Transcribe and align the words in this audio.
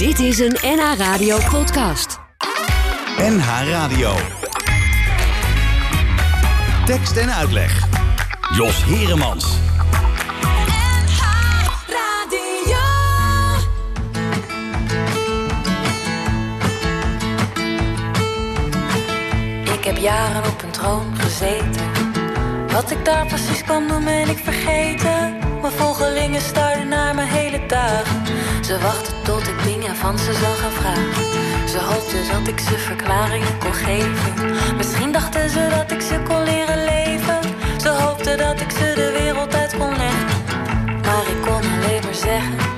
Dit 0.00 0.18
is 0.18 0.38
een 0.38 0.56
NH 0.62 0.94
Radio 0.96 1.38
podcast. 1.50 2.18
NH 3.18 3.68
Radio. 3.68 4.14
Tekst 6.84 7.16
en 7.16 7.34
uitleg. 7.34 7.86
Jos 8.56 8.84
Heremans. 8.84 9.44
Ik 19.64 19.84
heb 19.84 19.96
jaren 19.96 20.50
op 20.50 20.62
een 20.62 20.70
troon 20.70 21.16
gezeten. 21.16 21.90
Wat 22.72 22.90
ik 22.90 23.04
daar 23.04 23.26
precies 23.26 23.64
kan 23.64 23.88
doen 23.88 24.04
ben 24.04 24.28
ik 24.28 24.38
vergeten. 24.38 25.49
Mijn 25.60 25.72
volgelingen 25.72 26.40
starden 26.40 26.88
naar 26.88 27.14
mijn 27.14 27.28
hele 27.28 27.66
dagen. 27.66 28.26
Ze 28.64 28.78
wachten 28.78 29.14
tot 29.24 29.48
ik 29.48 29.62
dingen 29.62 29.96
van 29.96 30.18
ze 30.18 30.32
zou 30.32 30.56
gaan 30.56 30.70
vragen. 30.70 31.68
Ze 31.68 31.78
hoopten 31.78 32.28
dat 32.32 32.48
ik 32.48 32.60
ze 32.60 32.78
verklaringen 32.78 33.58
kon 33.58 33.74
geven. 33.74 34.76
Misschien 34.76 35.12
dachten 35.12 35.50
ze 35.50 35.68
dat 35.70 35.90
ik 35.90 36.00
ze 36.00 36.20
kon 36.28 36.42
leren 36.42 36.84
leven. 36.84 37.38
Ze 37.80 37.88
hoopten 37.88 38.38
dat 38.38 38.60
ik 38.60 38.70
ze 38.70 38.92
de 38.94 39.10
wereld 39.18 39.54
uit 39.54 39.76
kon 39.76 39.96
leggen. 39.96 40.44
Maar 40.86 41.26
ik 41.28 41.40
kon 41.42 41.62
alleen 41.72 42.02
maar 42.04 42.14
zeggen. 42.14 42.69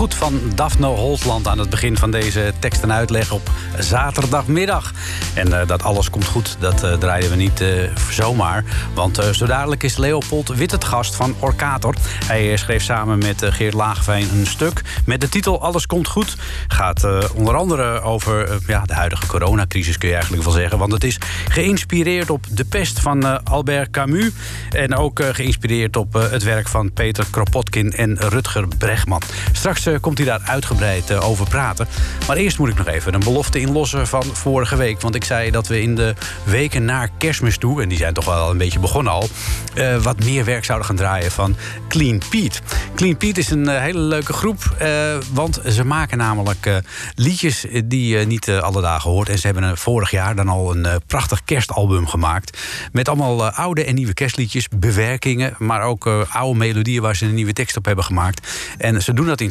Goed 0.00 0.14
van 0.14 0.40
Daphne 0.54 0.86
Holtland 0.86 1.48
aan 1.48 1.58
het 1.58 1.70
begin 1.70 1.96
van 1.96 2.10
deze 2.10 2.52
tekst 2.58 2.82
en 2.82 2.92
uitleg 2.92 3.32
op 3.32 3.50
zaterdagmiddag. 3.78 4.92
En 5.34 5.60
eh, 5.60 5.66
dat 5.66 5.82
alles 5.82 6.10
komt 6.10 6.24
goed, 6.24 6.56
dat 6.60 6.82
eh, 6.82 6.92
draaien 6.92 7.30
we 7.30 7.36
niet 7.36 7.60
eh, 7.60 7.68
zomaar. 8.10 8.64
Want 8.94 9.18
zo 9.32 9.46
dadelijk 9.46 9.82
is 9.82 9.96
Leopold 9.96 10.48
Wit 10.48 10.70
het 10.70 10.84
gast 10.84 11.14
van 11.14 11.34
Orkator. 11.38 11.94
Hij 12.24 12.56
schreef 12.56 12.82
samen 12.82 13.18
met 13.18 13.44
Geert 13.44 13.74
Lageveen 13.74 14.28
een 14.32 14.46
stuk 14.46 14.82
met 15.04 15.20
de 15.20 15.28
titel 15.28 15.62
Alles 15.62 15.86
komt 15.86 16.08
goed. 16.08 16.36
Gaat 16.68 17.06
onder 17.34 17.56
andere 17.56 18.00
over 18.00 18.58
ja, 18.66 18.82
de 18.82 18.94
huidige 18.94 19.26
coronacrisis, 19.26 19.98
kun 19.98 20.08
je 20.08 20.14
eigenlijk 20.14 20.44
wel 20.44 20.52
zeggen. 20.52 20.78
Want 20.78 20.92
het 20.92 21.04
is 21.04 21.18
geïnspireerd 21.48 22.30
op 22.30 22.44
De 22.50 22.64
Pest 22.64 23.00
van 23.00 23.44
Albert 23.44 23.90
Camus. 23.90 24.30
En 24.70 24.96
ook 24.96 25.22
geïnspireerd 25.32 25.96
op 25.96 26.12
het 26.12 26.42
werk 26.42 26.68
van 26.68 26.92
Peter 26.92 27.26
Kropotkin 27.30 27.92
en 27.92 28.18
Rutger 28.18 28.68
Bregman. 28.78 29.22
Straks 29.52 29.89
komt 30.00 30.18
hij 30.18 30.26
daar 30.26 30.40
uitgebreid 30.44 31.10
eh, 31.10 31.28
over 31.28 31.48
praten. 31.48 31.88
Maar 32.26 32.36
eerst 32.36 32.58
moet 32.58 32.68
ik 32.68 32.76
nog 32.76 32.86
even 32.86 33.14
een 33.14 33.20
belofte 33.20 33.60
inlossen 33.60 34.06
van 34.06 34.24
vorige 34.24 34.76
week. 34.76 35.00
Want 35.00 35.14
ik 35.14 35.24
zei 35.24 35.50
dat 35.50 35.66
we 35.66 35.82
in 35.82 35.94
de 35.94 36.14
weken 36.44 36.84
naar 36.84 37.08
kerstmis 37.18 37.56
toe... 37.56 37.82
en 37.82 37.88
die 37.88 37.98
zijn 37.98 38.14
toch 38.14 38.24
wel 38.24 38.50
een 38.50 38.58
beetje 38.58 38.78
begonnen 38.78 39.12
al... 39.12 39.28
eh, 39.74 39.96
wat 39.96 40.24
meer 40.24 40.44
werk 40.44 40.64
zouden 40.64 40.86
gaan 40.86 40.96
draaien 40.96 41.30
van 41.30 41.56
Clean 41.88 42.22
Pete. 42.30 42.58
Clean 42.94 43.16
Pete 43.16 43.40
is 43.40 43.50
een 43.50 43.68
eh, 43.68 43.80
hele 43.80 43.98
leuke 43.98 44.32
groep. 44.32 44.74
eh, 44.78 45.16
want 45.32 45.60
ze 45.68 45.84
maken 45.84 46.18
namelijk 46.18 46.66
eh, 46.66 46.76
liedjes 47.14 47.64
die 47.84 48.18
je 48.18 48.26
niet 48.26 48.48
eh, 48.48 48.58
alle 48.58 48.80
dagen 48.80 49.10
hoort. 49.10 49.28
En 49.28 49.38
ze 49.38 49.46
hebben 49.46 49.64
eh, 49.64 49.76
vorig 49.76 50.10
jaar 50.10 50.36
dan 50.36 50.48
al 50.48 50.70
een 50.76 50.86
eh, 50.86 50.94
prachtig 51.06 51.44
kerstalbum 51.44 52.06
gemaakt. 52.06 52.58
Met 52.92 53.08
allemaal 53.08 53.46
eh, 53.46 53.58
oude 53.58 53.84
en 53.84 53.94
nieuwe 53.94 54.14
kerstliedjes, 54.14 54.68
bewerkingen... 54.76 55.54
maar 55.58 55.82
ook 55.82 56.06
eh, 56.06 56.20
oude 56.32 56.58
melodieën 56.58 57.02
waar 57.02 57.16
ze 57.16 57.24
een 57.24 57.34
nieuwe 57.34 57.52
tekst 57.52 57.76
op 57.76 57.84
hebben 57.84 58.04
gemaakt. 58.04 58.48
En 58.78 59.02
ze 59.02 59.12
doen 59.12 59.26
dat 59.26 59.40
in 59.40 59.50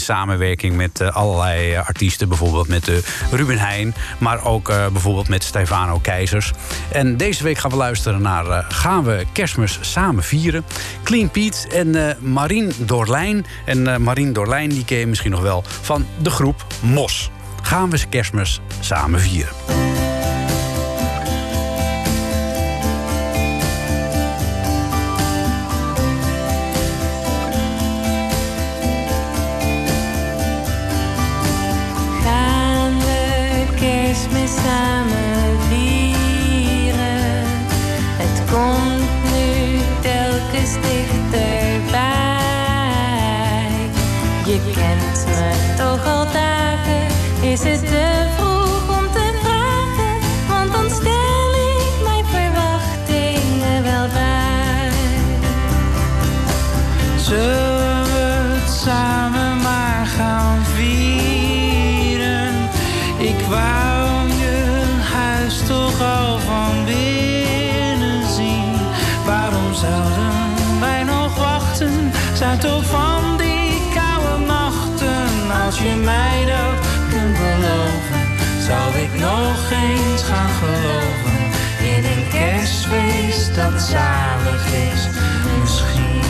met 0.75 0.99
eh, 1.01 1.15
allerlei 1.15 1.73
eh, 1.73 1.87
artiesten. 1.87 2.27
Bijvoorbeeld 2.27 2.67
met 2.67 2.87
eh, 2.87 2.95
Ruben 3.31 3.57
Heijn, 3.57 3.95
maar 4.17 4.45
ook 4.45 4.67
bijvoorbeeld 4.91 5.29
met 5.29 5.43
Stefano 5.43 5.99
Keizers. 6.01 6.51
En 6.91 7.17
deze 7.17 7.43
week 7.43 7.57
gaan 7.57 7.71
we 7.71 7.77
luisteren 7.77 8.21
naar 8.21 8.65
Gaan 8.69 9.03
we 9.03 9.25
kerstmis 9.33 9.77
samen 9.81 10.23
vieren? 10.23 10.65
Clean 11.03 11.31
Pete 11.31 11.67
en 11.67 12.17
Marien 12.31 12.71
Dorlijn. 12.77 13.45
En 13.65 14.03
Marien 14.03 14.33
Dorlijn 14.33 14.69
die 14.69 14.85
ken 14.85 14.97
je 14.97 15.07
misschien 15.07 15.31
nog 15.31 15.41
wel 15.41 15.63
van 15.81 16.05
de 16.21 16.29
groep 16.29 16.65
Mos. 16.81 17.31
Gaan 17.61 17.89
we 17.89 17.99
kerstmis 18.09 18.61
samen 18.79 19.19
vieren? 19.19 19.98
Dagen, 47.49 47.71
is 47.71 47.98
dat 83.59 83.81
zalig 83.81 84.65
is, 84.65 85.07
misschien. 85.59 86.21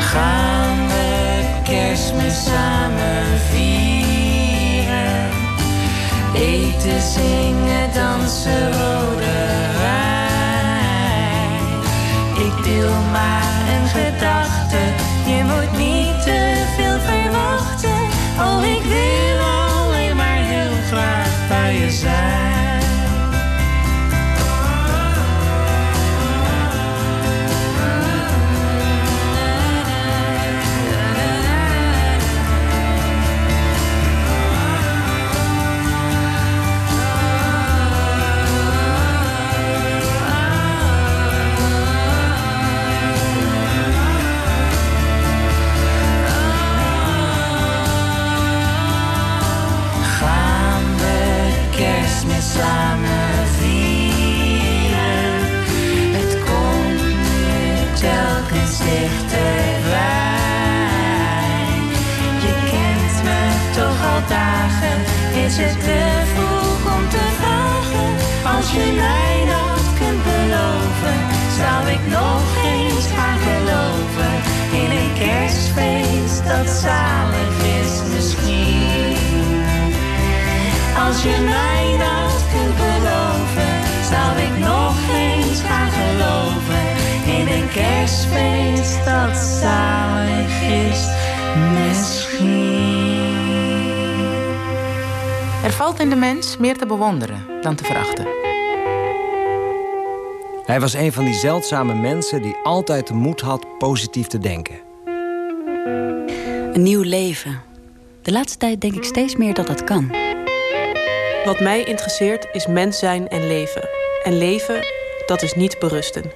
gaan 0.00 0.88
we 0.88 1.44
kerstmis 1.62 2.44
samen 2.44 3.24
vieren. 3.50 5.28
Eten, 6.34 7.00
zingen, 7.00 7.92
dansen, 7.94 8.72
rode 8.72 9.38
wijn. 9.80 11.60
Ik 12.46 12.64
deel 12.64 12.94
maar 13.12 13.52
een 13.74 13.88
gedachte, 13.88 14.78
je 15.26 15.42
moet 15.44 15.78
niet 15.78 16.22
te 16.22 16.64
veel 16.76 16.98
verwachten. 17.00 17.98
Oh, 18.38 18.64
ik 18.64 18.82
wil 18.82 19.29
graag 21.90 22.59
is 65.46 65.56
het 65.56 65.80
te 65.80 66.00
vroeg 66.32 66.94
om 66.96 67.08
te 67.08 67.26
vragen? 67.40 68.10
Als 68.56 68.72
je 68.72 68.86
mij 69.04 69.34
dat 69.54 69.84
kunt 70.00 70.22
beloven, 70.30 71.18
zou 71.60 71.80
ik 71.96 72.02
nog 72.18 72.44
eens 72.72 73.06
gaan 73.16 73.38
geloven. 73.48 74.32
In 74.82 74.90
een 75.00 75.12
kerstfeest 75.22 76.40
dat 76.52 76.68
zalig 76.84 77.56
is 77.80 77.92
misschien. 78.12 79.16
Als 81.06 81.22
je 81.22 81.36
mij 81.54 81.84
dat 82.06 82.40
kunt 82.52 82.76
beloven, 82.84 83.72
zou 84.12 84.30
ik 84.46 84.54
nog 84.70 84.96
eens 85.24 85.60
gaan 85.68 85.90
geloven. 86.00 86.84
In 87.38 87.46
een 87.56 87.68
kerstfeest 87.68 89.04
dat 89.04 89.36
zalig 89.36 90.54
is, 90.88 91.00
misschien. 91.76 92.99
Er 95.80 95.86
valt 95.86 96.00
in 96.00 96.10
de 96.10 96.16
mens 96.16 96.56
meer 96.56 96.76
te 96.76 96.86
bewonderen 96.86 97.46
dan 97.60 97.74
te 97.74 97.84
verachten. 97.84 98.26
Hij 100.64 100.80
was 100.80 100.92
een 100.92 101.12
van 101.12 101.24
die 101.24 101.34
zeldzame 101.34 101.94
mensen 101.94 102.42
die 102.42 102.56
altijd 102.62 103.06
de 103.06 103.14
moed 103.14 103.40
had 103.40 103.78
positief 103.78 104.26
te 104.26 104.38
denken. 104.38 104.74
Een 106.72 106.82
nieuw 106.82 107.02
leven. 107.02 107.62
De 108.22 108.32
laatste 108.32 108.58
tijd 108.58 108.80
denk 108.80 108.94
ik 108.94 109.04
steeds 109.04 109.36
meer 109.36 109.54
dat 109.54 109.66
dat 109.66 109.84
kan. 109.84 110.14
Wat 111.44 111.60
mij 111.60 111.84
interesseert 111.84 112.48
is 112.52 112.66
mens 112.66 112.98
zijn 112.98 113.28
en 113.28 113.46
leven. 113.46 113.88
En 114.22 114.38
leven, 114.38 114.86
dat 115.26 115.42
is 115.42 115.54
niet 115.54 115.78
berusten. 115.78 116.32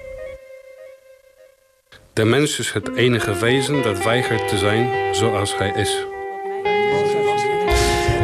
De 2.12 2.24
mens 2.24 2.58
is 2.58 2.72
het 2.72 2.96
enige 2.96 3.38
wezen 3.38 3.82
dat 3.82 4.04
weigert 4.04 4.48
te 4.48 4.58
zijn 4.58 5.14
zoals 5.14 5.58
hij 5.58 5.72
is. 5.76 6.13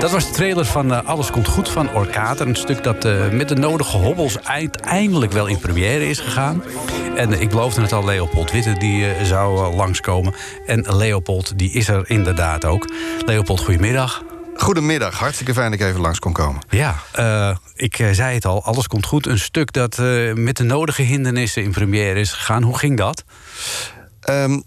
Dat 0.01 0.11
was 0.11 0.27
de 0.27 0.33
trailer 0.33 0.65
van 0.65 0.93
eh, 0.93 1.05
Alles 1.05 1.31
komt 1.31 1.49
goed 1.49 1.69
van 1.69 1.93
Orkater. 1.93 2.47
Een 2.47 2.57
stuk 2.57 2.83
dat 2.83 3.05
eh, 3.05 3.29
met 3.29 3.49
de 3.49 3.55
nodige 3.55 3.97
hobbels 3.97 4.45
uiteindelijk 4.45 5.33
wel 5.33 5.47
in 5.47 5.59
première 5.59 6.09
is 6.09 6.19
gegaan. 6.19 6.63
En 7.17 7.41
ik 7.41 7.49
beloofde 7.49 7.81
het 7.81 7.93
al, 7.93 8.05
Leopold 8.05 8.51
Witte 8.51 8.73
die 8.73 9.07
eh, 9.11 9.25
zou 9.25 9.67
eh, 9.67 9.77
langskomen. 9.77 10.35
En 10.67 10.97
Leopold 10.97 11.59
die 11.59 11.73
is 11.73 11.89
er 11.89 12.11
inderdaad 12.11 12.65
ook. 12.65 12.93
Leopold, 13.27 13.61
goedemiddag. 13.61 14.23
Goedemiddag, 14.61 15.19
hartstikke 15.19 15.55
fijn 15.55 15.71
dat 15.71 15.81
ik 15.81 15.87
even 15.87 16.01
langs 16.01 16.19
kon 16.19 16.33
komen. 16.33 16.63
Ja, 16.69 16.97
eh, 17.13 17.57
ik 17.75 17.99
eh, 17.99 18.11
zei 18.11 18.35
het 18.35 18.45
al, 18.45 18.65
alles 18.65 18.87
komt 18.87 19.07
goed. 19.07 19.27
Een 19.27 19.39
stuk 19.39 19.73
dat 19.73 19.99
eh, 19.99 20.33
met 20.33 20.57
de 20.57 20.65
nodige 20.65 21.03
hindernissen 21.03 21.63
in 21.63 21.71
première 21.71 22.21
is 22.21 22.33
gegaan. 22.33 22.63
Hoe 22.63 22.79
ging 22.79 22.97
dat? 22.97 23.25
Ehm, 24.21 24.61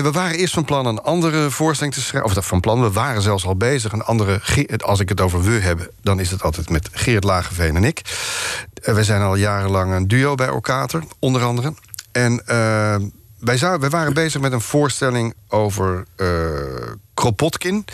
we 0.00 0.10
waren 0.10 0.36
eerst 0.36 0.54
van 0.54 0.64
plan 0.64 0.86
een 0.86 1.02
andere 1.02 1.50
voorstelling 1.50 1.94
te 1.94 2.00
schrijven. 2.00 2.36
Of 2.36 2.46
van 2.46 2.60
plan, 2.60 2.82
we 2.82 2.90
waren 2.90 3.22
zelfs 3.22 3.44
al 3.44 3.56
bezig. 3.56 3.92
Een 3.92 4.02
andere, 4.02 4.40
als 4.78 5.00
ik 5.00 5.08
het 5.08 5.20
over 5.20 5.42
we 5.42 5.50
heb, 5.50 5.90
dan 6.02 6.20
is 6.20 6.30
het 6.30 6.42
altijd 6.42 6.70
met 6.70 6.88
Geert 6.92 7.24
Lageveen 7.24 7.76
en 7.76 7.84
ik. 7.84 8.00
Eh, 8.82 8.94
wij 8.94 9.02
zijn 9.02 9.22
al 9.22 9.34
jarenlang 9.34 9.92
een 9.92 10.08
duo 10.08 10.34
bij 10.34 10.50
Orkater, 10.50 11.02
onder 11.18 11.42
andere. 11.42 11.74
En 12.12 12.42
eh, 12.46 12.96
wij, 13.38 13.90
waren 13.90 14.14
bezig 14.14 14.40
met 14.40 14.52
een 14.52 14.60
voorstelling 14.60 15.34
over 15.48 16.04
eh, 16.16 16.26
Kropotkin. 17.14 17.84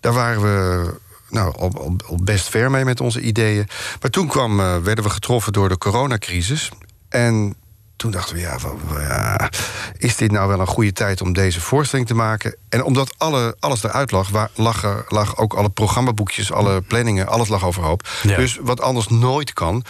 Daar 0.00 0.12
waren 0.12 0.42
we 0.42 0.90
nou, 1.30 1.54
al, 1.56 1.96
best 2.22 2.48
ver 2.48 2.70
mee 2.70 2.84
met 2.84 3.00
onze 3.00 3.20
ideeën. 3.20 3.68
Maar 4.00 4.10
toen 4.10 4.26
kwam, 4.26 4.56
werden 4.56 5.04
we 5.04 5.10
getroffen 5.10 5.52
door 5.52 5.68
de 5.68 5.78
coronacrisis. 5.78 6.70
En 7.08 7.56
toen 7.96 8.10
dachten 8.10 8.34
we, 8.34 8.40
ja, 8.40 8.58
van, 8.58 8.78
ja, 8.98 9.50
is 9.98 10.16
dit 10.16 10.30
nou 10.30 10.48
wel 10.48 10.60
een 10.60 10.66
goede 10.66 10.92
tijd 10.92 11.20
om 11.20 11.32
deze 11.32 11.60
voorstelling 11.60 12.06
te 12.08 12.14
maken? 12.14 12.56
En 12.68 12.82
omdat 12.84 13.14
alle, 13.18 13.56
alles 13.60 13.82
eruit 13.82 14.10
lag, 14.10 14.28
wa- 14.28 14.50
lag, 14.54 14.82
er, 14.84 15.04
lag 15.08 15.36
ook 15.36 15.54
alle 15.54 15.68
programmaboekjes, 15.70 16.52
alle 16.52 16.80
planningen, 16.80 17.26
alles 17.26 17.48
lag 17.48 17.64
overhoop. 17.64 18.08
Ja. 18.22 18.36
Dus 18.36 18.58
wat 18.62 18.80
anders 18.80 19.08
nooit 19.08 19.52
kan, 19.52 19.84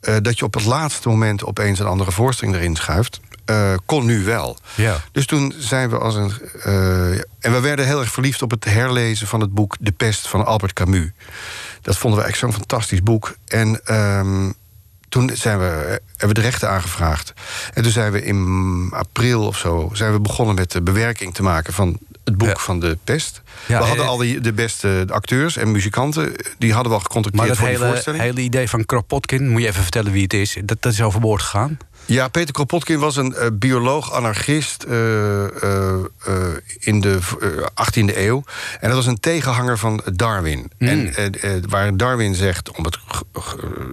eh, 0.00 0.16
dat 0.22 0.38
je 0.38 0.44
op 0.44 0.54
het 0.54 0.64
laatste 0.64 1.08
moment 1.08 1.44
opeens 1.44 1.78
een 1.78 1.86
andere 1.86 2.12
voorstelling 2.12 2.56
erin 2.56 2.76
schuift. 2.76 3.20
eh, 3.44 3.72
kon 3.86 4.04
nu 4.06 4.24
wel. 4.24 4.58
Ja. 4.74 5.00
Dus 5.12 5.26
toen 5.26 5.54
zijn 5.58 5.90
we 5.90 5.98
als 5.98 6.14
een. 6.14 6.32
eh, 6.62 7.10
en 7.10 7.52
we 7.52 7.60
werden 7.60 7.86
heel 7.86 8.00
erg 8.00 8.10
verliefd 8.12 8.42
op 8.42 8.50
het 8.50 8.64
herlezen 8.64 9.26
van 9.26 9.40
het 9.40 9.54
boek 9.54 9.76
De 9.80 9.92
Pest 9.92 10.28
van 10.28 10.44
Albert 10.46 10.72
Camus. 10.72 11.10
Dat 11.82 11.98
vonden 11.98 12.20
we 12.20 12.26
echt 12.26 12.38
zo'n 12.38 12.52
fantastisch 12.52 13.02
boek. 13.02 13.36
En 13.46 13.80
ehm, 13.84 14.50
toen 15.08 15.30
zijn 15.34 15.58
we, 15.58 15.64
hebben 16.06 16.28
we 16.28 16.34
de 16.34 16.40
rechten 16.40 16.70
aangevraagd. 16.70 17.32
En 17.74 17.82
toen 17.82 17.92
zijn 17.92 18.12
we 18.12 18.22
in 18.24 18.88
april 18.92 19.46
of 19.46 19.58
zo 19.58 19.90
zijn 19.92 20.12
we 20.12 20.20
begonnen 20.20 20.54
met 20.54 20.72
de 20.72 20.82
bewerking 20.82 21.34
te 21.34 21.42
maken 21.42 21.72
van 21.72 21.98
het 22.24 22.36
boek 22.36 22.48
Ja. 22.48 22.54
van 22.56 22.80
de 22.80 22.98
pest. 23.04 23.42
Ja, 23.66 23.78
we 23.78 23.84
hadden 23.84 24.04
eh, 24.04 24.10
al 24.10 24.16
die, 24.16 24.40
de 24.40 24.52
beste 24.52 25.04
acteurs 25.10 25.56
en 25.56 25.70
muzikanten. 25.70 26.32
Die 26.58 26.72
hadden 26.72 26.92
we 26.92 26.98
al 26.98 27.04
gecontacteerd 27.04 27.46
Maar 27.46 27.46
dat 27.56 27.56
voor 27.58 27.66
die 27.68 27.76
hele, 27.76 27.90
voorstelling. 27.90 28.22
hele 28.22 28.40
idee 28.40 28.68
van 28.68 28.84
Kropotkin, 28.86 29.48
moet 29.48 29.60
je 29.60 29.66
even 29.68 29.82
vertellen 29.82 30.12
wie 30.12 30.22
het 30.22 30.34
is. 30.34 30.56
Dat, 30.64 30.82
dat 30.82 30.92
is 30.92 31.02
overboord 31.02 31.42
gegaan. 31.42 31.78
Ja, 32.06 32.28
Peter 32.28 32.52
Kropotkin 32.52 32.98
was 32.98 33.16
een 33.16 33.34
eh, 33.34 33.46
bioloog, 33.52 34.12
anarchist 34.12 34.82
eh, 34.82 35.44
eh, 35.44 36.04
in 36.78 37.00
de 37.00 37.18
eh, 37.40 38.08
18e 38.10 38.16
eeuw. 38.16 38.44
En 38.80 38.88
dat 38.88 38.96
was 38.96 39.06
een 39.06 39.20
tegenhanger 39.20 39.78
van 39.78 40.02
Darwin. 40.12 40.70
Mm. 40.78 40.88
En 40.88 41.34
waar 41.68 41.96
Darwin 41.96 42.34
zegt, 42.34 42.70
om 42.70 42.84
het 42.84 42.98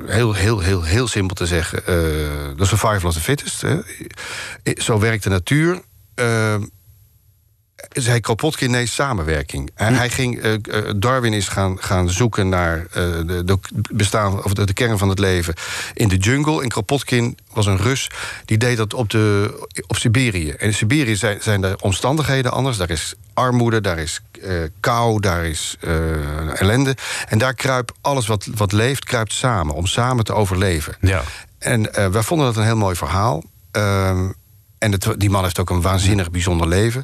heel, 0.06 0.34
heel, 0.34 0.60
heel, 0.60 0.84
heel 0.84 1.08
simpel 1.08 1.36
te 1.36 1.46
zeggen... 1.46 1.84
the 1.84 2.66
survival 2.66 3.10
of 3.10 3.14
the 3.14 3.22
fittest. 3.22 3.62
Hè. 3.62 3.78
Zo 4.78 5.00
werkt 5.00 5.24
de 5.24 5.30
natuur. 5.30 5.82
Zei 7.92 8.20
Kropotkin, 8.20 8.72
nee, 8.72 8.86
samenwerking. 8.86 9.70
Hij, 9.76 9.94
hij 9.94 10.10
ging, 10.10 10.42
eh, 10.42 10.54
eh, 10.54 10.60
Darwin 10.96 11.34
is 11.34 11.48
gaan, 11.48 11.78
gaan 11.80 12.10
zoeken 12.10 12.50
naar 12.50 12.78
eh, 12.78 13.04
de, 13.26 13.44
de, 13.46 13.58
bestaan, 13.92 14.44
of 14.44 14.54
de, 14.54 14.66
de 14.66 14.74
kern 14.74 14.98
van 14.98 15.10
het 15.10 15.20
leven 15.20 15.54
in 15.94 16.08
de 16.08 16.18
jungle. 16.18 16.62
En 16.62 16.70
Kropotkin 16.70 17.38
was 17.54 17.66
een 17.66 17.78
Rus, 17.78 18.10
die 18.46 18.58
deed 18.58 18.78
dat 18.78 18.94
op, 18.94 19.10
de, 19.10 19.54
op 19.88 19.96
Siberië. 19.96 20.50
En 20.50 20.68
in 20.68 20.74
Siberië 20.74 21.16
zijn, 21.16 21.42
zijn 21.42 21.62
de 21.62 21.76
omstandigheden 21.80 22.52
anders. 22.52 22.78
Daar 22.78 22.90
is 22.90 23.14
armoede, 23.34 23.82
daar 23.82 24.00
is 24.00 24.22
kou, 24.80 25.20
daar 25.20 25.46
is 25.46 25.78
ellende. 26.54 26.96
En 27.28 27.38
daar 27.38 27.54
kruipt 27.54 27.94
alles 28.02 28.28
wat, 28.28 28.48
wat 28.56 28.72
leeft, 28.72 29.06
kruipt 29.06 29.34
samen, 29.34 29.76
om 29.76 29.86
samen 29.86 30.24
te 30.24 30.34
overleven. 30.34 30.96
Ja. 31.02 31.24
En 31.60 32.12
wij 32.12 32.24
vonden 32.24 32.46
dat 32.46 32.56
een 32.56 32.64
heel 32.64 32.76
mooi 32.76 32.96
verhaal. 32.96 33.44
Ehm, 33.72 34.30
en 34.84 34.92
het, 34.92 35.08
die 35.18 35.30
man 35.30 35.44
heeft 35.44 35.60
ook 35.60 35.70
een 35.70 35.82
waanzinnig 35.82 36.32
bijzonder 36.32 36.68
leven. 36.68 37.04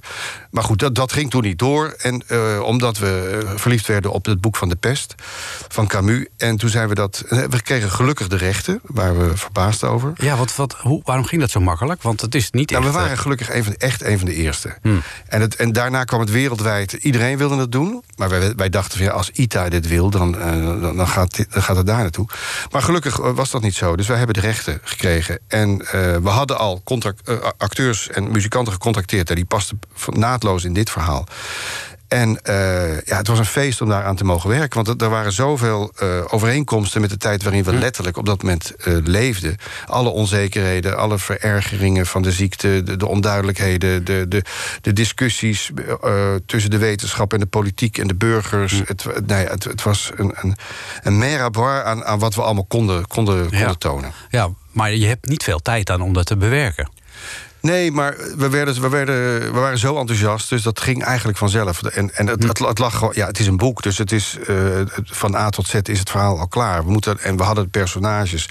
Maar 0.52 0.64
goed, 0.64 0.80
dat, 0.80 0.96
dat 0.96 1.14
ging 1.14 1.30
toen 1.30 1.42
niet 1.44 1.60
door. 1.60 1.96
En 1.98 2.24
eh, 2.28 2.62
omdat 2.64 2.98
we 2.98 3.40
eh, 3.44 3.50
verliefd 3.56 3.88
werden 3.88 4.12
op 4.12 4.26
het 4.26 4.42
boek 4.42 4.56
van 4.56 4.70
de 4.70 4.76
pest 4.76 5.16
van 5.68 5.88
Camus. 5.88 6.26
En 6.38 6.58
toen 6.58 6.70
zijn 6.70 6.88
we 6.88 6.96
dat. 6.96 7.24
eh, 7.30 7.44
We 7.44 7.62
kregen 7.62 7.92
gelukkig 7.92 8.28
de 8.28 8.36
rechten, 8.38 8.80
waar 8.84 9.18
we 9.20 9.38
verbaasd 9.38 9.84
over. 9.84 10.12
Ja, 10.16 10.36
wat, 10.38 10.56
wat, 10.56 10.74
hoe, 10.82 11.02
waarom 11.04 11.26
ging 11.26 11.42
dat 11.42 11.50
zo 11.52 11.60
makkelijk? 11.60 12.02
Want 12.02 12.22
het 12.22 12.36
is 12.36 12.52
niet 12.52 12.70
Nou, 12.72 12.84
echt... 12.84 12.94
we 12.94 13.00
waren 13.00 13.18
gelukkig 13.18 13.54
een 13.54 13.64
van, 13.64 13.74
echt 13.76 14.04
een 14.04 14.18
van 14.18 14.28
de 14.28 14.34
eerste. 14.34 14.78
En, 15.28 15.42
het, 15.42 15.56
en 15.56 15.72
daarna 15.72 16.04
kwam 16.04 16.20
het 16.20 16.32
wereldwijd. 16.32 16.94
Iedereen 16.94 17.38
wilde 17.38 17.58
het 17.58 17.72
doen. 17.72 18.04
Maar 18.16 18.30
wij, 18.30 18.54
wij 18.56 18.70
dachten 18.70 18.98
van 18.98 19.08
ja, 19.08 19.12
als 19.14 19.30
ITA 19.30 19.70
dit 19.70 19.88
wil, 19.88 20.10
dan, 20.10 20.40
eh, 20.40 20.52
dan, 20.82 20.98
dan 20.98 21.08
gaat, 21.08 21.36
dit- 21.36 21.54
dan 21.54 21.64
gaat 21.64 21.76
het 21.76 21.86
daar 21.88 22.02
naartoe. 22.02 22.28
Maar 22.72 22.82
gelukkig 22.82 23.18
was 23.18 23.50
dat 23.52 23.62
niet 23.62 23.76
zo. 23.76 23.96
Dus 23.96 24.08
wij 24.08 24.18
hebben 24.18 24.36
de 24.36 24.42
rechten 24.42 24.80
gekregen. 24.84 25.40
En 25.48 25.78
we 26.24 26.30
hadden 26.30 26.58
al 26.58 26.82
contract, 26.84 27.32
acteurs 27.70 28.10
en 28.10 28.32
muzikanten 28.32 28.74
gecontacteerd. 28.74 29.30
En 29.30 29.36
die 29.36 29.46
pasten 29.46 29.80
naadloos 30.06 30.64
in 30.64 30.74
dit 30.74 30.90
verhaal. 30.90 31.28
En 32.08 32.42
eh, 32.44 33.02
ja, 33.02 33.18
het 33.18 33.28
was 33.28 33.40
een 33.40 33.46
feest 33.46 33.82
om 33.82 33.90
daaraan 33.90 34.16
te 34.16 34.24
mogen 34.24 34.50
werken. 34.50 34.84
Want 34.84 35.02
er- 35.02 35.10
waren 35.10 35.32
zoveel 35.32 35.92
eh, 35.96 36.08
overeenkomsten 36.30 37.02
met 37.02 37.10
de 37.10 37.18
tijd 37.18 37.44
waarin 37.44 37.64
we 37.64 37.74
letterlijk 37.74 38.18
op 38.18 38.26
dat 38.26 38.42
moment 38.42 38.76
eh, 38.76 38.94
leefden. 39.04 39.56
Alle 39.86 40.10
onzekerheden, 40.10 40.98
alle 40.98 41.20
verergeringen 41.20 42.06
van 42.06 42.22
de 42.22 42.32
ziekte, 42.32 42.82
de, 42.84 42.98
de 42.98 43.08
onduidelijkheden, 43.08 44.06
de, 44.06 44.26
de, 44.28 44.44
de 44.82 44.94
discussies 44.94 45.72
tussen 46.46 46.72
de 46.72 46.78
wetenschap 46.78 47.34
en 47.34 47.40
de 47.40 47.46
politiek 47.46 47.98
en 47.98 48.08
de 48.08 48.16
burgers. 48.16 48.82
Het, 48.86 49.06
nee, 49.26 49.46
het, 49.46 49.64
het 49.64 49.84
was 49.84 50.12
een, 50.16 50.34
een, 50.36 50.56
een 51.04 51.56
aan, 51.84 52.06
aan 52.06 52.20
wat 52.20 52.36
we 52.36 52.42
allemaal 52.42 52.66
konden, 52.66 53.08
konden, 53.08 53.42
konden 53.50 53.60
Ja. 53.60 53.74
tonen. 53.74 54.12
Ja, 54.30 54.50
maar 54.72 54.94
je 54.94 55.06
hebt 55.08 55.28
niet 55.28 55.44
veel 55.44 55.60
tijd 55.60 55.90
aan 55.90 56.02
om 56.02 56.14
dat 56.14 56.26
te 56.26 56.38
bewerken. 56.38 56.90
Nee, 57.62 57.92
maar 57.92 58.16
we, 58.38 58.50
werden, 58.50 58.82
we, 58.82 58.90
werden, 58.90 59.40
we 59.54 59.60
waren 59.60 59.78
zo 59.78 59.98
enthousiast, 59.98 60.50
dus 60.50 60.62
dat 60.62 60.80
ging 60.80 61.04
eigenlijk 61.04 61.38
vanzelf. 61.38 61.84
En, 61.84 62.16
en 62.16 62.28
het, 62.28 62.44
het, 62.44 62.60
het 62.60 62.80
lag 62.80 62.98
gewoon, 62.98 63.14
ja, 63.16 63.28
het 63.28 63.40
is 63.40 63.48
een 63.48 63.58
boek, 63.58 63.82
dus 63.82 63.98
het 63.98 64.12
is 64.12 64.38
eh, 64.48 64.56
van 65.04 65.36
A 65.36 65.50
tot 65.50 65.68
Z 65.68 65.74
is 65.84 66.00
het 66.00 66.10
verhaal 66.10 66.40
al 66.40 66.48
klaar. 66.48 66.86
We 66.86 66.92
moeten, 66.92 67.20
en 67.20 67.38
we 67.38 67.44
hadden 67.44 67.64
de 67.64 67.70
personages 67.70 68.50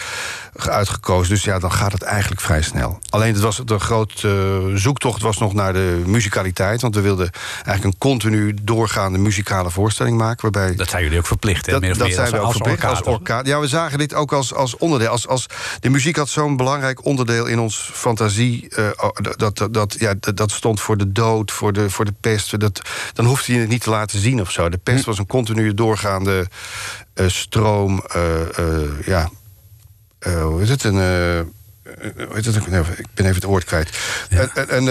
uitgekozen, 0.67 1.35
dus 1.35 1.45
ja, 1.45 1.59
dan 1.59 1.73
gaat 1.73 1.93
het 1.93 2.03
eigenlijk 2.03 2.41
vrij 2.41 2.63
snel. 2.63 2.99
Alleen 3.11 3.33
het 3.33 3.43
was 3.43 3.61
de 3.65 3.79
grote 3.79 4.71
zoektocht 4.75 5.23
was 5.23 5.39
nog 5.39 5.53
naar 5.55 5.73
de 5.73 6.03
muzikaliteit, 6.07 6.81
want 6.83 6.95
we 6.95 7.01
wilden 7.01 7.31
eigenlijk 7.55 7.85
een 7.85 7.99
continu 7.99 8.55
doorgaande 8.63 9.19
muzikale 9.19 9.71
voorstelling 9.71 10.17
maken, 10.19 10.53
waarbij 10.53 10.77
Dat 10.77 10.89
zijn 10.89 11.03
jullie 11.03 11.19
ook 11.19 11.27
verplicht, 11.27 11.67
hè? 11.67 11.73
dat, 11.73 11.81
meer 11.81 11.91
of 11.91 11.97
dat 11.97 12.07
meer 12.07 12.17
zijn 12.17 12.27
als, 12.27 12.37
we 12.37 12.41
ook 12.41 12.47
als 12.47 12.57
verplicht 12.57 12.85
als 12.85 13.03
orkaan. 13.03 13.45
Ja, 13.45 13.61
we 13.61 13.67
zagen 13.67 13.99
dit 13.99 14.15
ook 14.15 14.33
als, 14.33 14.55
als 14.55 14.77
onderdeel. 14.77 15.09
Als, 15.09 15.27
als, 15.29 15.47
de 15.81 15.91
muziek 15.91 16.17
had 16.17 16.29
zo'n 16.29 16.57
belangrijk 16.57 17.05
onderdeel 17.05 17.47
in 17.47 17.59
ons 17.59 17.91
fantasie. 17.93 18.69
eh, 18.69 18.85
dat, 19.37 19.57
dat, 19.57 19.75
dat, 19.75 19.97
ja, 19.99 20.15
dat, 20.35 20.51
stond 20.51 20.81
voor 20.81 20.97
de 20.97 21.13
dood, 21.13 21.53
voor 21.53 21.73
de, 21.73 21.91
voor 21.91 22.05
de 22.05 22.15
pest. 22.21 22.61
Dat, 22.61 22.83
dan 23.13 23.25
hoefde 23.27 23.53
je 23.53 23.59
het 23.61 23.69
niet 23.69 23.83
te 23.83 23.91
laten 23.91 24.19
zien 24.19 24.41
of 24.41 24.51
zo. 24.51 24.69
De 24.69 24.79
pest 24.79 25.03
Hm. 25.03 25.09
was 25.11 25.19
een 25.19 25.27
continue 25.27 25.75
doorgaande 25.75 26.47
eh, 27.15 27.27
stroom. 27.29 28.03
eh, 28.09 28.59
eh, 28.59 29.07
ja, 29.07 29.31
eh, 30.19 30.43
hoe 30.43 30.63
is 30.63 30.69
het? 30.69 30.85
Een. 30.85 30.97
heet 32.33 32.45
het? 32.45 32.57
Ik 32.57 33.07
ben 33.15 33.25
even 33.25 33.35
het 33.35 33.45
woord 33.45 33.65
kwijt. 33.65 33.99
Een, 34.29 34.51
een, 34.55 34.87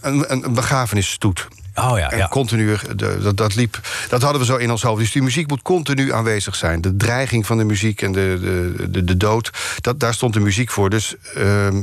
een, 0.00 0.32
een, 0.32 0.44
een 0.44 0.54
begrafenisstoet. 0.54 1.48
Oh 1.74 1.98
ja, 1.98 2.10
En 2.10 2.18
ja. 2.18 2.28
continu, 2.28 2.76
de, 2.96 3.18
dat, 3.22 3.36
dat 3.36 3.54
liep, 3.54 3.80
dat 4.08 4.22
hadden 4.22 4.40
we 4.40 4.46
zo 4.46 4.56
in 4.56 4.70
ons 4.70 4.82
hoofd. 4.82 5.00
Dus 5.00 5.12
die 5.12 5.22
muziek 5.22 5.48
moet 5.48 5.62
continu 5.62 6.12
aanwezig 6.12 6.54
zijn. 6.54 6.80
De 6.80 6.96
dreiging 6.96 7.46
van 7.46 7.58
de 7.58 7.64
muziek 7.64 8.02
en 8.02 8.12
de, 8.12 8.38
de, 8.76 8.90
de, 8.90 9.04
de 9.04 9.16
dood, 9.16 9.50
dat, 9.80 10.00
daar 10.00 10.14
stond 10.14 10.32
de 10.34 10.40
muziek 10.40 10.70
voor. 10.70 10.90
Dus 10.90 11.14
ehm, 11.34 11.82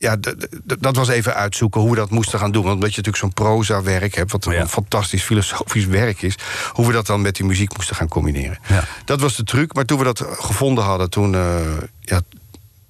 ja, 0.00 0.16
dat 0.78 0.96
was 0.96 1.08
even 1.08 1.34
uitzoeken 1.34 1.80
hoe 1.80 1.90
we 1.90 1.96
dat 1.96 2.10
moesten 2.10 2.38
gaan 2.38 2.52
doen. 2.52 2.62
Want 2.62 2.74
omdat 2.74 2.94
je 2.94 2.96
natuurlijk 2.96 3.24
zo'n 3.24 3.44
proza-werk 3.46 4.14
hebt... 4.14 4.32
wat 4.32 4.44
een 4.46 4.68
fantastisch 4.68 5.22
filosofisch 5.22 5.86
werk 6.02 6.22
is... 6.22 6.34
hoe 6.72 6.86
we 6.86 6.92
dat 6.92 7.06
dan 7.06 7.20
met 7.20 7.36
die 7.36 7.46
muziek 7.46 7.76
moesten 7.76 7.96
gaan 7.96 8.08
combineren. 8.08 8.58
Ja. 8.68 8.84
Dat 9.04 9.20
was 9.20 9.36
de 9.36 9.44
truc. 9.44 9.74
Maar 9.74 9.84
toen 9.84 9.98
we 9.98 10.04
dat 10.04 10.24
gevonden 10.30 10.84
hadden, 10.84 11.10
toen... 11.10 11.34
eh, 11.34 11.60
ja, 12.00 12.20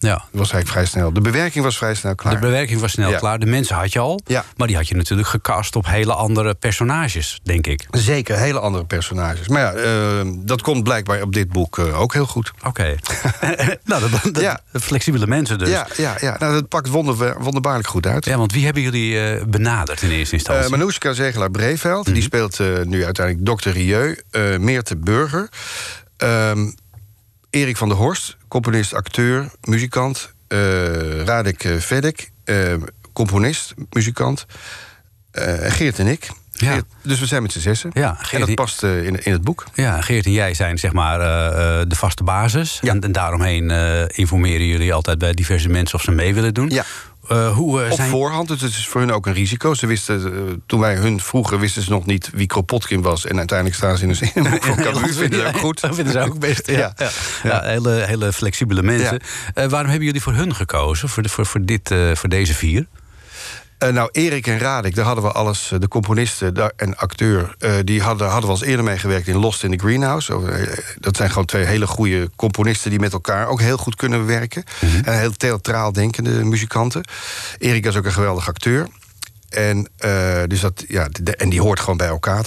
Ja. 0.03 0.15
was 0.31 0.53
eigenlijk 0.53 0.69
vrij 0.69 0.85
snel. 0.85 1.13
De 1.13 1.21
bewerking 1.21 1.65
was 1.65 1.77
vrij 1.77 1.95
snel 1.95 2.15
klaar. 2.15 2.35
De 2.35 2.39
bewerking 2.41 2.81
was 2.81 2.93
snel 2.93 3.11
Ja. 3.11 3.19
klaar. 3.19 3.39
De 3.39 3.47
mensen 3.47 3.77
had 3.77 3.93
je 3.93 3.99
al. 3.99 4.21
Ja. 4.27 4.45
Maar 4.57 4.67
die 4.67 4.77
had 4.77 4.89
je 4.89 4.95
natuurlijk 4.95 5.29
gecast 5.29 5.77
op 5.77 5.87
hele 5.87 6.15
andere 6.15 6.55
personages, 6.55 7.41
denk 7.43 7.67
ik. 7.67 7.87
Zeker, 7.91 8.39
hele 8.39 8.61
andere 8.61 8.85
personages. 8.85 9.49
Maar 9.49 9.61
ja, 9.61 9.73
eh, 9.73 10.27
dat 10.37 10.63
komt 10.63 10.85
blijkbaar 10.85 11.23
op 11.23 11.33
dit 11.33 11.49
boek 11.49 11.79
eh, 11.79 12.01
ook 12.01 12.13
heel 12.13 12.27
goed. 12.27 12.53
Oké. 12.65 12.95
nou, 13.85 14.11
dat, 14.11 14.35
dat- 14.35 14.43
Ja. 14.43 14.61
flexibele 14.73 15.27
mensen 15.27 15.59
dus. 15.59 15.69
Ja, 15.69 15.87
ja, 15.97 16.17
ja. 16.21 16.37
Nou, 16.39 16.53
dat 16.53 16.69
pakt 16.69 16.89
wonder, 16.89 17.37
wonderbaarlijk 17.43 17.89
goed 17.89 18.07
uit. 18.07 18.25
Ja, 18.25 18.37
want 18.37 18.53
wie 18.53 18.65
hebben 18.65 18.83
jullie 18.83 19.21
eh, 19.21 19.45
benaderd 19.45 20.03
in 20.03 20.11
eerste 20.11 20.35
instantie? 20.35 20.65
Eh 20.65 20.71
Manoushka 20.71 21.13
Zegelaar-Breveld, 21.13 22.05
die 22.15 22.23
speelt 22.23 22.59
nu 22.85 23.05
uiteindelijk 23.05 23.59
Dr. 23.61 23.69
Rieu. 23.71 24.19
Meerte 24.59 24.97
Burger. 24.97 25.49
Ehm, 26.17 26.71
Erik 27.51 27.77
van 27.77 27.89
der 27.89 27.97
Horst, 27.97 28.37
componist, 28.51 28.95
acteur, 28.95 29.51
muzikant. 29.65 30.33
eh 30.49 31.23
Radek 31.25 31.65
eh, 31.65 31.77
Vedek, 31.77 32.31
eh, 32.45 32.75
componist, 33.13 33.75
muzikant. 33.91 34.47
Geert 35.63 35.99
en 35.99 36.07
ik. 36.07 36.31
Ja. 36.53 36.73
Geert- 36.73 36.85
dus 37.03 37.21
we 37.21 37.27
zijn 37.27 37.43
met 37.43 37.53
z'n 37.53 37.59
zessen. 37.59 37.91
Ja, 37.95 38.19
en 38.31 38.41
dat 38.41 38.55
past 38.55 38.83
in, 38.83 39.25
in 39.25 39.33
het 39.33 39.43
boek. 39.43 39.65
Ja, 39.75 40.01
Geert 40.01 40.25
en 40.27 40.33
jij 40.33 40.55
zijn 40.55 40.79
zeg 40.79 40.93
maar 40.93 41.19
de 41.89 41.95
vaste 41.97 42.25
basis. 42.25 42.81
En, 42.83 43.01
en 43.01 43.13
daaromheen 43.13 43.71
informeren 44.15 44.67
jullie 44.67 44.93
altijd 44.93 45.19
bij 45.19 45.33
diverse 45.33 45.69
mensen 45.69 45.99
of 45.99 46.05
ze 46.05 46.11
mee 46.11 46.35
willen 46.35 46.55
doen. 46.55 46.69
Ja. 46.71 46.85
Eh, 47.31 47.53
hoe 47.57 47.83
eh, 47.83 47.91
Op 47.91 47.97
zijn... 47.97 48.11
voorhand, 48.11 48.49
dus 48.49 48.61
het 48.61 48.71
is 48.71 48.87
voor 48.89 49.01
hun 49.01 49.13
ook 49.13 49.27
een 49.27 49.33
risico. 49.33 49.75
Ze 49.75 49.87
wisten, 49.87 50.25
eh, 50.25 50.41
toen 50.67 50.81
wij 50.81 50.95
hun 50.95 51.21
vroegen, 51.21 51.59
wisten 51.59 51.83
ze 51.83 51.91
nog 51.91 52.07
niet 52.07 52.31
wie 52.33 52.47
Kropotkin 52.47 53.03
was. 53.03 53.27
En 53.27 53.39
uiteindelijk 53.39 53.77
staan 53.77 53.97
ze 53.97 54.05
in 54.05 54.11
een, 54.11 54.31
in 54.35 54.45
een 54.45 54.51
boek 54.51 54.65
van 54.65 54.77
Camus. 54.77 55.17
Vinden 55.17 55.41
ze 55.41 55.47
ook 55.47 55.57
goed. 55.57 55.81
Dat 55.81 55.95
vinden 55.95 56.13
ze 56.13 56.21
ook 56.21 56.39
best. 56.39 56.67
Ja, 56.67 56.79
ja. 56.79 56.93
Ja. 56.97 57.11
Ja, 57.43 57.63
hele, 57.63 57.91
hele 57.91 58.33
flexibele 58.33 58.83
mensen. 58.83 59.21
Waarom 59.55 59.89
hebben 59.89 60.05
jullie 60.05 60.23
voor 60.23 60.33
hun 60.33 60.55
gekozen? 60.55 61.09
Voor, 61.09 61.23
de, 61.23 61.29
voor, 61.29 61.47
voor, 61.47 61.65
dit, 61.65 61.95
voor 62.15 62.29
deze 62.29 62.55
vier? 62.55 62.87
Eh, 63.81 63.89
nou, 63.89 64.09
Erik 64.13 64.47
en 64.47 64.59
Radek, 64.59 64.95
daar 64.95 65.05
hadden 65.05 65.25
we 65.25 65.33
alles, 65.33 65.73
eh, 65.73 65.79
de 65.79 65.89
componisten 65.89 66.55
daar- 66.55 66.73
en 66.77 66.97
acteur... 66.97 67.55
eh, 67.59 67.73
die 67.85 68.03
hadden, 68.03 68.27
hadden 68.27 68.45
we 68.45 68.51
als 68.57 68.63
eerder 68.63 68.85
meegewerkt 68.85 69.27
in 69.29 69.37
Lost 69.37 69.65
in 69.65 69.71
the 69.71 69.79
Greenhouse. 69.79 70.39
Dat 70.99 71.17
zijn 71.17 71.29
gewoon 71.29 71.45
twee 71.45 71.65
hele 71.65 71.87
goede 71.87 72.31
componisten... 72.37 72.91
die 72.91 73.01
met 73.01 73.13
elkaar 73.13 73.47
ook 73.49 73.61
heel 73.61 73.77
goed 73.77 73.95
kunnen 73.97 74.27
werken. 74.27 74.65
En 75.05 75.19
heel 75.19 75.31
theatraal 75.33 75.93
denkende 75.93 76.45
muzikanten. 76.45 77.05
Erik 77.59 77.87
is 77.87 77.97
ook 77.97 78.05
een 78.05 78.13
geweldig 78.13 78.49
acteur. 78.49 78.87
En, 79.49 79.89
dus 80.47 80.61
dat, 80.61 80.85
ja, 80.89 81.09
de- 81.23 81.37
en 81.37 81.49
die 81.49 81.61
hoort 81.61 81.81
gewoon 81.81 81.97
bij 81.97 82.07
elkaar. 82.09 82.45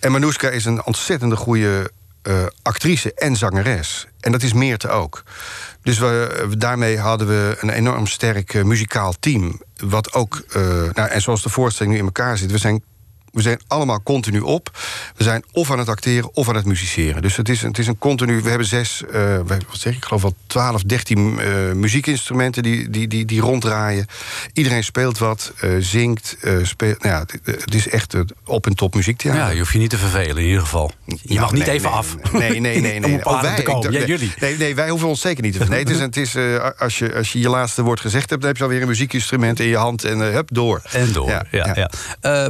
En 0.00 0.12
Manoushka 0.12 0.48
is 0.48 0.64
een 0.64 0.84
ontzettende 0.84 1.36
goede 1.36 1.90
eh, 2.22 2.46
actrice 2.62 3.14
en 3.14 3.36
zangeres. 3.36 4.06
En 4.20 4.32
dat 4.32 4.42
is 4.42 4.52
Meerte 4.52 4.88
ook. 4.88 5.22
Dus 5.82 5.98
we, 5.98 6.46
daarmee 6.58 6.98
hadden 6.98 7.28
we 7.28 7.56
een 7.60 7.70
enorm 7.70 8.06
sterk 8.06 8.54
eh, 8.54 8.62
muzikaal 8.62 9.14
team. 9.20 9.60
Wat 9.76 10.12
ook, 10.12 10.42
eh, 10.52 10.62
nou, 10.92 11.08
en 11.08 11.22
zoals 11.22 11.42
de 11.42 11.48
voorstelling 11.48 11.94
nu 11.94 12.00
in 12.00 12.06
elkaar 12.06 12.38
zit, 12.38 12.50
we 12.50 12.58
zijn, 12.58 12.82
we 13.32 13.42
zijn 13.42 13.60
allemaal 13.66 14.02
continu 14.02 14.40
op. 14.40 14.78
We 15.16 15.24
zijn 15.24 15.44
of 15.52 15.70
aan 15.70 15.78
het 15.78 15.88
acteren 15.88 16.34
of 16.34 16.48
aan 16.48 16.54
het 16.54 16.64
musiceren. 16.64 17.22
Dus 17.22 17.36
het 17.36 17.48
is, 17.48 17.62
het 17.62 17.78
is 17.78 17.86
een 17.86 17.98
continu. 17.98 18.42
We 18.42 18.48
hebben 18.48 18.66
zes, 18.66 19.02
eh, 19.12 19.36
wat 19.46 19.58
zeg 19.70 19.92
ik, 19.92 19.98
ik 19.98 20.04
geloof 20.04 20.22
wel 20.22 20.34
12, 20.46 20.82
13 20.82 21.38
eh, 21.38 21.72
muziekinstrumenten 21.72 22.62
die, 22.62 22.90
die, 22.90 23.08
die, 23.08 23.24
die 23.24 23.40
ronddraaien. 23.40 24.06
Iedereen 24.52 24.84
speelt 24.84 25.18
wat, 25.18 25.52
eh, 25.60 25.70
zingt, 25.78 26.36
speelt. 26.62 27.02
Nou 27.02 27.14
ja, 27.14 27.24
het, 27.52 27.74
is 27.74 27.88
echt 27.88 28.14
op- 28.44 28.66
en 28.66 28.74
top 28.74 28.94
muziektheater. 28.94 29.40
Ja, 29.42 29.48
je 29.50 29.58
hoeft 29.58 29.72
je 29.72 29.78
niet 29.78 29.90
te 29.90 29.98
vervelen 29.98 30.36
in 30.36 30.44
ieder 30.46 30.60
geval. 30.60 30.90
Je 31.22 31.40
mag 31.40 31.52
niet 31.52 31.66
nee, 31.66 31.74
even 31.74 31.88
nee, 31.90 31.98
af. 31.98 32.16
Nee, 32.32 32.60
nee, 32.60 32.80
nee. 32.80 33.00
nee, 33.00 33.10
ik 33.16 33.22
komen. 33.22 33.42
dacht- 33.42 33.82
Ja, 33.82 33.90
nee, 33.90 34.06
jullie. 34.06 34.32
Nee, 34.40 34.56
nee, 34.56 34.74
wij 34.74 34.88
hoeven 34.88 35.08
ons 35.08 35.20
zeker 35.20 35.42
niet 35.42 35.52
te 35.52 35.64
Nee, 35.68 35.78
het 35.78 35.90
is, 35.90 35.98
het 35.98 36.16
is, 36.16 36.36
als, 36.78 36.98
je, 36.98 37.14
als 37.14 37.32
je 37.32 37.38
je 37.38 37.48
laatste 37.48 37.82
woord 37.82 38.00
gezegd 38.00 38.30
hebt... 38.30 38.40
dan 38.40 38.50
heb 38.50 38.58
je 38.58 38.64
alweer 38.64 38.82
een 38.82 38.88
muziekinstrument 38.88 39.60
in 39.60 39.66
je 39.68 39.76
hand 39.76 40.04
en 40.04 40.18
hup, 40.18 40.48
door. 40.52 40.82
En 40.92 41.12
door. 41.12 41.28
Ja, 41.28 41.44
ja. 41.50 41.90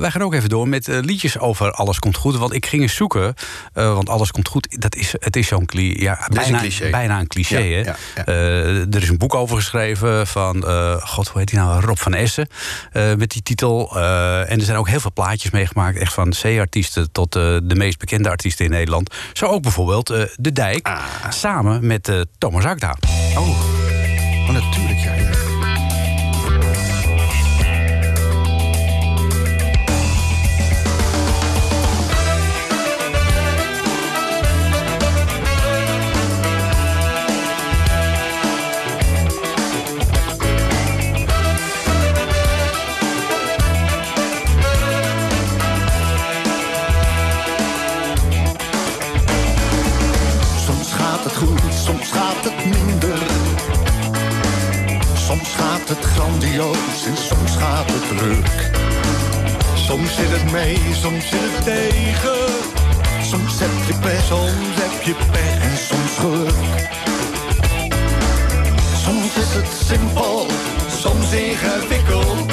Wij 0.01 0.11
gaan 0.11 0.23
ook 0.23 0.35
even 0.35 0.49
door 0.49 0.69
met 0.73 0.89
eh, 0.89 1.01
liedjes 1.01 1.39
over 1.39 1.73
Alles 1.73 1.99
Komt 1.99 2.17
Goed. 2.17 2.37
Want 2.37 2.55
ik 2.55 2.67
ging 2.67 2.83
eens 2.83 2.95
zoeken, 2.95 3.35
eh, 3.73 3.95
want 3.95 4.09
Alles 4.09 4.31
Komt 4.31 4.49
Goed, 4.49 4.81
dat 4.81 4.95
is, 4.95 5.15
het 5.19 5.37
is 5.37 5.47
zo'n 5.47 5.69
ja, 5.73 6.29
bijna, 6.33 6.59
cliché. 6.59 6.91
bijna 6.91 7.19
een 7.19 7.27
cliché. 7.27 7.59
Ja, 7.59 7.83
hè? 7.83 7.93
ja. 8.15 8.25
Eh, 8.25 8.95
er 8.95 9.03
is 9.03 9.09
een 9.09 9.19
boek 9.19 9.35
over 9.35 9.57
geschreven 9.57 10.27
van, 10.27 10.65
god, 11.03 11.29
hoe 11.29 11.39
heet 11.39 11.49
die 11.49 11.59
nou? 11.59 11.85
Rob 11.85 11.97
van 11.97 12.15
Essen. 12.15 12.49
met 12.93 13.31
die 13.31 13.43
titel. 13.43 13.97
En 14.47 14.59
er 14.59 14.65
zijn 14.65 14.79
ook 14.79 14.89
heel 14.89 15.01
veel 15.01 15.13
plaatjes 15.13 15.51
meegemaakt. 15.51 15.99
Echt 15.99 16.13
van 16.13 16.35
C-artiesten 16.43 17.13
tot 17.13 17.33
de 17.33 17.75
meest 17.75 17.99
bekende 17.99 18.29
artiesten 18.29 18.65
in 18.65 18.71
Nederland. 18.71 19.15
Zo 19.33 19.47
ook 19.47 19.63
bijvoorbeeld 19.63 20.07
De 20.37 20.53
Dijk. 20.53 20.91
Samen 21.29 21.87
met 21.87 22.27
Thomas 22.39 22.65
Akda. 22.65 22.97
Oh, 23.35 23.49
oh 23.49 24.51
natuurlijk, 24.51 24.99
ja. 24.99 25.42
Grandioos 56.43 57.07
en 57.07 57.17
soms 57.17 57.57
gaat 57.57 57.91
het 57.93 58.19
druk. 58.19 58.71
Soms 59.75 60.15
zit 60.15 60.31
het 60.31 60.53
mee, 60.53 60.79
soms 60.93 61.29
zit 61.29 61.41
het 61.43 61.65
tegen. 61.65 62.47
Soms 63.23 63.59
heb 63.59 63.71
je 63.87 63.95
pech, 64.01 64.25
soms 64.25 64.77
heb 64.83 65.03
je 65.03 65.15
pech 65.31 65.63
en 65.71 65.77
soms 65.89 66.13
geluk. 66.19 66.91
Soms 69.05 69.37
is 69.45 69.55
het 69.59 69.71
simpel, 69.87 70.47
soms 71.03 71.33
ingewikkeld. 71.33 72.53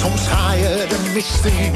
Soms 0.00 0.22
ga 0.28 0.52
je 0.52 0.86
de 0.88 1.10
mist 1.14 1.44
in, 1.44 1.74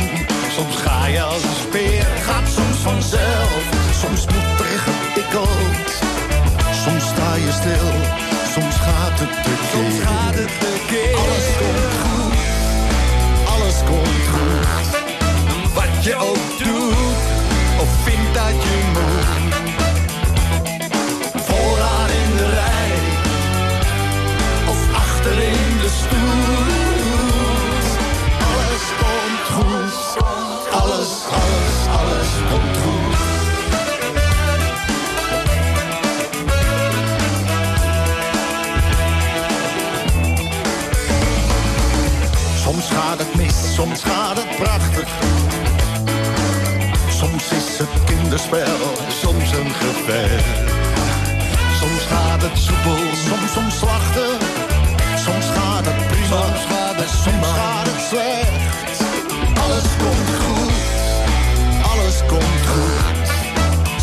soms 0.56 0.76
ga 0.76 1.06
je 1.06 1.22
als 1.22 1.42
een 1.42 1.60
speer. 1.68 2.06
Gaat 2.26 2.48
soms 2.56 2.78
vanzelf, 2.78 3.62
soms 4.00 4.20
moet 4.32 4.58
er 4.66 4.78
gepikkeld. 4.86 5.88
Soms 6.84 7.04
sta 7.08 7.34
je 7.34 7.52
stil, 7.60 7.88
soms 8.54 8.76
gaat 8.76 9.18
het 9.18 10.60
te 10.60 10.84
keer. 10.88 11.14
Alles 11.14 11.46
komt 11.60 11.94
goed, 12.02 12.34
alles 13.54 13.76
komt 13.84 14.24
goed. 14.32 14.66
Wat 15.74 16.04
je 16.04 16.14
ook 16.16 16.44
doet, 16.58 17.20
of 17.80 17.88
vindt 18.04 18.34
dat 18.34 18.56
je 18.66 18.76
moet. 18.94 19.54
Vooraan 21.46 22.10
in 22.22 22.36
de 22.36 22.48
rij, 22.60 22.92
of 24.68 24.80
achter 24.94 25.42
in 25.42 25.78
de 25.82 25.90
stoel. 26.00 26.70
Alles 28.52 28.84
komt 29.02 29.44
goed, 29.54 30.22
alles, 30.80 31.10
alles, 31.40 31.74
alles 31.98 32.30
komt 32.50 32.76
goed. 32.76 33.11
Soms 43.72 44.02
gaat 44.02 44.36
het 44.36 44.56
prachtig. 44.56 45.08
Soms 47.10 47.44
is 47.50 47.78
het 47.78 48.04
kinderspel, 48.04 48.80
soms 49.20 49.52
een 49.52 49.72
gevecht. 49.84 50.70
Soms 51.80 52.02
gaat 52.12 52.42
het 52.42 52.58
soepel, 52.58 53.02
soms 53.28 53.56
omslachtig. 53.56 54.38
Soms 55.24 55.46
gaat 55.56 55.84
het 55.84 56.06
prima, 56.08 56.42
soms 56.42 56.64
gaat 56.70 56.96
het, 56.96 57.12
soms 57.24 57.46
gaat 57.46 57.86
het 57.90 58.00
slecht. 58.10 58.96
Alles 59.64 59.88
komt 60.02 60.30
goed, 60.42 60.72
alles 61.92 62.16
komt 62.26 62.62
goed. 62.72 63.26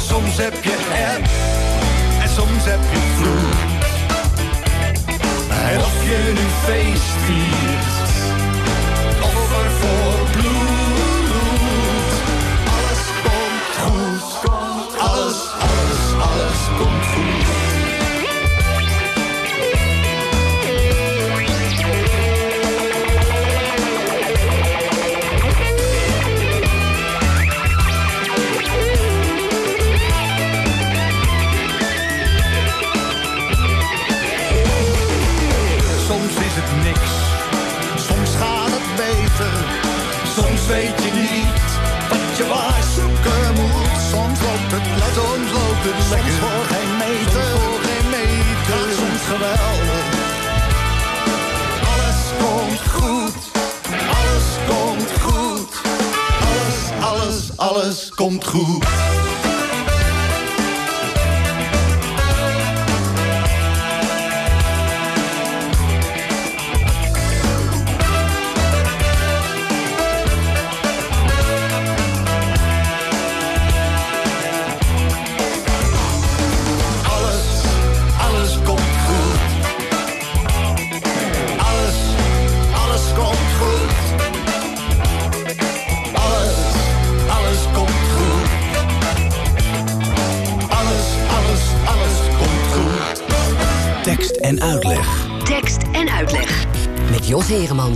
Soms 0.09 0.37
heb 0.37 0.63
je 0.63 0.77
eb 1.13 1.23
en 2.21 2.29
soms 2.29 2.63
heb 2.71 2.83
je 2.93 3.01
vloed. 3.17 3.57
En 5.71 5.79
of 5.79 6.03
je 6.09 6.31
nu 6.35 6.45
feest 6.65 7.11
viert 7.25 7.98
of 9.65 9.98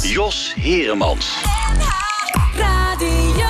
Heremans. 0.03 0.11
Jos 0.11 0.53
Heremans. 0.55 1.43
Radio. 2.55 3.45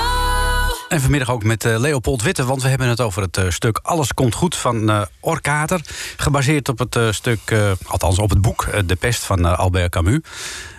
En 0.88 1.00
vanmiddag 1.00 1.30
ook 1.30 1.44
met 1.44 1.64
eh, 1.64 1.78
Leopold 1.78 2.22
Witte, 2.22 2.44
want 2.44 2.62
we 2.62 2.68
hebben 2.68 2.88
het 2.88 3.00
over 3.00 3.22
het 3.22 3.36
eh, 3.36 3.50
stuk 3.50 3.78
Alles 3.82 4.14
komt 4.14 4.34
goed 4.34 4.56
van 4.56 4.90
eh 4.90 5.02
Orkater. 5.20 5.80
Gebaseerd 6.16 6.68
op 6.68 6.78
het 6.78 6.96
eh, 6.96 7.12
stuk, 7.12 7.40
eh, 7.44 7.70
althans 7.86 8.18
op 8.18 8.30
het 8.30 8.40
boek 8.40 8.68
De 8.86 8.96
Pest 8.96 9.24
van 9.24 9.56
Albert 9.56 9.90
Camus. 9.90 10.20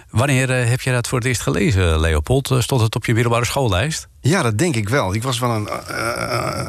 Wanneer 0.09 0.49
heb 0.49 0.81
je 0.81 0.91
dat 0.91 1.07
voor 1.07 1.17
het 1.17 1.27
eerst 1.27 1.41
gelezen, 1.41 1.99
Leopold? 1.99 2.55
Stond 2.59 2.81
het 2.81 2.95
op 2.95 3.05
je 3.05 3.13
middelbare 3.13 3.45
schoollijst? 3.45 4.07
Ja, 4.21 4.41
dat 4.41 4.57
denk 4.57 4.75
ik 4.75 4.89
wel. 4.89 5.13
Ik 5.13 5.23
was 5.23 5.39
wel 5.39 5.49
een, 5.49 5.67
eh, 5.67 6.65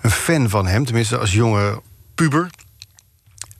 een 0.00 0.10
fan 0.10 0.48
van 0.48 0.66
hem, 0.66 0.84
tenminste 0.84 1.18
als 1.18 1.32
jonge 1.32 1.82
puber. 2.14 2.50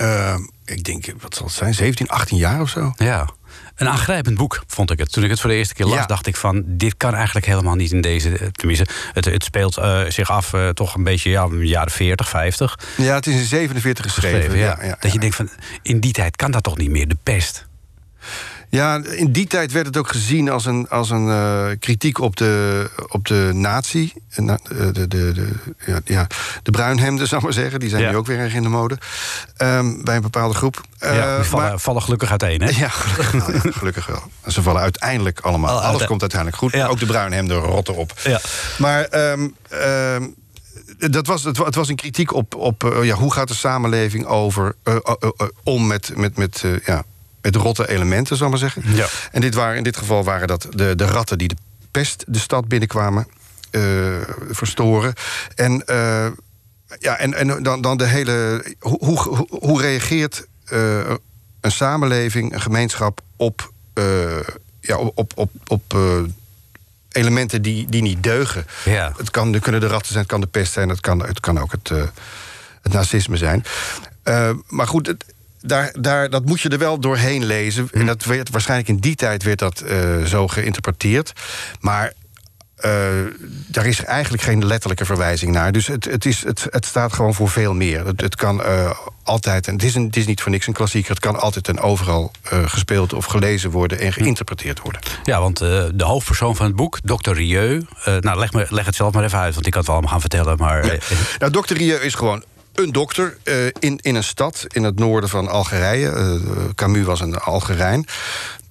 Eh, 0.01 0.35
ik 0.65 0.85
denk, 0.85 1.05
wat 1.21 1.35
zal 1.35 1.47
het 1.47 1.55
zijn, 1.55 1.75
17, 1.75 2.09
18 2.09 2.37
jaar 2.37 2.61
of 2.61 2.69
zo? 2.69 2.93
Ja. 2.97 3.29
Een 3.77 3.89
aangrijpend 3.89 4.37
boek, 4.37 4.63
vond 4.67 4.91
ik 4.91 4.99
het. 4.99 5.13
Toen 5.13 5.25
ik 5.25 5.31
het 5.31 5.41
voor 5.41 5.51
de 5.51 5.57
eerste 5.57 5.75
keer 5.75 5.87
las, 5.87 5.95
Ja. 5.95 6.07
dacht 6.07 6.27
ik 6.27 6.37
van... 6.37 6.63
dit 6.67 6.95
kan 6.97 7.15
eigenlijk 7.15 7.47
helemaal 7.47 7.75
niet 7.75 7.93
in 7.93 8.01
deze... 8.01 8.39
eh, 8.39 8.47
Tenminste, 8.47 8.87
het, 9.13 9.25
het 9.25 9.45
speelt 9.45 9.77
eh, 9.77 10.01
zich 10.09 10.31
af 10.31 10.53
toch 10.75 10.95
een 10.95 11.05
beetje 11.05 11.31
ja, 11.31 11.49
jaren 11.61 11.91
40, 11.93 12.29
50. 12.29 12.79
Ja, 12.97 13.15
het 13.15 13.27
is 13.27 13.35
in 13.35 13.45
47 13.45 14.05
geschreven. 14.05 14.41
geschreven, 14.41 14.59
ja, 14.59 14.79
ja, 14.85 14.97
dat 15.01 15.13
je 15.13 15.19
denkt 15.19 15.37
van, 15.37 15.49
in 15.83 16.01
die 16.01 16.13
tijd 16.13 16.37
kan 16.37 16.51
dat 16.51 16.63
toch 16.63 16.77
niet 16.77 16.91
meer, 16.91 17.09
de 17.09 17.17
pest. 17.23 17.67
Ja, 18.71 19.01
in 19.05 19.33
die 19.33 19.47
tijd 19.47 19.73
werd 19.73 19.87
het 19.87 19.97
ook 19.97 20.09
gezien 20.09 20.51
als 20.51 20.65
een, 20.67 20.89
als 20.89 21.11
een 21.11 21.29
eh, 21.29 21.67
kritiek 21.79 22.19
op 22.19 22.37
de, 22.37 22.91
op 23.09 23.27
de 23.27 23.51
nazi. 23.55 24.13
Eh, 24.31 24.39
na- 24.45 24.59
eh, 24.71 24.77
De, 24.93 25.09
de, 25.09 25.33
de, 25.33 25.49
ja, 25.87 26.01
ja, 26.05 26.27
de 26.63 26.71
bruinhemden, 26.71 27.27
zou 27.29 27.41
ik 27.41 27.47
maar 27.47 27.57
zeggen. 27.57 27.81
Die 27.81 27.89
zijn 27.89 28.03
Ja. 28.03 28.11
nu 28.11 28.17
ook 28.17 28.27
weer 28.27 28.39
erg 28.39 28.55
in 28.55 28.63
de 28.63 28.69
mode. 28.69 28.99
Ehm, 29.57 30.03
bij 30.05 30.17
een 30.17 30.23
bepaalde 30.23 30.55
groep. 30.55 30.81
ja, 30.99 31.37
die 31.37 31.45
vallen, 31.45 31.69
maar- 31.69 31.79
vallen 31.79 32.03
gelukkig 32.03 32.31
uiteen, 32.31 32.63
hè? 32.63 32.71
ja, 32.81 32.89
gelukkig 32.89 33.33
wel. 33.47 33.53
ja, 33.65 33.71
gelukkig 33.79 34.07
wel. 34.07 34.23
Ze 34.47 34.63
vallen 34.63 34.83
uiteindelijk 34.83 35.41
allemaal. 35.41 35.71
Al- 35.71 35.81
Alles 35.89 36.05
komt 36.07 36.21
uiteindelijk 36.21 36.61
goed. 36.61 36.75
Ook 36.83 36.99
de 36.99 37.07
bruinhemden 37.07 37.57
rotten 37.59 37.97
op. 37.97 38.13
Ja. 38.25 38.41
Maar 38.79 39.05
ehm, 39.05 39.49
ehm, 39.69 40.27
dat 41.11 41.27
was, 41.27 41.45
het, 41.45 41.57
wa- 41.57 41.65
het 41.65 41.75
was 41.75 41.89
een 41.89 41.97
kritiek 41.97 42.33
op, 42.35 42.55
op 42.55 42.99
ja, 43.03 43.15
hoe 43.15 43.33
gaat 43.33 43.49
de 43.49 43.55
samenleving 43.55 44.27
over, 44.27 44.75
om 45.63 45.87
met, 45.87 46.13
met, 46.17 46.37
met, 46.37 46.65
ja, 46.85 47.05
met 47.43 47.57
rotte 47.57 47.89
elementen, 47.89 48.37
zal 48.37 48.47
ik 48.47 48.53
maar 48.53 48.71
zeggen. 48.71 48.95
Ja. 48.95 49.07
En 49.33 49.41
dit 49.41 49.55
waren, 49.55 49.77
in 49.77 49.83
dit 49.83 49.97
geval 49.97 50.25
waren 50.25 50.49
dat 50.49 50.67
de, 50.71 50.95
de 50.95 51.05
ratten 51.05 51.39
die 51.39 51.49
de 51.49 51.57
pest 51.91 52.25
de 52.27 52.39
stad 52.39 52.69
binnenkwamen 52.69 53.27
eh, 53.71 53.83
verstoren. 54.51 55.15
En, 55.55 55.87
eh, 55.87 56.27
ja, 56.99 57.17
en, 57.17 57.35
en 57.35 57.63
dan, 57.63 57.81
dan 57.81 57.97
de 57.97 58.07
hele. 58.07 58.65
Hoe, 58.79 58.99
hoe, 58.99 59.47
hoe 59.51 59.81
reageert 59.81 60.47
eh, 60.65 61.11
een 61.61 61.73
samenleving, 61.73 62.53
een 62.55 62.61
gemeenschap 62.61 63.21
op, 63.37 63.73
ja, 64.81 64.97
op, 64.97 65.19
op, 65.19 65.33
op, 65.35 65.51
op 65.67 65.99
elementen 67.13 67.63
die, 67.63 67.87
die 67.89 68.03
niet 68.03 68.23
deugen? 68.23 68.67
Ja. 68.85 69.13
Het, 69.17 69.31
kan, 69.31 69.53
het 69.53 69.63
kunnen 69.63 69.81
de 69.81 69.87
ratten 69.87 70.13
zijn, 70.13 70.21
het 70.21 70.33
kan 70.33 70.41
de 70.41 70.47
pest 70.47 70.73
zijn, 70.73 70.89
het 70.89 71.01
kan, 71.01 71.27
het 71.27 71.41
kan 71.41 71.59
ook 71.59 71.73
het, 71.73 71.89
het 72.83 72.93
nazisme 72.93 73.37
zijn. 73.37 73.65
Maar 74.67 74.87
goed, 74.87 75.07
het, 75.07 75.25
daar, 75.61 75.95
daar, 76.01 76.31
dat 76.31 76.45
moet 76.45 76.61
je 76.61 76.69
er 76.69 76.79
wel 76.79 77.01
doorheen 77.01 77.45
lezen. 77.45 77.89
En 77.93 78.07
dat 78.07 78.25
werd, 78.25 78.51
waarschijnlijk 78.51 78.89
in 78.89 78.97
die 78.97 79.15
tijd 79.15 79.43
werd 79.43 79.59
dat 79.59 79.81
eh, 79.81 80.23
zo 80.23 80.49
geïnterpreteerd. 80.49 81.33
Maar 81.81 82.13
eh, 82.77 82.93
daar 83.67 83.87
is 83.87 84.05
eigenlijk 84.05 84.43
geen 84.43 84.67
letterlijke 84.67 85.05
verwijzing 85.05 85.53
naar. 85.53 85.73
Dus 85.73 85.87
het, 85.87 86.05
het, 86.05 86.25
is, 86.25 86.45
het, 86.45 86.67
het 86.71 86.87
staat 86.87 87.13
gewoon 87.13 87.35
voor 87.35 87.49
veel 87.49 87.75
meer. 87.75 88.07
Het, 88.07 88.21
het 88.21 88.37
kan 88.37 88.63
eh, 88.63 88.91
altijd, 89.23 89.67
en 89.67 89.73
het 89.73 89.83
is, 89.83 89.95
een, 89.95 90.05
het 90.05 90.17
is 90.17 90.27
niet 90.27 90.41
voor 90.41 90.51
niks 90.51 90.67
een 90.67 90.73
klassieker... 90.73 91.11
het 91.11 91.21
kan 91.21 91.41
altijd 91.41 91.69
en 91.69 91.81
overal 91.81 92.33
gespeeld 92.43 93.13
of 93.13 93.25
gelezen 93.25 93.71
worden... 93.71 93.99
en 93.99 94.13
geïnterpreteerd 94.13 94.81
worden. 94.81 95.01
Ja, 95.25 95.41
want 95.41 95.59
de 95.59 96.05
hoofdpersoon 96.05 96.57
van 96.57 96.67
het 96.67 96.77
boek, 96.77 96.99
Dr. 97.01 97.31
Rieu... 97.31 97.87
nou, 98.05 98.39
leg, 98.39 98.53
me, 98.53 98.67
leg 98.69 98.87
het 98.87 98.95
zelf 98.95 99.13
maar 99.13 99.25
even 99.25 99.39
uit, 99.39 99.55
want 99.55 99.67
ik 99.67 99.73
kan 99.73 99.81
het 99.81 99.91
wel 99.91 99.99
allemaal 99.99 100.21
gaan 100.21 100.29
vertellen. 100.31 100.57
Maar 100.59 100.87
Ja. 100.87 100.99
Nou, 101.39 101.53
dokter 101.53 101.77
Rieu 101.77 101.97
is 101.97 102.15
gewoon 102.15 102.45
een 102.75 102.93
dokter 102.93 103.37
eh, 103.43 103.67
in, 103.67 103.99
in 104.01 104.15
een 104.15 104.25
stad 104.25 104.65
in 104.69 104.85
het 104.85 104.99
noorden 104.99 105.31
van 105.31 105.49
Algerije. 105.49 106.09
Eh, 106.09 106.35
Camus 106.75 107.05
was 107.05 107.21
een 107.21 107.37
Algerijn. 107.37 108.07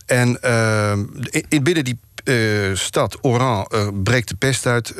En 0.05 0.41
eh, 0.41 0.91
in, 1.29 1.45
in 1.49 1.63
binnen 1.63 1.83
die 1.83 1.99
eh, 2.29 2.75
stad, 2.75 3.17
Oran, 3.21 3.65
eh, 3.65 3.87
breekt 4.03 4.27
de 4.27 4.35
pest 4.35 4.65
uit. 4.65 4.93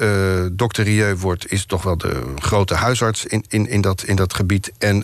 Dokter 0.52 0.84
Rieu 0.84 1.16
wordt, 1.16 1.52
is 1.52 1.66
toch 1.66 1.84
wel 1.84 1.98
de 1.98 2.34
grote 2.36 2.74
huisarts 2.74 3.26
in, 3.26 3.46
in, 3.48 3.68
in, 3.68 3.82
dat, 3.82 4.04
in 4.04 4.16
dat 4.16 4.34
gebied. 4.34 4.72
En 4.78 5.04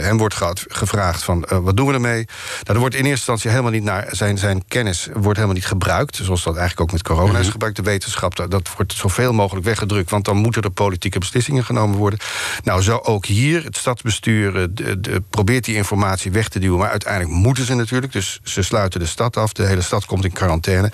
hem 0.00 0.18
wordt 0.18 0.34
gevraagd 0.68 1.22
van, 1.22 1.46
wat 1.62 1.76
doen 1.76 1.86
we 1.86 1.92
ermee? 1.92 2.26
Nou, 2.62 2.74
er 2.74 2.78
wordt 2.78 2.94
in 2.94 3.00
eerste 3.04 3.16
instantie 3.16 3.50
helemaal 3.50 3.70
niet 3.70 3.82
naar... 3.82 4.06
zijn, 4.10 4.38
zijn 4.38 4.64
kennis 4.68 5.08
wordt 5.12 5.36
helemaal 5.36 5.54
niet 5.54 5.66
gebruikt. 5.66 6.16
Zoals 6.16 6.42
dat 6.42 6.56
eigenlijk 6.56 6.80
ook 6.80 6.92
met 6.92 7.02
corona 7.02 7.38
is 7.38 7.48
gebruikt. 7.48 7.76
De 7.76 7.82
wetenschap, 7.82 8.36
dat, 8.36 8.50
dat 8.50 8.68
wordt 8.76 8.92
zoveel 8.92 9.32
mogelijk 9.32 9.66
weggedrukt... 9.66 10.10
want 10.10 10.24
dan 10.24 10.36
moeten 10.36 10.62
er 10.62 10.70
politieke 10.70 11.18
beslissingen 11.18 11.64
genomen 11.64 11.96
worden. 11.98 12.18
Nou, 12.64 12.82
zo 12.82 12.96
ook 12.96 13.26
hier. 13.26 13.64
Het 13.64 13.76
stadsbestuur 13.76 14.52
de, 14.74 15.00
de- 15.00 15.22
probeert 15.30 15.64
die 15.64 15.76
informatie 15.76 16.30
weg 16.30 16.48
te 16.48 16.58
duwen... 16.58 16.78
maar 16.78 16.90
uiteindelijk 16.90 17.32
moeten 17.32 17.64
ze 17.64 17.74
natuurlijk. 17.74 18.12
Dus 18.12 18.40
ze 18.42 18.62
sluiten 18.62 19.00
de 19.00 19.06
stad 19.06 19.36
af. 19.36 19.52
De 19.52 19.66
hele 19.66 19.82
stad 19.82 20.04
komt 20.04 20.24
in 20.24 20.32
quarantaine. 20.32 20.90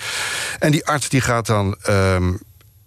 En 0.59 0.71
die 0.71 0.85
arts 0.85 1.09
die 1.09 1.21
gaat 1.21 1.45
dan... 1.45 1.75
ehm, 1.81 2.33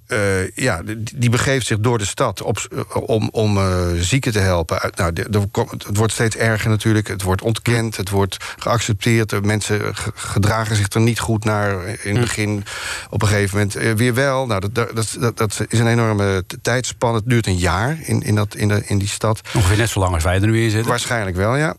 eh, 0.07 0.51
ja, 0.51 0.83
die- 1.15 1.31
begeeft 1.31 1.67
zich 1.67 1.79
door 1.79 1.99
de 1.99 2.05
stad 2.05 2.43
op, 2.43 2.59
eh, 2.73 2.97
om, 2.97 3.29
om 3.33 3.57
eh, 3.59 3.87
zieken 3.97 4.33
te 4.33 4.39
helpen. 4.39 4.81
Uit- 4.81 4.97
Nou, 4.97 5.13
de- 5.13 5.49
het 5.87 5.97
wordt 5.97 6.13
steeds 6.13 6.37
erger 6.37 6.71
natuurlijk. 6.71 7.09
Het 7.09 7.23
wordt 7.23 7.43
ontkend, 7.43 7.97
het 7.97 8.11
wordt 8.11 8.37
geaccepteerd. 8.59 9.31
De 9.31 9.41
mensen 9.43 9.97
ge- 9.97 10.11
gedragen 10.15 10.77
zich 10.77 10.89
er 10.93 11.01
niet 11.01 11.19
goed 11.19 11.45
naar. 11.45 11.87
In 12.03 12.13
het 12.13 12.21
begin, 12.21 12.65
op 13.11 13.23
een 13.23 13.29
gegeven 13.29 13.57
moment 13.59 13.99
weer 13.99 14.15
wel. 14.15 14.47
Nou, 14.47 14.61
dat, 14.61 14.75
dat, 14.95 15.17
dat, 15.21 15.37
dat 15.37 15.65
is 15.69 15.79
een 15.79 15.87
enorme 15.89 16.45
tijdspan. 16.63 17.15
Het 17.15 17.25
duurt 17.27 17.47
een 17.47 17.57
jaar 17.59 17.99
in, 18.03 18.23
in, 18.23 18.35
dat, 18.35 18.55
in, 18.55 18.69
de, 18.69 18.83
in 18.87 18.99
die 18.99 19.09
stad. 19.09 19.41
ongeveer 19.55 19.77
net 19.77 19.89
zo 19.89 20.01
lang 20.01 20.15
als 20.15 20.25
wij 20.25 20.35
er 20.41 20.47
nu 20.47 20.63
in 20.63 20.71
zitten. 20.71 20.91
Waarschijnlijk 20.91 21.37
wel, 21.37 21.57
ja. 21.57 21.75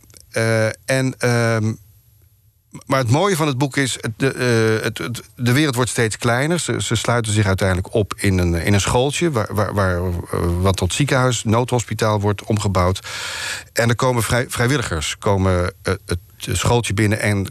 En, 0.85 1.15
ehm, 1.17 1.73
maar 2.85 2.99
het 2.99 3.11
mooie 3.11 3.35
van 3.35 3.47
het 3.47 3.57
boek 3.57 3.77
is, 3.77 3.97
de, 4.17 4.33
eh, 4.33 4.83
het, 4.83 5.21
de 5.35 5.53
wereld 5.53 5.75
wordt 5.75 5.89
steeds 5.89 6.17
kleiner. 6.17 6.59
Ze, 6.59 6.95
sluiten 6.95 7.31
zich 7.33 7.45
uiteindelijk 7.45 7.93
op 7.93 8.13
in 8.17 8.37
een, 8.37 8.53
in 8.53 8.73
een 8.73 8.81
schooltje... 8.81 9.31
Waar, 9.31 9.47
waar, 9.53 9.73
waar, 9.73 9.97
eh, 9.97 10.39
wat 10.61 10.77
tot 10.77 10.93
ziekenhuis, 10.93 11.43
noodhospitaal 11.43 12.19
wordt 12.19 12.43
omgebouwd. 12.43 13.07
En 13.73 13.89
er 13.89 13.95
komen 13.95 14.23
vrij, 14.23 14.45
vrijwilligers 14.49 15.17
komen 15.17 15.73
eh, 15.81 15.93
het 16.05 16.19
schooltje 16.37 16.93
binnen... 16.93 17.19
en 17.19 17.47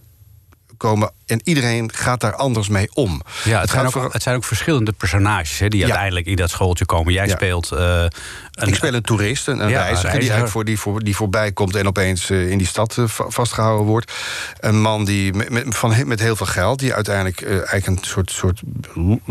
komen 0.78 1.10
en 1.26 1.40
iedereen 1.44 1.90
gaat 1.94 2.20
daar 2.20 2.34
anders 2.34 2.68
mee 2.68 2.88
om. 2.94 3.22
Ja, 3.44 3.60
het, 3.60 3.70
zijn 3.70 3.86
ook, 3.86 3.92
voor- 3.92 4.12
het 4.12 4.22
zijn 4.22 4.36
ook 4.36 4.44
verschillende 4.44 4.92
personages 4.92 5.58
hè, 5.58 5.68
die 5.68 5.78
Ja. 5.80 5.84
uiteindelijk 5.86 6.26
in 6.26 6.36
dat 6.36 6.50
schooltje 6.50 6.84
komen. 6.86 7.12
Jij 7.12 7.26
Ja. 7.26 7.34
speelt 7.34 7.72
eh, 7.72 8.04
een, 8.52 8.68
ik 8.68 8.74
speel 8.74 8.94
een 8.94 9.02
toerist, 9.02 9.46
een, 9.48 9.52
een 9.52 9.58
Ja, 9.58 9.64
een 9.64 9.70
reiziger, 9.70 9.92
die, 9.94 10.02
reiziger. 10.02 10.20
eigenlijk 10.20 10.50
voor, 10.50 10.64
die, 10.64 10.78
voor, 10.78 11.02
die 11.04 11.16
voorbij 11.16 11.52
komt 11.52 11.76
en 11.76 11.86
opeens 11.86 12.30
eh, 12.30 12.50
in 12.50 12.58
die 12.58 12.66
stad 12.66 12.98
eh, 12.98 13.04
va- 13.06 13.24
vastgehouden 13.28 13.86
wordt. 13.86 14.12
Een 14.60 14.80
man 14.80 15.04
die 15.04 15.32
met, 15.32 15.50
met, 15.50 15.76
van, 15.76 15.94
met 16.08 16.20
heel 16.20 16.36
veel 16.36 16.46
geld, 16.46 16.78
die 16.78 16.94
uiteindelijk 16.94 17.42
eigenlijk 17.42 17.86
een 17.86 17.98
soort, 18.00 18.30
soort 18.30 18.60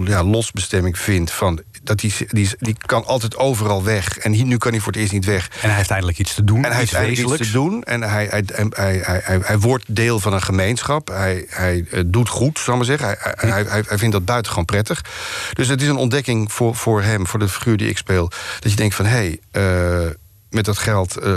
ja, 0.05 0.23
losbestemming 0.23 0.99
vindt 0.99 1.31
van 1.31 1.61
dat 1.87 1.99
die, 1.99 2.13
die, 2.29 2.49
die 2.59 2.75
kan 2.85 3.05
altijd 3.05 3.37
overal 3.37 3.83
weg. 3.83 4.17
En 4.17 4.31
hier, 4.31 4.45
nu 4.45 4.57
kan 4.57 4.71
hij 4.71 4.79
voor 4.79 4.91
het 4.91 5.01
eerst 5.01 5.13
niet 5.13 5.25
weg. 5.25 5.49
En 5.61 5.67
hij 5.67 5.77
heeft 5.77 5.89
eindelijk 5.89 6.19
iets 6.19 6.33
te 6.33 6.43
doen, 6.43 6.63
En 6.63 6.69
hij 6.69 6.79
heeft 6.79 6.93
eigenlijk 6.93 7.29
iets 7.29 7.47
te 7.47 7.53
doen. 7.53 7.83
En 7.83 8.01
hij, 8.01 8.27
hij, 8.29 8.43
hij, 8.69 9.01
hij, 9.03 9.39
hij, 9.43 9.59
wordt 9.59 9.95
deel 9.95 10.19
van 10.19 10.33
een 10.33 10.41
gemeenschap. 10.41 11.07
Hij, 11.07 11.45
hij 11.49 11.85
eh, 11.91 12.03
doet 12.05 12.29
goed, 12.29 12.59
zal 12.59 12.73
ik 12.73 12.79
maar 12.79 12.97
zeggen. 12.97 13.17
Hij, 13.19 13.63
hij, 13.63 13.83
hij, 13.87 13.97
vindt 13.97 14.13
dat 14.13 14.25
buitengewoon 14.25 14.65
prettig. 14.65 15.01
Dus 15.53 15.67
het 15.67 15.81
is 15.81 15.87
een 15.87 15.95
ontdekking 15.95 16.51
voor, 16.51 16.75
voor 16.75 17.01
hem, 17.01 17.27
voor 17.27 17.39
de 17.39 17.49
figuur 17.49 17.77
die 17.77 17.89
ik 17.89 17.97
speel. 17.97 18.31
Dat 18.59 18.71
je 18.71 18.77
denkt 18.77 18.95
van, 18.95 19.05
hé, 19.05 19.39
hey, 19.51 20.15
met 20.49 20.65
dat 20.65 20.77
geld 20.77 21.17
eh, 21.17 21.33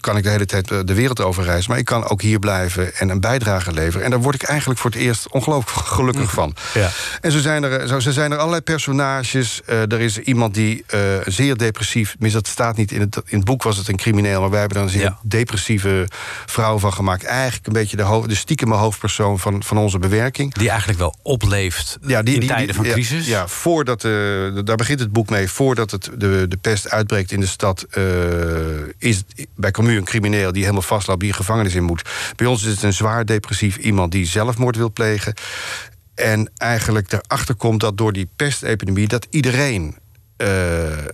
kan 0.00 0.16
ik 0.16 0.22
de 0.22 0.28
hele 0.30 0.46
tijd 0.46 0.70
eh, 0.70 0.78
de 0.84 0.94
wereld 0.94 1.20
overreizen. 1.20 1.70
Maar 1.70 1.78
ik 1.78 1.84
kan 1.84 2.08
ook 2.08 2.22
hier 2.22 2.38
blijven 2.38 2.94
en 2.94 3.08
een 3.08 3.20
bijdrage 3.20 3.72
leveren. 3.72 4.04
En 4.04 4.10
daar 4.10 4.20
word 4.20 4.34
ik 4.34 4.42
eigenlijk 4.42 4.80
voor 4.80 4.90
het 4.90 4.98
eerst 5.00 5.28
ongelooflijk 5.30 5.86
gelukkig 5.96 6.30
van. 6.30 6.54
Ja. 6.74 6.90
En 7.20 7.32
zo 7.32 7.38
zijn 7.38 7.62
er, 7.62 7.88
zo, 7.88 8.00
zo 8.00 8.10
zijn 8.10 8.30
er 8.32 8.38
allerlei 8.38 8.62
personages. 8.62 9.60
Eh, 9.66 9.80
er 9.92 10.00
is 10.00 10.18
iemand 10.18 10.54
die 10.54 10.84
eh, 10.86 11.00
zeer 11.26 11.56
depressief... 11.56 12.10
tenminste, 12.10 12.38
dat 12.42 12.48
staat 12.50 12.76
niet 12.76 12.92
in 12.92 13.00
het, 13.00 13.16
in 13.26 13.36
het 13.36 13.44
boek, 13.46 13.62
was 13.62 13.76
het 13.76 13.88
een 13.88 13.96
crimineel... 13.96 14.40
maar 14.40 14.50
wij 14.50 14.60
hebben 14.60 14.78
er 14.78 14.84
een 14.84 14.90
zeer 14.90 15.00
Ja. 15.02 15.18
depressieve 15.22 16.08
vrouw 16.46 16.78
van 16.78 16.92
gemaakt. 16.92 17.24
Eigenlijk 17.24 17.66
een 17.66 17.72
beetje 17.72 17.96
de, 17.96 18.02
ho- 18.02 18.26
de 18.26 18.34
stiekeme 18.34 18.74
hoofdpersoon 18.74 19.38
van, 19.38 19.62
van 19.62 19.78
onze 19.78 19.98
bewerking. 19.98 20.54
Die 20.54 20.68
eigenlijk 20.68 20.98
wel 20.98 21.14
opleeft 21.22 21.98
Ja, 22.06 22.22
die, 22.22 22.34
in 22.34 22.40
die- 22.40 22.48
tijden 22.48 22.66
die- 22.66 22.74
van 22.74 22.84
ja, 22.84 22.92
crisis. 22.92 23.26
Ja, 23.26 23.48
voordat 23.48 24.00
de, 24.00 24.60
daar 24.64 24.76
begint 24.76 25.00
het 25.00 25.12
boek 25.12 25.30
mee. 25.30 25.48
Voordat 25.50 25.90
het, 25.90 26.10
de, 26.16 26.44
de 26.48 26.56
pest 26.56 26.90
uitbreekt 26.90 27.32
in 27.32 27.40
de 27.40 27.46
stad, 27.46 27.86
eh, 27.90 28.02
is 28.98 29.16
het 29.16 29.46
bij 29.54 29.70
Camus 29.70 29.96
een 29.96 30.04
crimineel 30.04 30.52
die 30.52 30.62
helemaal 30.62 30.82
vastloopt, 30.82 31.20
die 31.20 31.32
gevangenis 31.32 31.74
in 31.74 31.82
moet. 31.82 32.02
Bij 32.36 32.46
ons 32.46 32.64
is 32.64 32.72
het 32.72 32.82
een 32.82 32.92
zwaar 32.92 33.24
depressief 33.24 33.76
iemand 33.76 34.12
die 34.12 34.26
zelfmoord 34.26 34.76
wil 34.76 34.92
plegen. 34.92 35.34
En 36.14 36.50
eigenlijk 36.56 37.12
erachter 37.12 37.54
komt 37.54 37.80
dat 37.80 37.98
door 37.98 38.12
die 38.12 38.28
pestepidemie 38.36 39.08
dat 39.08 39.26
iedereen. 39.30 39.96
Eh, 40.36 40.48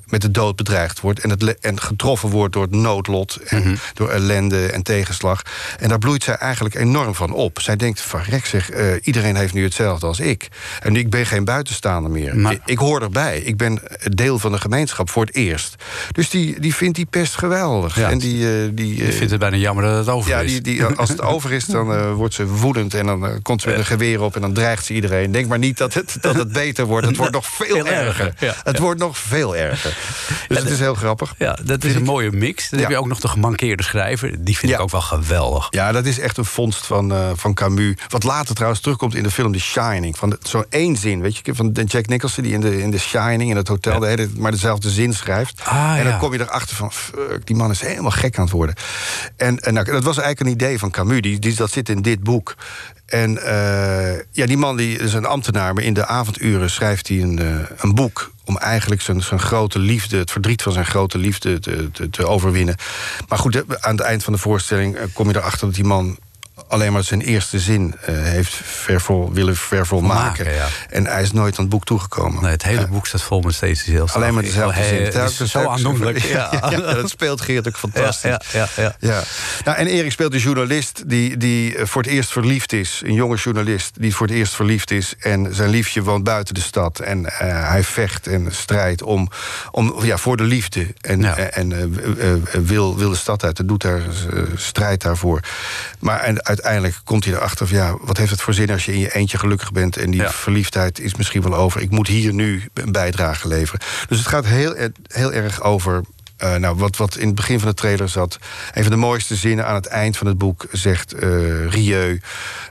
met 0.07 0.21
de 0.21 0.31
dood 0.31 0.57
bedreigd 0.57 1.01
wordt 1.01 1.21
en, 1.21 1.31
het 1.31 1.59
en 1.61 1.81
getroffen 1.81 2.29
wordt 2.29 2.53
door 2.53 2.63
het 2.63 2.71
noodlot 2.75 3.37
en 3.37 3.79
door 3.95 4.11
ellende 4.11 4.67
en 4.67 4.83
tegenslag. 4.83 5.43
En 5.79 5.89
daar 5.89 5.99
bloeit 5.99 6.25
zij 6.25 6.35
eigenlijk 6.35 6.75
enorm 6.75 7.15
van 7.15 7.33
op. 7.33 7.61
Zij 7.61 7.77
denkt: 7.77 8.01
van 8.01 8.21
rek 8.21 8.47
zeg, 8.47 8.71
eh, 8.71 8.87
iedereen 9.03 9.37
heeft 9.37 9.55
nu 9.55 9.63
hetzelfde 9.63 10.07
als 10.07 10.21
ik. 10.21 10.49
En 10.81 10.97
ik 10.97 11.11
ben 11.11 11.27
geen 11.27 11.45
buitenstaander 11.45 12.11
meer. 12.11 12.37
Maar- 12.37 12.53
Ik, 12.53 12.61
ik 12.65 12.79
hoor 12.79 13.03
erbij. 13.03 13.41
Ik 13.41 13.57
ben 13.57 13.81
deel 14.03 14.39
van 14.39 14.53
de 14.53 14.59
gemeenschap 14.59 15.11
voor 15.11 15.25
het 15.25 15.35
eerst. 15.35 15.75
Dus 16.13 16.31
die, 16.31 16.61
die 16.61 16.75
vindt 16.75 16.97
die 16.97 17.07
pest 17.07 17.37
geweldig. 17.37 17.97
Ja, 17.97 18.11
en 18.11 18.19
die, 18.19 18.63
eh, 18.63 18.69
die, 18.73 19.13
vindt 19.13 19.31
het 19.31 19.41
bijna 19.41 19.57
jammer 19.57 19.85
dat 19.85 19.97
het 19.97 20.09
over 20.09 20.31
ja, 20.31 20.41
is. 20.41 20.53
die, 20.53 20.61
die, 20.61 20.85
als 20.85 21.09
het 21.09 21.21
over 21.21 21.53
is, 21.53 21.65
dan 21.65 22.13
wordt 22.23 22.35
ze 22.35 22.47
woedend. 22.47 22.95
En 22.95 23.07
dan 23.07 23.43
komt 23.43 23.63
ze 23.63 23.69
met 23.69 23.79
een 23.79 23.85
geweer 23.85 24.21
op 24.21 24.35
en 24.35 24.41
dan 24.41 24.53
dreigt 24.53 24.85
ze 24.85 24.95
iedereen. 24.95 25.33
Denk 25.33 25.47
maar 25.47 25.59
niet 25.59 25.79
dat 25.79 25.95
het, 25.95 26.17
dat 26.21 26.35
het 26.35 26.53
beter 26.53 26.85
wordt. 26.85 27.07
Het 27.07 27.17
wordt 27.17 27.33
nog 27.33 27.47
veel 27.63 27.87
erger, 27.87 28.35
ja, 28.39 28.55
het 28.63 28.79
wordt 28.79 29.01
nog 29.13 29.21
veel 29.23 29.57
erger. 29.57 29.97
Dus 30.49 30.59
het 30.59 30.71
is 30.71 30.79
heel 30.79 30.95
grappig. 30.95 31.35
Ja, 31.39 31.59
dat 31.65 31.85
is 31.85 31.95
een 31.95 32.03
mooie 32.03 32.31
mix. 32.33 32.69
Dan 32.71 32.81
heb 32.81 32.89
je 32.91 32.97
ook 32.99 33.07
nog 33.07 33.21
de 33.21 33.29
gemankeerde 33.29 33.83
schrijver. 33.83 34.45
Die 34.45 34.59
vind 34.59 34.73
ik 34.73 34.81
ook 34.81 34.91
wel 34.91 35.01
geweldig. 35.01 35.67
Ja, 35.71 35.93
dat 35.93 36.05
is 36.07 36.19
echt 36.19 36.37
een 36.37 36.45
vondst 36.45 36.87
van, 36.87 37.13
eh, 37.13 37.31
van 37.35 37.55
Camus. 37.55 37.95
Wat 38.09 38.23
later 38.25 38.55
trouwens 38.55 38.81
terugkomt 38.83 39.15
in 39.15 39.23
de 39.23 39.31
film 39.31 39.53
The 39.53 39.61
Shining. 39.61 40.19
Van 40.19 40.31
de- 40.31 40.39
Zo'n 40.43 40.65
één 40.69 40.97
zin, 40.97 41.21
weet 41.21 41.41
je, 41.45 41.55
van 41.55 41.71
Jack 41.73 42.07
Nicholson... 42.07 42.43
die 42.45 42.53
in 42.53 42.61
de, 42.61 42.81
in 42.83 42.91
The 42.91 42.99
Shining, 42.99 43.51
in 43.51 43.57
het 43.57 43.69
hotel, 43.69 43.99
de 43.99 44.07
hele, 44.07 44.29
maar 44.37 44.51
dezelfde 44.51 44.91
zin 44.91 45.15
schrijft. 45.15 45.61
Ah, 45.65 45.95
en 45.99 46.05
dan 46.05 46.19
kom 46.19 46.33
je 46.33 46.41
erachter 46.41 46.77
van, 46.77 46.93
fuck, 46.93 47.47
die 47.47 47.57
man 47.57 47.71
is 47.71 47.81
helemaal 47.81 48.11
gek 48.11 48.37
aan 48.37 48.45
het 48.45 48.53
worden. 48.53 48.75
En, 49.37 49.59
en 49.59 49.75
nou, 49.75 49.87
dat 49.87 50.05
was 50.05 50.19
eigenlijk 50.19 50.41
een 50.41 50.55
idee 50.67 50.79
van 50.79 50.91
Camus, 50.91 51.21
die, 51.21 51.39
die, 51.39 51.55
dat 51.55 51.71
zit 51.71 51.89
in 51.89 52.03
dit 52.03 52.23
boek. 52.23 52.55
En 53.13 53.45
eh, 53.45 54.19
ja, 54.31 54.47
die 54.47 54.57
man 54.57 54.77
die 54.77 54.99
is 54.99 55.13
een 55.13 55.25
ambtenaar, 55.25 55.75
maar 55.75 55.83
in 55.83 55.95
de 55.95 56.07
avonduren 56.07 56.71
schrijft 56.71 57.09
hij 57.09 57.23
een, 57.23 57.39
eh, 57.39 57.47
een 57.77 57.95
boek 57.95 58.33
om 58.45 58.59
eigenlijk 58.59 59.01
zijn, 59.01 59.23
zijn 59.23 59.41
grote 59.41 59.79
liefde, 59.79 60.17
het 60.17 60.31
verdriet 60.31 60.63
van 60.63 60.73
zijn 60.73 60.87
grote 60.87 61.19
liefde 61.19 61.59
te, 61.59 61.91
te, 61.93 62.11
te 62.11 62.27
overwinnen. 62.27 62.77
Maar 63.29 63.39
goed, 63.39 63.83
aan 63.83 63.97
het 63.97 64.01
eind 64.01 64.25
van 64.25 64.33
de 64.33 64.39
voorstelling 64.39 64.97
eh, 64.97 65.05
kom 65.13 65.29
je 65.29 65.37
erachter 65.37 65.67
dat 65.67 65.75
die 65.75 65.85
man 65.85 66.19
alleen 66.69 66.93
maar 66.93 67.05
zijn 67.05 67.21
eerste 67.21 67.59
zin 67.61 67.95
eh, 68.01 68.15
heeft 68.15 68.61
vervol, 68.65 69.33
willen 69.33 69.57
vervolmaken. 69.57 70.45
Maken, 70.45 70.55
ja. 70.55 70.67
En 70.89 71.07
hij 71.07 71.23
is 71.23 71.33
nooit 71.33 71.57
aan 71.57 71.65
het 71.65 71.73
boek 71.73 71.85
toegekomen. 71.85 72.43
Nee, 72.43 72.51
het 72.51 72.63
hele 72.63 72.87
boek 72.87 73.07
staat 73.07 73.23
vol 73.23 73.41
met 73.41 73.55
steeds 73.55 73.85
dezelfde. 73.85 74.19
Alleen 74.19 74.35
maar 74.35 74.43
dezelfde 74.43 74.85
zin. 74.85 75.11
Telkens- 75.11 75.41
is 75.41 75.51
zo 75.51 75.69
aandoenlijk. 75.69 76.21
Ja, 76.33 76.71
dat 76.71 77.11
speelt 77.11 77.41
Geert 77.41 77.69
ook 77.69 77.77
fantastisch. 77.77 78.31
Ja, 78.31 78.41
ja, 78.53 78.69
ja, 78.77 78.97
Ja. 78.99 79.23
Nou, 79.65 79.77
en 79.77 79.87
Erik 79.87 80.13
speelt 80.13 80.33
een 80.35 80.41
journalist 80.41 81.03
die, 81.07 81.37
die 81.37 81.77
eh, 81.77 81.87
voor 81.87 82.03
het 82.03 82.11
eerst 82.11 82.33
verliefd 82.33 82.73
is. 82.73 83.01
Een 83.05 83.15
jonge 83.15 83.37
journalist 83.37 83.91
die 84.01 84.15
voor 84.15 84.27
het 84.27 84.37
eerst 84.37 84.55
verliefd 84.55 84.91
is. 84.91 85.15
En 85.19 85.55
zijn 85.55 85.71
liefje 85.71 86.03
woont 86.03 86.25
buiten 86.25 86.55
de 86.55 86.61
stad. 86.61 86.99
En 86.99 87.27
eh, 87.27 87.69
hij 87.69 87.85
vecht 87.85 88.27
en 88.27 88.49
strijdt 88.51 89.03
om, 89.03 89.29
om, 89.71 90.05
ja, 90.05 90.17
voor 90.17 90.37
de 90.37 90.43
liefde. 90.43 90.87
En, 91.01 91.53
en 91.53 92.67
wil, 92.67 92.97
wil 92.97 93.11
de 93.11 93.17
stad 93.17 93.45
uit. 93.45 93.59
En 93.59 93.67
doet 93.67 93.83
daar 93.83 94.01
strijd 94.55 95.03
daarvoor. 95.03 95.41
Maar 95.99 96.21
en 96.21 96.43
uiteindelijk 96.53 97.01
komt 97.05 97.25
hij 97.25 97.35
erachter 97.35 97.67
van... 97.67 97.77
ja, 97.77 97.97
wat 98.01 98.17
heeft 98.17 98.31
het 98.31 98.41
voor 98.41 98.55
zin 98.55 98.71
als 98.71 98.85
je 98.85 98.93
in 98.93 98.99
je 98.99 99.15
eentje 99.15 99.39
gelukkig 99.39 99.73
bent... 99.73 99.97
en 99.97 100.11
die 100.11 100.23
verliefdheid 100.23 101.01
is 101.01 101.15
misschien 101.15 101.43
wel 101.43 101.55
over. 101.55 101.81
Ik 101.81 101.91
moet 101.91 102.09
hier 102.09 102.35
nu 102.35 102.63
een 102.75 102.93
bijdrage 102.93 103.49
leveren. 103.49 103.81
Dus 104.09 104.19
het 104.19 104.29
gaat 104.29 104.47
heel, 104.47 104.75
heel 105.07 105.33
erg 105.33 105.63
over... 105.63 106.03
eh, 106.37 106.55
nou, 106.55 106.77
wat, 106.77 106.97
wat 106.97 107.17
in 107.17 107.27
het 107.27 107.35
begin 107.35 107.59
van 107.61 107.69
de 107.69 107.75
trailer 107.75 108.09
zat. 108.09 108.39
Een 108.73 108.83
van 108.83 108.93
de 108.93 108.99
mooiste 108.99 109.37
zinnen 109.37 109.67
aan 109.67 109.75
het 109.75 109.87
eind 109.87 110.17
van 110.17 110.27
het 110.27 110.39
boek 110.39 110.67
zegt 110.73 111.13
eh 111.13 111.67
Rieu. 111.69 112.21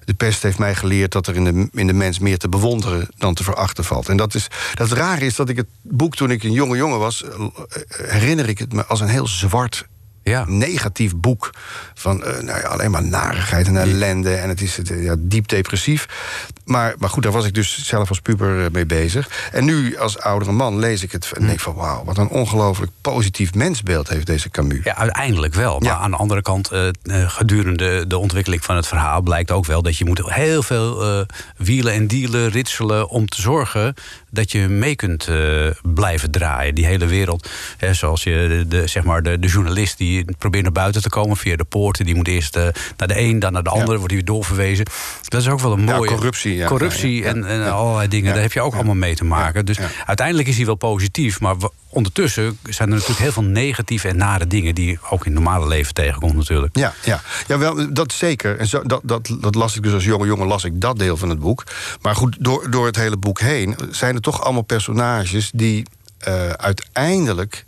De 0.05 0.13
pest 0.13 0.43
heeft 0.43 0.57
mij 0.57 0.75
geleerd 0.75 1.11
dat 1.11 1.27
er 1.27 1.35
in 1.35 1.43
de, 1.43 1.79
in 1.79 1.87
de 1.87 1.93
mens 1.93 2.19
meer 2.19 2.37
te 2.37 2.49
bewonderen 2.49 3.07
dan 3.17 3.33
te 3.33 3.43
verachten 3.43 3.83
valt. 3.83 4.09
En 4.09 4.17
dat 4.17 4.35
is 4.35 4.47
dat 4.73 4.89
het 4.89 4.97
rare 4.97 5.25
is 5.25 5.35
dat 5.35 5.49
ik 5.49 5.57
het 5.57 5.67
boek 5.81 6.15
toen 6.15 6.31
ik 6.31 6.43
een 6.43 6.51
jonge 6.51 6.77
jongen 6.77 6.99
was, 6.99 7.23
eh, 7.23 7.45
herinner 7.97 8.49
ik 8.49 8.57
het 8.57 8.73
me 8.73 8.85
als 8.85 8.99
een 8.99 9.07
heel 9.07 9.27
zwart. 9.27 9.89
Negatief 10.45 11.15
boek. 11.15 11.49
Van 11.93 12.23
eh, 12.23 12.33
nou 12.33 12.59
ja, 12.59 12.67
alleen 12.67 12.91
maar 12.91 13.03
narigheid 13.03 13.67
en 13.67 13.77
ellende. 13.77 14.33
En 14.33 14.49
het 14.49 14.61
is 14.61 14.79
eh, 14.79 15.03
ja, 15.03 15.15
diep 15.17 15.47
depressief. 15.47 16.07
Maar, 16.71 16.95
maar 16.97 17.09
goed, 17.09 17.23
daar 17.23 17.31
was 17.31 17.45
ik 17.45 17.53
dus 17.53 17.85
zelf 17.85 18.09
als 18.09 18.19
puber 18.19 18.65
eh, 18.65 18.71
mee 18.71 18.85
bezig. 18.85 19.49
En 19.51 19.65
nu 19.65 19.97
als 19.97 20.19
oudere 20.19 20.51
man 20.51 20.79
lees 20.79 21.03
ik 21.03 21.11
het 21.11 21.31
en 21.31 21.47
denk 21.47 21.59
van... 21.59 21.73
wauw, 21.73 22.03
wat 22.03 22.17
een 22.17 22.27
ongelooflijk 22.27 22.91
positief 23.01 23.53
mensbeeld 23.53 24.09
heeft 24.09 24.25
deze 24.25 24.49
Camus. 24.49 24.83
Ja, 24.83 24.95
uiteindelijk 24.95 25.53
wel. 25.53 25.79
Maar 25.79 25.91
aan 25.91 26.11
de 26.11 26.17
andere 26.17 26.41
kant, 26.41 26.71
eh, 26.71 26.89
gedurende 27.27 28.07
de 28.07 28.17
ontwikkeling 28.17 28.63
van 28.63 28.75
het 28.75 28.87
verhaal... 28.87 29.21
blijkt 29.21 29.51
ook 29.51 29.65
wel 29.65 29.81
dat 29.81 29.97
je 29.97 30.05
moet 30.05 30.21
heel 30.25 30.63
veel 30.63 31.03
eh, 31.03 31.25
wielen 31.57 31.93
en 31.93 32.07
dealen, 32.07 32.49
ritselen... 32.49 33.09
om 33.09 33.27
te 33.27 33.41
zorgen 33.41 33.93
dat 34.31 34.51
je 34.51 34.67
mee 34.67 34.95
kunt 34.95 35.27
eh, 35.27 35.67
blijven 35.83 36.31
draaien. 36.31 36.75
Die 36.75 36.85
hele 36.85 37.05
wereld, 37.05 37.49
hè, 37.77 37.93
zoals 37.93 38.23
je 38.23 38.45
de, 38.49 38.67
de, 38.67 38.87
zeg 38.87 39.03
maar 39.03 39.23
de, 39.23 39.39
de 39.39 39.47
journalist... 39.47 39.97
die 39.97 40.25
probeert 40.37 40.63
naar 40.63 40.71
buiten 40.71 41.01
te 41.01 41.09
komen 41.09 41.37
via 41.37 41.55
de 41.55 41.63
poorten... 41.63 42.05
die 42.05 42.15
moet 42.15 42.27
eerst 42.27 42.55
eh, 42.55 42.67
naar 42.97 43.07
de 43.07 43.19
een, 43.19 43.39
dan 43.39 43.53
naar 43.53 43.63
de 43.63 43.69
ander, 43.69 43.87
wordt 43.87 44.13
hij 44.13 44.15
weer 44.15 44.25
doorverwezen. 44.25 44.85
Dat 45.27 45.41
is 45.41 45.47
ook 45.47 45.59
wel 45.59 45.71
een 45.71 45.83
mooie... 45.83 46.09
corruptie, 46.09 46.55
ja. 46.55 46.67
corruptie 46.67 47.21
Ja, 47.21 47.27
en, 47.27 47.45
en 47.45 47.71
allerlei 47.71 48.07
dingen, 48.07 48.33
daar 48.33 48.41
heb 48.41 48.53
je 48.53 48.61
ook 48.61 48.73
allemaal 48.73 48.95
mee 48.95 49.15
te 49.15 49.23
maken. 49.23 49.65
Dus 49.65 49.77
uiteindelijk 50.05 50.47
is 50.47 50.55
hij 50.55 50.65
wel 50.65 50.75
positief, 50.75 51.39
maar 51.39 51.55
ondertussen 51.89 52.57
zijn 52.63 52.87
er 52.87 52.93
natuurlijk 52.93 53.19
heel 53.19 53.31
veel 53.31 53.43
negatieve 53.43 54.07
en 54.07 54.17
nare 54.17 54.47
dingen 54.47 54.75
die 54.75 54.87
je 54.87 54.97
ook 55.09 55.25
in 55.25 55.31
het 55.31 55.43
normale 55.43 55.67
leven 55.67 55.93
tegenkomt 55.93 56.35
natuurlijk. 56.35 56.77
Ja, 56.77 56.93
ja. 57.03 57.21
ja 57.47 57.57
wel, 57.57 57.93
dat 57.93 58.13
zeker. 58.13 58.57
En 58.57 58.67
zo, 58.67 58.81
dat, 58.83 59.01
dat, 59.03 59.35
dat 59.39 59.55
las 59.55 59.75
ik 59.75 59.83
dus 59.83 59.93
als 59.93 60.03
jonge 60.03 60.25
jongen, 60.25 60.47
las 60.47 60.63
ik 60.63 60.81
dat 60.81 60.99
deel 60.99 61.17
van 61.17 61.29
het 61.29 61.39
boek. 61.39 61.63
Maar 62.01 62.15
goed, 62.15 62.37
door, 62.39 62.71
door 62.71 62.85
het 62.85 62.95
hele 62.95 63.17
boek 63.17 63.39
heen 63.39 63.75
zijn 63.89 64.15
er 64.15 64.20
toch 64.21 64.43
allemaal 64.43 64.61
personages 64.61 65.51
die 65.53 65.85
eh, 66.17 66.49
uiteindelijk 66.49 67.65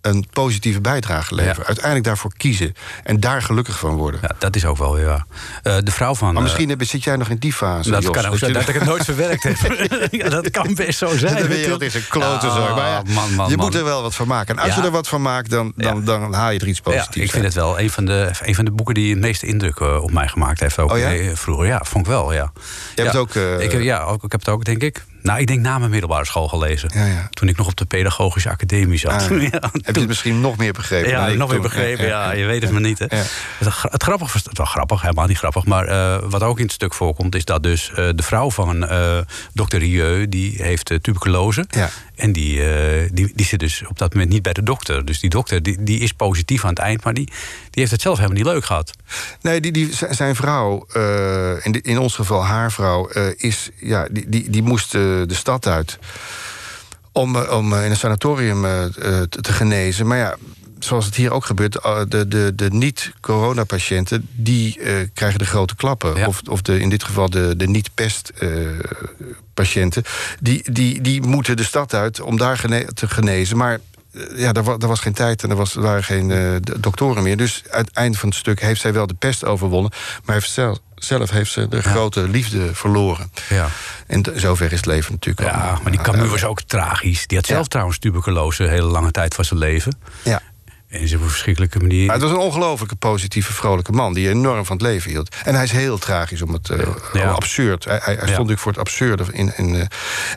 een 0.00 0.26
positieve 0.32 0.80
bijdrage 0.80 1.34
leveren. 1.34 1.66
Uiteindelijk 1.66 2.04
daarvoor 2.04 2.32
kiezen 2.36 2.74
en 3.04 3.20
daar 3.20 3.42
gelukkig 3.42 3.78
van 3.78 3.96
worden. 3.96 4.20
Ja, 4.22 4.30
dat 4.38 4.56
is 4.56 4.64
ook 4.64 4.76
wel, 4.76 4.98
ja. 4.98 5.26
Eh, 5.62 5.76
de 5.82 5.90
vrouw 5.90 6.14
van... 6.14 6.28
Maar 6.28 6.36
eh, 6.36 6.42
misschien 6.42 6.68
heb- 6.68 6.82
zit 6.84 7.04
jij 7.04 7.16
nog 7.16 7.28
in 7.28 7.36
die 7.36 7.52
fase. 7.52 7.90
dat 7.90 8.02
Jos, 8.02 8.12
kan 8.12 8.26
ook 8.26 8.38
zijn, 8.38 8.52
je- 8.52 8.58
dat 8.58 8.68
ik 8.68 8.74
het 8.74 8.84
nooit 8.84 9.04
verwerkt 9.04 9.42
heb. 9.42 9.56
ja, 10.20 10.28
dat 10.28 10.50
kan 10.50 10.74
best 10.74 10.98
zo 10.98 11.16
zijn. 11.16 11.34
De 11.36 11.46
wereld 11.48 11.82
is 11.82 11.94
een 11.94 12.08
klote 12.08 12.50
zorg. 12.50 12.74
Maar 12.74 12.88
ja, 12.88 13.02
man, 13.06 13.34
man, 13.34 13.48
je 13.50 13.56
man. 13.56 13.64
moet 13.66 13.74
er 13.74 13.84
wel 13.84 14.02
wat 14.02 14.14
van 14.14 14.26
maken. 14.26 14.56
En 14.56 14.62
als 14.64 14.74
je 14.74 14.82
er 14.82 14.90
wat 14.90 15.08
van 15.08 15.22
maakt, 15.22 15.50
dan, 15.50 15.72
dan, 15.76 16.04
dan 16.04 16.34
haal 16.34 16.50
je 16.50 16.58
er 16.58 16.66
iets 16.68 16.80
positiefs 16.80 17.16
Ja, 17.16 17.22
ik 17.22 17.30
vind 17.30 17.44
het 17.44 17.54
wel 17.54 17.80
een 17.80 17.90
van, 17.90 18.04
de, 18.04 18.30
een 18.42 18.54
van 18.54 18.64
de 18.64 18.70
boeken 18.70 18.94
die 18.94 19.10
het 19.10 19.20
meeste 19.20 19.46
indruk 19.46 19.80
op 19.80 20.10
mij 20.12 20.28
gemaakt 20.28 20.60
heeft. 20.60 20.78
Ook 20.78 20.90
Oh 20.92 20.98
vroeger. 21.32 21.66
Ja, 21.66 21.80
vond 21.84 22.04
ik 22.06 22.10
wel, 22.12 22.32
ja. 22.32 22.52
Je 22.94 23.02
hebt 23.02 23.12
het 23.12 23.20
ook, 23.20 23.34
ik, 23.60 23.72
heb- 23.72 23.80
ja, 23.80 24.02
ook, 24.02 24.24
ik 24.24 24.32
heb 24.32 24.40
het 24.40 24.48
ook, 24.48 24.64
denk 24.64 24.82
ik. 24.82 25.04
Nou, 25.22 25.40
ik 25.40 25.46
denk 25.46 25.60
na 25.60 25.78
mijn 25.78 25.90
middelbare 25.90 26.24
school 26.24 26.48
gelezen. 26.48 26.90
Toen 27.30 27.48
ik 27.48 27.56
nog 27.56 27.66
op 27.66 27.76
de 27.76 27.84
pedagogische 27.84 28.50
academie 28.50 28.98
zat. 28.98 29.12
Ah, 29.30 29.42
Ja, 29.42 29.48
heb 29.72 29.94
je 29.94 30.00
het 30.00 30.06
misschien 30.08 30.40
nog 30.40 30.56
meer 30.56 30.72
begrepen? 30.72 31.10
Ja, 31.10 31.28
nog 31.28 31.50
meer 31.50 31.60
begrepen. 31.60 32.06
Ja, 32.06 32.32
je 32.32 32.44
weet 32.44 32.62
het 32.62 32.70
maar 32.70 32.80
niet. 32.80 32.98
Hè. 32.98 33.06
Het, 33.06 33.82
het 33.82 34.02
grappige, 34.02 34.32
was- 34.32 34.42
wel 34.52 34.66
grappig, 34.66 35.02
helemaal 35.02 35.26
niet 35.26 35.38
grappig. 35.38 35.64
Maar 35.64 35.84
eh, 35.86 36.18
wat 36.30 36.42
ook 36.42 36.58
in 36.58 36.64
het 36.64 36.72
stuk 36.72 36.94
voorkomt, 36.94 37.34
is 37.34 37.44
dat 37.44 37.62
dus 37.62 37.90
eh, 37.90 38.08
de 38.14 38.22
vrouw 38.22 38.50
van 38.50 38.86
eh 38.86 39.18
dokter 39.52 39.78
Rieu, 39.78 40.28
die 40.28 40.62
heeft 40.62 40.86
tuberculose. 41.02 41.66
En 42.16 42.32
die, 42.32 42.60
die, 43.12 43.32
die 43.34 43.46
zit 43.46 43.60
dus 43.60 43.82
op 43.88 43.98
dat 43.98 44.12
moment 44.12 44.32
niet 44.32 44.42
bij 44.42 44.52
de 44.52 44.62
dokter. 44.62 45.04
Dus 45.04 45.20
die 45.20 45.30
dokter 45.30 45.62
die, 45.62 45.82
die 45.82 46.00
is 46.00 46.12
positief 46.12 46.62
aan 46.64 46.70
het 46.70 46.78
eind, 46.78 47.04
maar 47.04 47.14
die 47.14 47.32
heeft 47.78 47.90
het 47.92 48.00
zelf 48.00 48.16
helemaal 48.16 48.36
niet 48.38 48.46
leuk 48.46 48.64
gehad. 48.64 48.90
Nee, 49.42 49.60
die, 49.60 49.72
die, 49.72 49.90
zijn 50.10 50.36
vrouw, 50.36 50.86
eh, 50.92 51.66
in, 51.66 51.72
de- 51.72 51.80
in 51.82 51.98
ons 51.98 52.14
geval 52.14 52.44
haar 52.44 52.72
vrouw, 52.72 53.08
eh, 53.08 53.24
is, 53.36 53.70
ja, 53.76 54.06
die, 54.10 54.24
die, 54.28 54.50
die 54.50 54.62
moest 54.62 54.94
eh, 54.94 55.00
de 55.00 55.34
stad 55.34 55.66
uit. 55.66 55.98
Om, 57.12 57.36
om 57.36 57.74
in 57.74 57.90
een 57.90 57.96
sanatorium 57.96 58.62
te, 58.92 59.26
te 59.40 59.52
genezen. 59.52 60.06
Maar 60.06 60.18
ja, 60.18 60.36
zoals 60.78 61.04
het 61.04 61.14
hier 61.14 61.30
ook 61.32 61.44
gebeurt, 61.44 61.72
de, 62.08 62.28
de, 62.28 62.52
de 62.54 62.70
niet-coronapatiënten... 62.70 64.28
die 64.32 64.78
krijgen 65.14 65.38
de 65.38 65.46
grote 65.46 65.74
klappen. 65.76 66.26
Of, 66.26 66.40
of 66.50 66.62
de, 66.62 66.80
in 66.80 66.88
dit 66.88 67.04
geval 67.04 67.30
de, 67.30 67.56
de 67.56 67.66
niet-pest-patiënten. 67.68 70.02
die, 70.40 70.72
die, 70.72 71.00
die 71.00 71.22
moeten 71.22 71.56
de 71.56 71.64
stad 71.64 71.94
uit 71.94 72.20
om 72.20 72.36
daar 72.36 72.58
gene- 72.58 72.86
te 72.94 73.08
genezen. 73.08 73.56
Maar 73.56 73.78
ja, 74.36 74.52
er, 74.52 74.62
wa- 74.62 74.76
er 74.78 74.88
was 74.88 75.00
geen 75.00 75.12
tijd 75.12 75.42
en 75.42 75.50
er, 75.50 75.56
was, 75.56 75.74
er 75.76 75.82
waren 75.82 76.04
geen 76.04 76.60
d- 76.62 76.82
doktoren 76.82 77.22
meer. 77.22 77.36
Dus 77.36 77.62
aan 77.70 77.84
het 77.84 77.92
eind 77.92 78.18
van 78.18 78.28
het 78.28 78.38
stuk 78.38 78.60
heeft 78.60 78.80
zij 78.80 78.92
wel 78.92 79.06
de 79.06 79.14
pest 79.14 79.44
overwonnen... 79.44 79.92
maar 80.24 80.34
heeft 80.34 80.50
zelf, 80.50 80.78
zelf 80.94 81.30
heeft 81.30 81.50
ze 81.52 81.68
de 81.68 81.82
grote 81.82 82.28
liefde 82.28 82.74
verloren. 82.74 83.32
Ja. 83.48 83.68
En 84.06 84.24
zover 84.34 84.66
is 84.72 84.76
het 84.76 84.86
leven 84.86 85.12
natuurlijk 85.12 85.48
Ja, 85.48 85.70
al. 85.70 85.78
maar 85.82 85.92
die 85.92 86.00
Camus 86.00 86.28
was 86.30 86.44
ook 86.44 86.62
tragisch. 86.62 87.26
Die 87.26 87.36
had 87.38 87.46
zelf 87.46 87.68
trouwens 87.68 87.98
tuberculose 87.98 88.64
een 88.64 88.70
hele 88.70 88.86
lange 88.86 89.10
tijd 89.10 89.34
van 89.34 89.44
zijn 89.44 89.58
leven. 89.60 89.98
Ja. 90.22 90.40
En 90.88 91.08
ze 91.08 91.16
op 91.16 91.22
een 91.22 91.28
verschrikkelijke 91.28 91.78
manier. 91.78 92.04
Maar 92.06 92.14
het 92.14 92.22
was 92.24 92.32
een 92.32 92.38
ongelooflijke 92.38 92.96
positieve, 92.96 93.52
vrolijke 93.52 93.92
man... 93.92 94.14
die 94.14 94.28
enorm 94.28 94.64
van 94.64 94.76
het 94.76 94.86
leven 94.86 95.10
hield. 95.10 95.36
En 95.44 95.54
hij 95.54 95.64
is 95.64 95.72
heel 95.72 95.98
tragisch 95.98 96.42
om 96.42 96.52
het 96.52 96.70
eh, 96.70 97.34
absurd. 97.34 97.84
Hij, 97.84 97.94
hij, 97.94 98.04
hij 98.04 98.14
stond 98.14 98.28
natuurlijk 98.30 98.60
voor 98.60 98.72
het 98.72 98.80
absurde. 98.80 99.24
In, 99.32 99.52
in, 99.56 99.74
eh, 99.74 99.80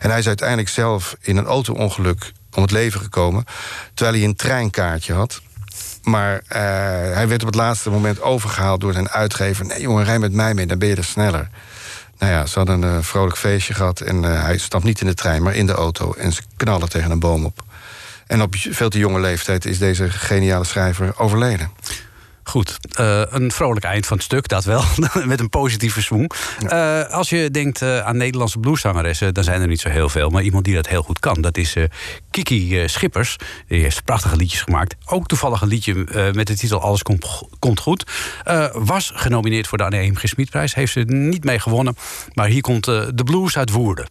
en 0.00 0.10
hij 0.10 0.18
is 0.18 0.26
uiteindelijk 0.26 0.68
zelf 0.68 1.16
in 1.20 1.36
een 1.36 1.44
auto-ongeluk 1.46 2.32
om 2.54 2.62
het 2.62 2.70
leven 2.70 3.00
gekomen... 3.00 3.44
terwijl 3.94 4.16
hij 4.16 4.26
een 4.26 4.36
treinkaartje 4.36 5.12
had. 5.12 5.40
Maar 6.02 6.42
eh, 6.46 6.60
hij 7.14 7.28
werd 7.28 7.40
op 7.40 7.46
het 7.46 7.56
laatste 7.56 7.90
moment 7.90 8.20
overgehaald 8.20 8.80
door 8.80 8.92
zijn 8.92 9.10
uitgever. 9.10 9.66
Nee 9.66 9.80
jongen, 9.80 10.04
rij 10.04 10.18
met 10.18 10.32
mij 10.32 10.54
mee, 10.54 10.66
dan 10.66 10.78
ben 10.78 10.88
je 10.88 10.96
er 10.96 11.04
sneller. 11.04 11.48
Nou 12.18 12.32
ja, 12.32 12.46
ze 12.46 12.58
hadden 12.58 12.82
een 12.82 12.98
eh, 12.98 13.04
vrolijk 13.04 13.36
feestje 13.36 13.74
gehad... 13.74 14.00
en 14.00 14.24
eh, 14.24 14.42
hij 14.42 14.58
stapt 14.58 14.84
niet 14.84 15.00
in 15.00 15.06
de 15.06 15.14
trein, 15.14 15.42
maar 15.42 15.54
in 15.54 15.66
de 15.66 15.72
auto... 15.72 16.12
en 16.12 16.32
ze 16.32 16.42
knallen 16.56 16.88
tegen 16.88 17.10
een 17.10 17.20
boom 17.20 17.44
op. 17.44 17.62
En 18.26 18.42
op 18.42 18.54
veel 18.56 18.88
te 18.88 18.98
jonge 18.98 19.20
leeftijd 19.20 19.64
is 19.64 19.78
deze 19.78 20.10
geniale 20.10 20.64
schrijver 20.64 21.18
overleden. 21.18 21.70
Goed, 22.44 22.78
eh, 22.92 23.22
een 23.28 23.52
vrolijk 23.52 23.84
eind 23.84 24.06
van 24.06 24.16
het 24.16 24.26
stuk, 24.26 24.48
dat 24.48 24.64
wel. 24.64 24.82
Met 25.24 25.40
een 25.40 25.48
positieve 25.48 26.02
swoon. 26.02 26.30
Eh, 26.68 27.04
als 27.04 27.28
je 27.28 27.50
denkt 27.50 27.82
eh, 27.82 27.98
aan 27.98 28.16
Nederlandse 28.16 28.58
blueszangeressen, 28.58 29.34
dan 29.34 29.44
zijn 29.44 29.60
er 29.60 29.66
niet 29.66 29.80
zo 29.80 29.88
heel 29.88 30.08
veel. 30.08 30.30
Maar 30.30 30.42
iemand 30.42 30.64
die 30.64 30.74
dat 30.74 30.88
heel 30.88 31.02
goed 31.02 31.18
kan, 31.18 31.40
dat 31.40 31.56
is 31.56 31.76
Kiki 32.30 32.88
Schippers. 32.88 33.36
Die 33.68 33.82
heeft 33.82 34.04
prachtige 34.04 34.36
liedjes 34.36 34.62
gemaakt. 34.62 34.94
Ook 35.06 35.26
toevallig 35.26 35.60
een 35.60 35.68
liedje 35.68 35.94
met 36.34 36.46
de 36.46 36.56
titel 36.56 36.80
Alles 36.80 37.02
komt, 37.02 37.42
komt 37.58 37.80
goed. 37.80 38.10
Was 38.72 39.12
genomineerd 39.14 39.66
voor 39.66 39.78
de 39.78 39.84
Anne 39.84 39.98
Eem 39.98 40.16
Gesmiedprijs. 40.16 40.74
Heeft 40.74 40.92
ze 40.92 41.00
niet 41.00 41.44
mee 41.44 41.58
gewonnen. 41.58 41.96
Maar 42.34 42.46
hier 42.46 42.60
komt 42.60 42.84
de 42.84 43.22
blues 43.24 43.56
uit 43.56 43.70
Woerden. 43.70 44.08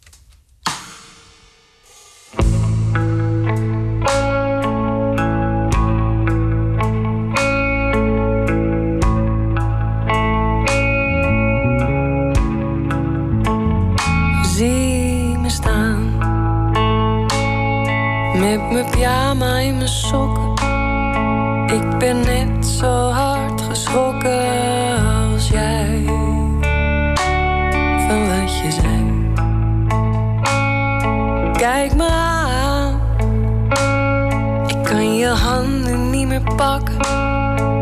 Handen 35.31 36.09
niet 36.09 36.27
meer 36.27 36.53
pakken 36.55 36.97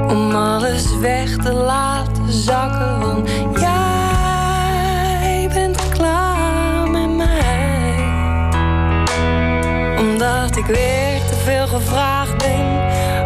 om 0.10 0.36
alles 0.36 0.98
weg 1.00 1.36
te 1.36 1.54
laten 1.54 2.32
zakken. 2.32 3.00
Want 3.00 3.30
jij 3.60 5.50
bent 5.54 5.90
klaar 5.90 6.90
met 6.90 7.16
mij, 7.16 7.96
omdat 10.00 10.56
ik 10.56 10.66
weer 10.66 11.20
te 11.30 11.36
veel 11.44 11.68
gevraagd 11.68 12.38
ben 12.38 12.68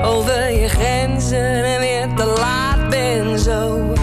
over 0.06 0.52
je 0.52 0.68
grenzen 0.68 1.64
en 1.64 1.80
weer 1.80 2.08
te 2.16 2.26
laat 2.26 2.90
ben. 2.90 3.40
Zo 3.40 3.94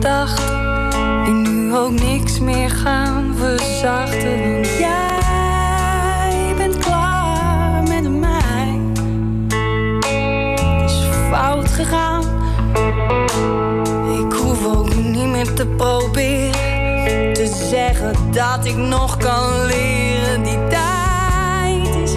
van 0.00 1.24
die 1.24 1.34
nu 1.34 1.76
ook 1.76 1.90
niks 1.90 2.40
meer 2.40 2.70
gaan 2.70 3.34
verzachten. 3.38 4.52
Want 4.52 4.66
jij 4.78 6.54
bent 6.56 6.78
klaar 6.78 7.82
met 7.82 8.10
mij. 8.10 8.80
Het 10.00 10.90
is 10.90 10.98
fout 11.30 11.68
gegaan. 11.68 12.22
Ik 14.24 14.32
hoef 14.32 14.66
ook 14.76 14.94
niet 14.94 15.26
meer 15.26 15.52
te 15.52 15.66
proberen 15.66 17.32
te 17.32 17.66
zeggen 17.70 18.12
dat 18.32 18.64
ik 18.64 18.76
nog 18.76 19.16
kan 19.16 19.64
leren. 19.66 20.42
Die 20.42 20.68
tijd 20.68 21.94
is 22.02 22.16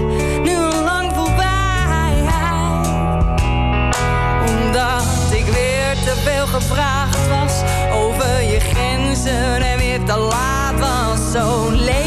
te 10.10 10.17
laat 10.17 10.80
was. 10.80 11.32
Zo 11.32 11.69
leeg 11.69 11.98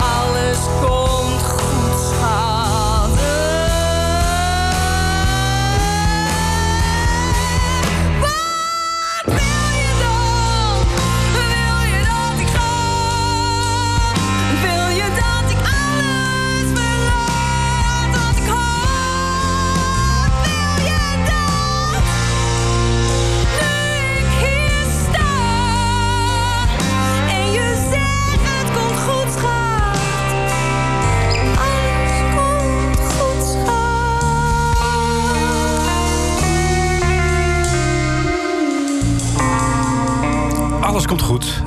Alles 0.00 0.60
komt 0.80 0.95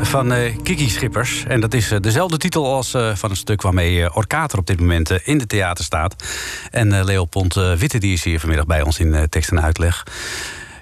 van 0.10 0.34
eh, 0.34 0.56
Kiki 0.64 0.90
Schippers. 0.90 1.44
En 1.48 1.60
dat 1.60 1.74
is 1.74 1.92
eh, 1.92 2.00
dezelfde 2.00 2.38
titel 2.38 2.74
als 2.74 2.94
eh, 2.94 3.16
van 3.16 3.30
een 3.30 3.36
stuk 3.36 3.62
waarmee 3.62 4.16
Orkater 4.16 4.60
op 4.60 4.66
dit 4.66 4.80
moment 4.80 5.12
in 5.12 5.38
de 5.38 5.46
theater 5.46 5.84
staat. 5.84 6.24
En 6.72 7.04
Leopold 7.04 7.54
Witte 7.54 7.98
die 7.98 8.14
is 8.14 8.24
hier 8.24 8.40
vanmiddag 8.40 8.66
bij 8.66 8.82
ons 8.82 9.00
in 9.00 9.28
tekst 9.30 9.52
en 9.52 9.62
uitleg. 9.62 10.06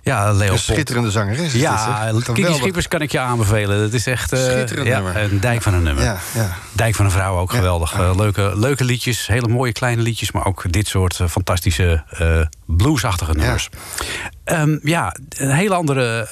Ja, 0.08 0.32
Leopold. 0.32 0.52
Een 0.52 0.74
schitterende 0.74 1.12
zangeres 1.12 1.54
is 1.54 1.62
Ja, 1.62 2.12
dit. 2.12 2.32
Kiki. 2.32 2.54
Schippers 2.54 2.88
kan 2.88 3.02
ik 3.02 3.12
je 3.12 3.20
aanbevelen. 3.20 3.80
Dat 3.80 3.94
is 3.94 4.08
echt 4.08 4.30
Schitterend 4.38 4.88
ja, 4.88 5.16
een 5.16 5.40
dijk 5.40 5.62
van 5.62 5.74
een 5.74 5.84
nummer. 5.84 6.04
Ja, 6.04 6.18
ja. 6.34 6.58
Dijk 6.72 6.96
van 6.96 7.06
een 7.06 7.12
vrouw 7.12 7.38
ook 7.38 7.52
geweldig. 7.52 7.94
Eh, 7.94 8.16
leuke, 8.16 8.52
leuke 8.56 8.84
liedjes, 8.84 9.28
hele 9.28 9.48
mooie 9.48 9.72
kleine 9.72 10.02
liedjes... 10.02 10.32
maar 10.32 10.46
ook 10.46 10.72
dit 10.72 10.88
soort 10.88 11.20
eh, 11.20 11.28
fantastische 11.28 12.04
bluesachtige 12.66 13.34
nummers. 13.34 13.70
Ehm, 14.44 14.78
ja, 14.84 15.16
een 15.30 15.52
hele 15.52 15.76
andere 15.76 16.28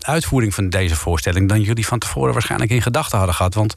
uitvoering 0.00 0.54
van 0.54 0.68
deze 0.68 0.96
voorstelling... 0.96 1.48
dan 1.48 1.60
jullie 1.60 1.86
van 1.86 1.98
tevoren 1.98 2.32
waarschijnlijk 2.32 2.70
in 2.70 2.82
gedachten 2.82 3.18
hadden 3.18 3.36
gehad. 3.36 3.54
Want 3.54 3.74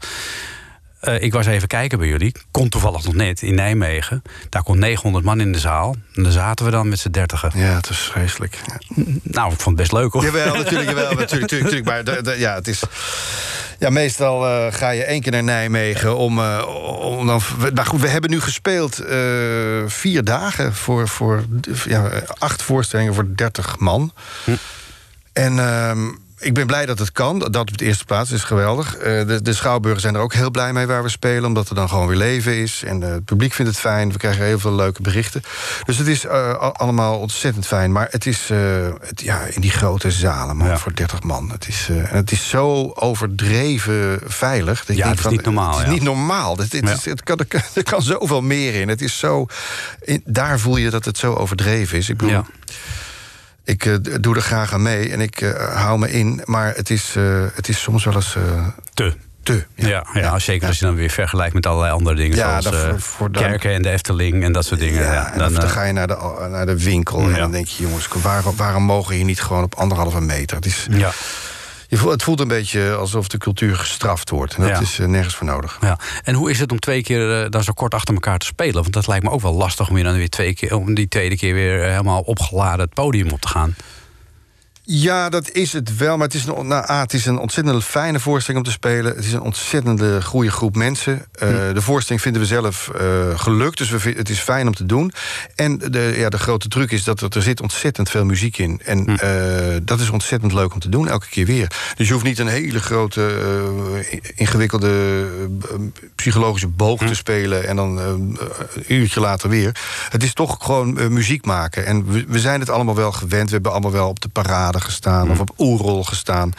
eh, 0.99 1.21
ik 1.21 1.33
was 1.33 1.45
even 1.45 1.67
kijken 1.67 1.97
bij 1.97 2.07
jullie. 2.07 2.35
Kon 2.51 2.69
toevallig 2.69 3.03
nog 3.03 3.13
net 3.13 3.41
in 3.41 3.55
Nijmegen. 3.55 4.21
Daar 4.49 4.63
kon 4.63 4.79
900 4.79 5.25
man 5.25 5.39
in 5.41 5.51
de 5.51 5.59
zaal. 5.59 5.95
En 6.15 6.23
daar 6.23 6.31
zaten 6.31 6.65
we 6.65 6.71
dan 6.71 6.89
met 6.89 6.99
z'n 6.99 7.09
dertigen. 7.09 7.51
Ja, 7.55 7.75
het 7.75 7.89
is 7.89 7.97
vreselijk. 7.97 8.59
Nou, 9.23 9.51
ik 9.53 9.59
vond 9.59 9.65
het 9.65 9.75
best 9.75 9.91
leuk 9.91 10.13
hoor. 10.13 10.23
Jawel, 10.23 10.55
natuurlijk, 10.55 10.89
jawel, 10.89 11.13
natuurlijk, 11.23 11.31
natuurlijk, 11.51 11.61
natuurlijk. 11.63 11.85
Maar 11.85 12.03
de- 12.03 12.21
de- 12.21 12.39
ja, 12.39 12.53
het 12.55 12.67
is... 12.67 12.83
Ja, 13.79 13.89
meestal 13.89 14.47
eh, 14.47 14.73
ga 14.73 14.89
je 14.89 15.03
één 15.03 15.21
keer 15.21 15.31
naar 15.31 15.43
Nijmegen 15.43 16.17
om, 16.17 16.39
eh, 16.39 16.63
om 16.99 17.27
dan... 17.27 17.41
Nou 17.73 17.87
goed, 17.87 18.01
we 18.01 18.07
hebben 18.07 18.29
nu 18.29 18.39
gespeeld 18.41 18.95
vier 19.87 20.23
dagen 20.23 20.75
voor, 20.75 21.07
voor 21.07 21.45
ja, 21.87 22.09
acht 22.37 22.61
voorstellingen 22.61 23.13
voor 23.13 23.25
30 23.35 23.77
man. 23.79 24.13
En 25.33 25.59
ehm, 25.59 25.99
ik 26.39 26.53
ben 26.53 26.67
blij 26.67 26.85
dat 26.85 26.99
het 26.99 27.11
kan. 27.11 27.39
Dat 27.39 27.55
op 27.55 27.77
de 27.77 27.85
eerste 27.85 28.05
plaats 28.05 28.31
is 28.31 28.43
geweldig. 28.43 28.95
Eh, 28.95 29.27
de, 29.27 29.41
de 29.41 29.53
schouwburgen 29.53 30.01
zijn 30.01 30.15
er 30.15 30.21
ook 30.21 30.33
heel 30.33 30.51
blij 30.51 30.73
mee 30.73 30.85
waar 30.87 31.03
we 31.03 31.09
spelen. 31.09 31.45
Omdat 31.45 31.69
er 31.69 31.75
dan 31.75 31.89
gewoon 31.89 32.07
weer 32.07 32.17
leven 32.17 32.57
is. 32.57 32.83
En 32.85 33.01
het 33.01 33.25
publiek 33.25 33.53
vindt 33.53 33.71
het 33.71 33.79
fijn. 33.79 34.11
We 34.11 34.17
krijgen 34.17 34.45
heel 34.45 34.59
veel 34.59 34.73
leuke 34.73 35.01
berichten. 35.01 35.41
Dus 35.85 35.97
het 35.97 36.07
is 36.07 36.25
eh, 36.25 36.53
al- 36.53 36.75
allemaal 36.75 37.19
ontzettend 37.19 37.65
fijn. 37.67 37.91
Maar 37.91 38.07
het 38.11 38.25
is 38.25 38.49
eh, 38.49 38.57
het, 39.01 39.21
ja, 39.21 39.41
in 39.49 39.61
die 39.61 39.71
grote 39.71 40.11
zalen 40.11 40.57
man, 40.57 40.79
voor 40.79 40.93
30 40.95 41.23
man. 41.23 41.49
Het 41.51 41.67
is, 41.67 41.87
het 41.93 42.31
is 42.31 42.49
zo 42.49 42.91
overdreven 42.95 44.19
veilig. 44.25 44.85
dat 44.85 44.95
Ja, 44.97 45.09
het 45.09 45.19
is 45.19 45.25
niet 45.25 45.45
normaal, 45.45 45.69
Het 45.71 45.79
is 45.79 45.85
ja. 45.85 45.91
niet 45.91 46.03
normaal. 46.03 46.57
Het, 46.57 46.71
het, 46.71 46.87
Ja. 46.87 46.93
is, 46.93 47.05
het 47.05 47.23
kan, 47.23 47.37
er, 47.37 47.45
kan, 47.45 47.61
er 47.73 47.83
kan 47.83 48.01
zoveel 48.01 48.41
meer 48.41 48.73
in. 48.75 48.87
Het 48.87 49.01
is 49.01 49.17
zo, 49.19 49.45
in- 50.01 50.23
daar 50.25 50.59
voel 50.59 50.77
je 50.77 50.89
dat 50.89 51.05
het 51.05 51.17
zo 51.17 51.33
overdreven 51.33 51.97
is. 51.97 52.09
Ik 52.09 52.17
bedoel, 52.17 52.43
ik 53.69 53.85
eh, 53.85 53.95
doe 54.21 54.35
er 54.35 54.41
graag 54.41 54.73
aan 54.73 54.81
mee 54.81 55.09
en 55.11 55.21
ik 55.21 55.41
eh, 55.41 55.75
hou 55.75 55.99
me 55.99 56.11
in. 56.11 56.41
Maar 56.45 56.75
het 56.75 56.89
is, 56.89 57.13
eh, 57.17 57.43
het 57.53 57.69
is 57.69 57.81
soms 57.81 58.03
wel 58.05 58.13
eens... 58.15 58.37
Te. 58.93 59.13
Te, 59.43 59.65
Ja, 59.75 60.05
ja, 60.13 60.39
zeker 60.39 60.67
als 60.67 60.79
je 60.79 60.85
dan 60.85 60.95
weer 60.95 61.09
vergelijkt 61.09 61.53
met 61.53 61.65
allerlei 61.65 61.93
andere 61.93 62.15
dingen. 62.15 62.37
Zoals 62.37 62.63
dat 62.63 62.75
voor- 62.75 62.99
voor 62.99 63.31
dan- 63.31 63.43
kerken 63.43 63.71
en 63.73 63.81
de 63.81 63.89
Efteling 63.89 64.43
en 64.43 64.51
dat 64.51 64.65
soort 64.65 64.79
dingen. 64.79 65.03
Ja, 65.03 65.31
dan, 65.37 65.53
dan, 65.53 65.69
ga 65.69 65.83
je 65.83 65.93
naar 65.93 66.07
de, 66.07 66.47
naar 66.51 66.65
de 66.65 66.83
winkel 66.83 67.19
en 67.21 67.33
dan 67.33 67.51
denk 67.51 67.67
je... 67.67 67.83
jongens, 67.83 68.07
waarom, 68.07 68.55
waarom 68.55 68.83
mogen 68.83 69.15
hier 69.15 69.23
niet 69.25 69.41
gewoon 69.41 69.63
op 69.63 69.75
anderhalve 69.75 70.21
meter? 70.21 70.55
Het, 70.57 70.65
is, 70.65 70.87
ja. 70.89 71.11
Je 71.89 71.97
voelt, 71.97 72.11
het 72.11 72.23
voelt 72.23 72.39
een 72.39 72.47
beetje 72.47 72.95
alsof 72.95 73.27
de 73.27 73.37
cultuur 73.37 73.75
gestraft 73.75 74.29
wordt. 74.29 74.55
En 74.55 74.61
dat 74.61 74.69
Ja. 74.69 74.79
is 74.79 74.99
eh, 74.99 75.07
nergens 75.07 75.35
voor 75.35 75.45
nodig. 75.47 75.77
Ja. 75.81 75.97
En 76.23 76.33
hoe 76.33 76.49
is 76.49 76.59
het 76.59 76.71
om 76.71 76.79
twee 76.79 77.03
keer 77.03 77.43
eh, 77.43 77.49
dan 77.49 77.63
zo 77.63 77.73
kort 77.73 77.93
achter 77.93 78.13
elkaar 78.13 78.37
te 78.37 78.45
spelen? 78.45 78.81
Want 78.81 78.93
dat 78.93 79.07
lijkt 79.07 79.23
me 79.23 79.29
ook 79.31 79.41
wel 79.41 79.53
lastig 79.53 79.87
om 79.89 79.95
weer 79.95 80.03
dan 80.03 80.13
weer 80.15 80.29
twee 80.29 80.53
keer, 80.53 80.75
om 80.75 80.93
die 80.93 81.07
tweede 81.07 81.37
keer 81.37 81.53
weer 81.53 81.83
eh, 81.83 81.89
helemaal 81.91 82.21
opgeladen 82.21 82.79
het 82.79 82.93
podium 82.93 83.29
op 83.31 83.41
te 83.41 83.47
gaan. 83.47 83.75
Ja, 84.91 85.29
dat 85.29 85.51
is 85.51 85.73
het 85.73 85.97
wel. 85.97 86.17
Maar 86.17 86.25
het 86.25 86.35
is, 86.35 86.45
een, 86.45 86.67
nou, 86.67 86.89
A, 86.89 86.99
het 86.99 87.13
is 87.13 87.25
een 87.25 87.37
ontzettend 87.37 87.83
fijne 87.83 88.19
voorstelling 88.19 88.63
om 88.65 88.69
te 88.71 88.77
spelen. 88.77 89.15
Het 89.15 89.25
is 89.25 89.33
een 89.33 89.41
ontzettende 89.41 90.21
goede 90.21 90.51
groep 90.51 90.75
mensen. 90.75 91.25
Eh, 91.31 91.47
De 91.73 91.81
voorstelling 91.81 92.21
vinden 92.23 92.41
we 92.41 92.47
zelf 92.47 92.89
eh, 92.89 93.39
gelukt. 93.39 93.77
Dus 93.77 93.89
we, 93.89 93.99
vind- 93.99 94.17
het 94.17 94.29
is 94.29 94.39
fijn 94.39 94.67
om 94.67 94.73
te 94.73 94.85
doen. 94.85 95.11
En 95.55 95.77
de, 95.77 96.13
ja, 96.17 96.29
de 96.29 96.37
grote 96.37 96.67
truc 96.67 96.91
is 96.91 97.03
dat 97.03 97.21
er, 97.21 97.29
er 97.35 97.41
zit 97.41 97.61
ontzettend 97.61 98.09
veel 98.09 98.25
muziek 98.25 98.57
in. 98.57 98.81
En 98.85 99.17
eh, 99.19 99.77
dat 99.83 99.99
is 99.99 100.09
ontzettend 100.09 100.53
leuk 100.53 100.73
om 100.73 100.79
te 100.79 100.89
doen, 100.89 101.07
elke 101.07 101.27
keer 101.29 101.45
weer. 101.45 101.71
Dus 101.95 102.07
je 102.07 102.13
hoeft 102.13 102.25
niet 102.25 102.39
een 102.39 102.47
hele 102.47 102.79
grote, 102.79 103.31
ingewikkelde 104.35 105.25
psychologische 106.15 106.67
boog 106.67 106.99
te 107.05 107.15
spelen... 107.15 107.67
en 107.67 107.75
dan 107.75 107.97
een 107.97 108.39
uurtje 108.87 109.19
later 109.19 109.49
weer. 109.49 109.75
Het 110.09 110.23
is 110.23 110.33
toch 110.33 110.57
gewoon 110.61 111.13
muziek 111.13 111.45
maken. 111.45 111.85
En 111.85 112.05
we, 112.11 112.25
we 112.27 112.39
zijn 112.39 112.59
het 112.59 112.69
allemaal 112.69 112.95
wel 112.95 113.11
gewend. 113.11 113.45
We 113.47 113.53
hebben 113.53 113.71
allemaal 113.71 113.91
wel 113.91 114.07
op 114.09 114.19
de 114.19 114.29
parade 114.29 114.77
gestaan 114.81 115.31
of 115.31 115.39
op 115.39 115.51
Oerol 115.57 116.03
gestaan. 116.03 116.53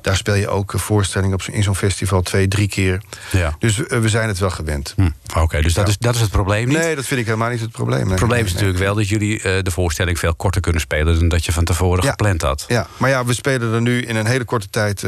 Daar 0.00 0.16
speel 0.16 0.34
je 0.34 0.48
ook 0.48 0.74
eh, 0.74 0.80
voorstellingen 0.80 1.34
op, 1.34 1.42
in 1.42 1.62
zo'n 1.62 1.76
festival 1.76 2.22
twee, 2.22 2.48
drie 2.48 2.68
keer. 2.68 3.02
Ja. 3.30 3.54
Dus 3.58 3.86
eh, 3.86 3.98
we 3.98 4.08
zijn 4.08 4.28
het 4.28 4.38
wel 4.38 4.50
gewend. 4.50 4.94
Oké, 5.36 5.60
dus 5.62 5.74
dat, 5.74 5.88
is, 5.88 5.98
dat 5.98 6.14
is 6.14 6.20
het 6.20 6.30
probleem 6.30 6.68
niet? 6.68 6.78
Nee, 6.78 6.94
dat 6.94 7.06
vind 7.06 7.20
ik 7.20 7.26
helemaal 7.26 7.50
niet 7.50 7.60
het 7.60 7.70
probleem. 7.70 7.98
Nee, 8.00 8.08
Het 8.08 8.18
probleem 8.18 8.44
is 8.44 8.52
natuurlijk 8.52 8.78
wel 8.78 8.94
dat 8.94 9.08
jullie 9.08 9.40
eh, 9.42 9.62
de 9.62 9.70
voorstelling 9.70 10.18
veel 10.18 10.34
korter 10.34 10.60
kunnen 10.60 10.80
spelen 10.80 11.18
dan 11.18 11.28
dat 11.28 11.44
je 11.44 11.52
van 11.52 11.64
tevoren 11.64 12.04
Ja. 12.04 12.10
gepland 12.10 12.42
had. 12.42 12.64
Ja, 12.68 12.86
maar 12.96 13.10
ja, 13.10 13.24
we 13.24 13.34
spelen 13.34 13.72
er 13.74 13.82
nu 13.82 14.00
in 14.02 14.16
een 14.16 14.26
hele 14.26 14.44
korte 14.44 14.70
tijd 14.70 14.98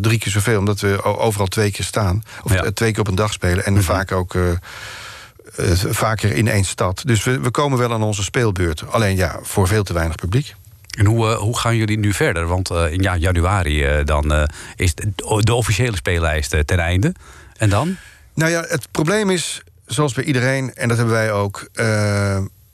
drie 0.00 0.18
keer 0.18 0.32
zoveel... 0.32 0.58
omdat 0.58 0.80
we 0.80 1.04
overal 1.04 1.46
twee 1.46 1.70
keer 1.70 1.84
staan. 1.84 2.22
Of 2.42 2.52
twee 2.74 2.90
keer 2.90 3.00
op 3.00 3.08
een 3.08 3.14
dag 3.14 3.32
spelen. 3.32 3.64
En 3.64 3.82
vaak 3.82 4.12
ook 4.12 4.34
eh, 4.34 5.70
eh, 5.72 5.78
vaker 5.88 6.32
in 6.32 6.48
één 6.48 6.64
stad. 6.64 7.02
Dus 7.06 7.24
we, 7.24 7.40
we 7.40 7.50
komen 7.50 7.78
wel 7.78 7.92
aan 7.92 8.02
onze 8.02 8.22
speelbeurt. 8.22 8.84
Alleen 8.90 9.16
ja, 9.16 9.38
voor 9.42 9.68
veel 9.68 9.82
te 9.82 9.92
weinig 9.92 10.16
publiek. 10.16 10.54
En 10.98 11.06
hoe, 11.06 11.28
eh, 11.28 11.36
hoe 11.36 11.58
gaan 11.58 11.76
jullie 11.76 11.98
nu 11.98 12.12
verder? 12.12 12.46
Want 12.46 12.70
eh, 12.70 12.92
in 12.92 13.02
ja, 13.02 13.16
januari 13.16 13.84
eh, 13.84 14.04
dan, 14.04 14.48
is 14.76 14.94
de, 14.94 15.54
officiële 15.54 15.96
speellijst 15.96 16.66
ten 16.66 16.78
einde. 16.78 17.14
En 17.56 17.68
dan? 17.68 17.96
Nou 18.34 18.50
ja, 18.50 18.64
het 18.68 18.88
probleem 18.90 19.30
is, 19.30 19.62
zoals 19.86 20.12
bij 20.12 20.24
iedereen... 20.24 20.74
en 20.74 20.88
dat 20.88 20.96
hebben 20.96 21.14
wij 21.14 21.32
ook, 21.32 21.68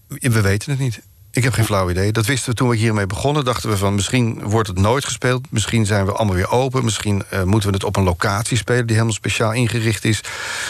we 0.09 0.41
weten 0.41 0.71
het 0.71 0.81
niet. 0.81 1.01
Ik 1.39 1.45
heb 1.45 1.53
geen 1.53 1.64
flauw 1.64 1.91
idee. 1.91 2.12
Dat 2.12 2.26
wisten 2.26 2.51
we 2.51 2.57
toen 2.57 2.68
we 2.68 2.76
hiermee 2.76 3.07
begonnen. 3.07 3.45
Dachten 3.45 3.70
we 3.70 3.76
van 3.76 3.95
misschien 3.95 4.41
wordt 4.45 4.68
het 4.68 4.78
nooit 4.78 5.05
gespeeld. 5.05 5.47
Misschien 5.51 5.86
zijn 5.86 6.05
we 6.07 6.12
allemaal 6.12 6.34
weer 6.34 6.51
open. 6.51 6.84
Misschien 6.84 7.22
eh, 7.30 7.43
moeten 7.43 7.68
we 7.68 7.74
het 7.74 7.84
op 7.84 7.97
een 7.97 8.03
locatie 8.03 8.57
spelen 8.57 8.82
die 8.86 8.93
helemaal 8.95 9.14
speciaal 9.16 9.53
ingericht 9.53 10.05
is. 10.05 10.20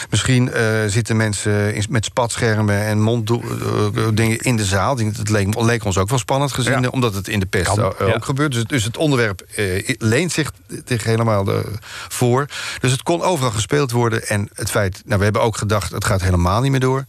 Misschien 0.09 0.51
eh, 0.51 0.63
zitten 0.87 1.17
mensen 1.17 1.73
in- 1.75 1.85
met 1.89 2.05
spatschermen 2.05 2.81
en 2.85 3.01
monddingen 3.01 4.37
in 4.39 4.55
de 4.55 4.65
zaal. 4.65 4.97
Het 4.97 5.29
leek, 5.29 5.61
leek 5.61 5.85
ons 5.85 5.97
ook 5.97 6.09
wel 6.09 6.17
spannend 6.19 6.51
gezien, 6.53 6.71
Ja. 6.81 6.81
eh, 6.81 6.91
omdat 6.91 7.13
het 7.13 7.27
in 7.27 7.39
de 7.39 7.45
pest 7.45 7.65
Kan, 7.75 7.79
eh, 7.99 8.07
ja. 8.07 8.13
ook 8.13 8.25
gebeurt. 8.25 8.51
Dus, 8.51 8.63
dus 8.65 8.83
het 8.83 8.97
onderwerp 8.97 9.41
eh, 9.55 9.89
leent 9.97 10.31
zich 10.31 10.51
zich 10.85 11.03
helemaal 11.03 11.47
eh, 11.53 11.59
voor. 12.07 12.45
Dus 12.79 12.91
het 12.91 13.03
kon 13.03 13.21
overal 13.21 13.51
gespeeld 13.51 13.91
worden. 13.91 14.27
En 14.27 14.49
het 14.53 14.69
feit, 14.69 15.01
nou, 15.05 15.17
we 15.17 15.23
hebben 15.23 15.41
ook 15.41 15.57
gedacht, 15.57 15.91
het 15.91 16.05
gaat 16.05 16.21
helemaal 16.21 16.61
niet 16.61 16.71
meer 16.71 16.79
door. 16.79 17.05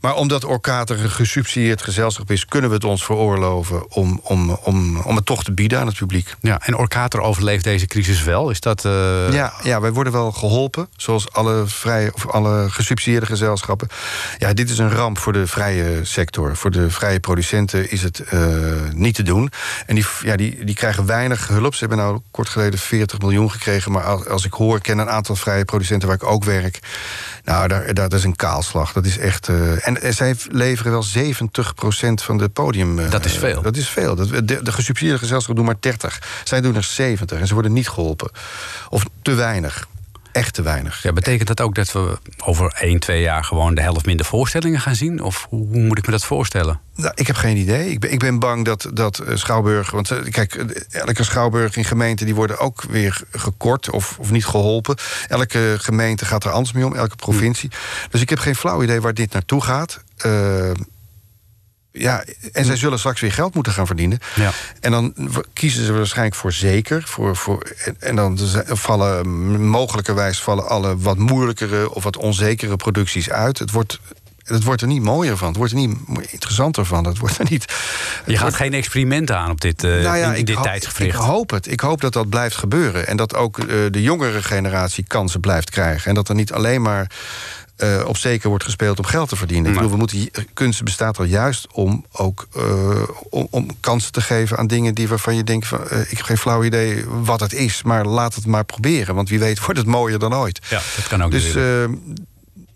Maar 0.00 0.14
omdat 0.14 0.44
Orkater 0.44 1.00
een 1.00 1.10
gesubsidieerd 1.10 1.82
gezelschap 1.82 2.30
is, 2.30 2.44
kunnen 2.46 2.68
we 2.70 2.74
het 2.76 2.84
ons 2.90 3.04
veroorloven 3.04 3.90
om, 3.90 4.20
om, 4.22 4.50
om, 4.50 4.96
om 5.00 5.16
het 5.16 5.26
toch 5.26 5.44
te 5.44 5.52
bieden 5.52 5.78
aan 5.80 5.86
het 5.86 5.96
publiek. 5.96 6.34
Ja, 6.40 6.60
en 6.64 6.76
Orkater 6.76 7.20
overleeft 7.20 7.64
deze 7.64 7.86
crisis 7.86 8.22
wel? 8.22 8.50
Is 8.50 8.60
dat... 8.60 8.84
eh, 8.84 9.32
Ja, 9.32 9.52
ja, 9.62 9.80
wij 9.80 9.92
worden 9.92 10.12
wel 10.12 10.32
geholpen, 10.32 10.88
zoals 10.96 11.32
alle, 11.32 11.62
vrije, 11.66 12.10
of 12.14 12.26
alle 12.28 12.70
gesubsidieerde 12.70 13.26
gezelschappen. 13.26 13.88
Ja, 14.38 14.52
dit 14.52 14.70
is 14.70 14.78
een 14.78 14.90
ramp 14.90 15.18
voor 15.18 15.32
de 15.32 15.46
vrije 15.46 16.04
sector. 16.04 16.56
Voor 16.56 16.70
de 16.70 16.90
vrije 16.90 17.20
producenten 17.20 17.90
is 17.90 18.02
het 18.02 18.18
eh, 18.20 18.40
niet 18.94 19.14
te 19.14 19.22
doen. 19.22 19.50
En 19.86 19.94
die, 19.94 20.06
ja, 20.22 20.36
die, 20.36 20.64
die 20.64 20.74
krijgen 20.74 21.06
weinig 21.06 21.48
hulp. 21.48 21.74
Ze 21.74 21.80
hebben 21.86 21.98
nou 21.98 22.20
kort 22.30 22.48
geleden 22.48 22.78
40 22.78 23.18
miljoen 23.20 23.50
gekregen. 23.50 23.92
Maar 23.92 24.02
als, 24.04 24.26
als 24.26 24.44
ik 24.44 24.52
hoor, 24.52 24.76
ik 24.76 24.82
ken 24.82 24.98
een 24.98 25.10
aantal 25.10 25.36
vrije 25.36 25.64
producenten 25.64 26.08
waar 26.08 26.16
ik 26.16 26.24
ook 26.24 26.44
werk. 26.44 26.78
Nou, 27.50 27.68
daar, 27.68 27.94
dat 27.94 28.12
is 28.12 28.24
een 28.24 28.36
kaalslag. 28.36 28.92
Dat 28.92 29.04
is 29.06 29.18
echt. 29.18 29.48
eh, 29.48 29.86
en, 29.88 30.02
en 30.02 30.14
zij 30.14 30.34
leveren 30.50 30.92
wel 30.92 31.04
70% 31.04 32.22
van 32.22 32.38
de 32.38 32.48
podium. 32.48 32.98
eh, 32.98 33.10
Dat 33.10 33.24
is 33.24 33.36
veel. 33.38 33.62
Dat 33.62 33.76
is 33.76 33.88
veel. 33.88 34.14
Dat, 34.14 34.28
de, 34.28 34.62
de 34.62 34.72
gesubsidieerde 34.72 35.18
gezelschappen 35.18 35.56
doen 35.64 35.64
maar 35.64 35.80
30. 35.80 36.22
Zij 36.44 36.60
doen 36.60 36.74
er 36.76 36.82
70 36.82 37.40
en 37.40 37.46
ze 37.46 37.54
worden 37.54 37.72
niet 37.72 37.88
geholpen. 37.88 38.30
Of 38.88 39.04
te 39.22 39.34
weinig. 39.34 39.86
Echt 40.32 40.54
te 40.54 40.62
weinig. 40.62 41.02
Ja, 41.02 41.12
betekent 41.12 41.48
dat 41.48 41.60
ook 41.60 41.74
dat 41.74 41.92
we 41.92 42.18
over 42.44 42.72
1, 42.80 42.98
2 42.98 43.20
jaar 43.20 43.44
gewoon 43.44 43.74
de 43.74 43.80
helft 43.80 44.06
minder 44.06 44.26
voorstellingen 44.26 44.80
gaan 44.80 44.94
zien? 44.94 45.22
Of 45.22 45.46
hoe, 45.48 45.66
hoe 45.68 45.80
moet 45.80 45.98
ik 45.98 46.06
me 46.06 46.12
dat 46.12 46.24
voorstellen? 46.24 46.80
Nou, 46.94 47.12
ik 47.14 47.26
heb 47.26 47.36
geen 47.36 47.56
idee. 47.56 47.90
Ik 47.90 48.00
ben, 48.00 48.12
ik 48.12 48.18
ben 48.18 48.38
bang 48.38 48.64
dat, 48.64 48.90
dat 48.92 49.18
eh, 49.18 49.36
Schouwburg... 49.36 49.90
Want 49.90 50.10
eh, 50.10 50.18
kijk, 50.30 50.54
eh, 50.54 51.00
elke 51.00 51.24
Schouwburg 51.24 51.76
in 51.76 51.84
gemeente... 51.84 52.24
die 52.24 52.34
worden 52.34 52.58
ook 52.58 52.82
weer 52.82 53.22
gekort 53.30 53.90
of, 53.90 54.16
of 54.18 54.30
niet 54.30 54.46
geholpen. 54.46 54.96
Elke 55.28 55.76
gemeente 55.78 56.24
gaat 56.24 56.44
er 56.44 56.50
anders 56.50 56.72
mee 56.72 56.86
om, 56.86 56.94
elke 56.94 57.16
provincie. 57.16 57.70
Dus 58.10 58.20
ik 58.20 58.30
heb 58.30 58.38
geen 58.38 58.56
flauw 58.56 58.82
idee 58.82 59.00
waar 59.00 59.14
dit 59.14 59.32
naartoe 59.32 59.62
gaat. 59.62 60.04
Ja, 61.92 62.24
en 62.52 62.64
zij 62.64 62.76
zullen 62.76 62.98
straks 62.98 63.20
weer 63.20 63.32
geld 63.32 63.54
moeten 63.54 63.72
gaan 63.72 63.86
verdienen. 63.86 64.18
Ja. 64.34 64.50
En 64.80 64.90
dan 64.90 65.14
kiezen 65.52 65.84
ze 65.84 65.92
waarschijnlijk 65.92 66.36
voor 66.36 66.52
zeker. 66.52 67.02
Voor, 67.06 67.36
voor, 67.36 67.72
en- 67.98 68.16
dan 68.16 68.38
vallen 68.66 69.28
mogelijkerwijs 69.66 70.40
vallen 70.40 70.68
alle 70.68 70.98
wat 70.98 71.18
moeilijkere 71.18 71.94
of 71.94 72.02
wat 72.02 72.16
onzekere 72.16 72.76
producties 72.76 73.30
uit. 73.30 73.58
Het 73.58 73.70
wordt, 73.70 74.00
het 74.44 74.64
wordt 74.64 74.82
er 74.82 74.88
niet 74.88 75.02
mooier 75.02 75.36
van. 75.36 75.48
Het 75.48 75.56
wordt 75.56 75.72
er 75.72 75.78
niet 75.78 75.96
interessanter 76.30 76.84
van. 76.84 77.06
Het 77.06 77.18
wordt 77.18 77.38
er 77.38 77.46
niet. 77.50 77.74
Je 78.26 78.36
gaat 78.36 78.54
geen 78.54 78.74
experimenten 78.74 79.36
aan 79.36 79.50
op 79.50 79.60
dit, 79.60 79.82
Nou 79.82 80.02
ja, 80.02 80.14
in, 80.14 80.32
in 80.32 80.38
ik 80.38 80.46
dit 80.46 80.62
tijdsgevricht. 80.62 81.14
Ik 81.14 81.20
hoop 81.20 81.50
het. 81.50 81.70
Ik 81.70 81.80
hoop 81.80 82.00
dat 82.00 82.12
dat 82.12 82.28
blijft 82.28 82.56
gebeuren. 82.56 83.06
En 83.06 83.16
dat 83.16 83.34
ook 83.34 83.58
eh, 83.58 83.66
de 83.90 84.02
jongere 84.02 84.42
generatie 84.42 85.04
kansen 85.06 85.40
blijft 85.40 85.70
krijgen. 85.70 86.08
En 86.08 86.14
dat 86.14 86.28
er 86.28 86.34
niet 86.34 86.52
alleen 86.52 86.82
maar 86.82 87.10
eh, 87.80 88.04
op 88.06 88.16
zeker 88.16 88.48
wordt 88.48 88.64
gespeeld 88.64 88.98
om 88.98 89.04
geld 89.04 89.28
te 89.28 89.36
verdienen. 89.36 89.70
Ik 89.70 89.76
bedoel, 89.76 89.90
we 89.90 89.96
moeten, 89.96 90.30
kunst 90.54 90.84
bestaat 90.84 91.18
er 91.18 91.24
juist 91.24 91.66
om 91.72 92.04
ook 92.12 92.48
eh, 92.56 93.02
om, 93.30 93.46
om 93.50 93.80
kansen 93.80 94.12
te 94.12 94.20
geven 94.20 94.58
aan 94.58 94.66
dingen 94.66 94.94
die 94.94 95.08
waarvan 95.08 95.36
je 95.36 95.44
denkt: 95.44 95.66
van, 95.66 95.88
eh, 95.88 96.00
ik 96.00 96.16
heb 96.16 96.22
geen 96.22 96.38
flauw 96.38 96.64
idee 96.64 97.04
wat 97.06 97.40
het 97.40 97.52
is, 97.52 97.82
maar 97.82 98.04
laat 98.06 98.34
het 98.34 98.46
maar 98.46 98.64
proberen. 98.64 99.14
Want 99.14 99.28
wie 99.28 99.38
weet 99.38 99.60
wordt 99.64 99.78
het 99.78 99.88
mooier 99.88 100.18
dan 100.18 100.34
ooit. 100.34 100.60
Ja, 100.68 100.80
dat 100.96 101.08
kan 101.08 101.22
ook 101.22 101.30
Dus 101.30 101.54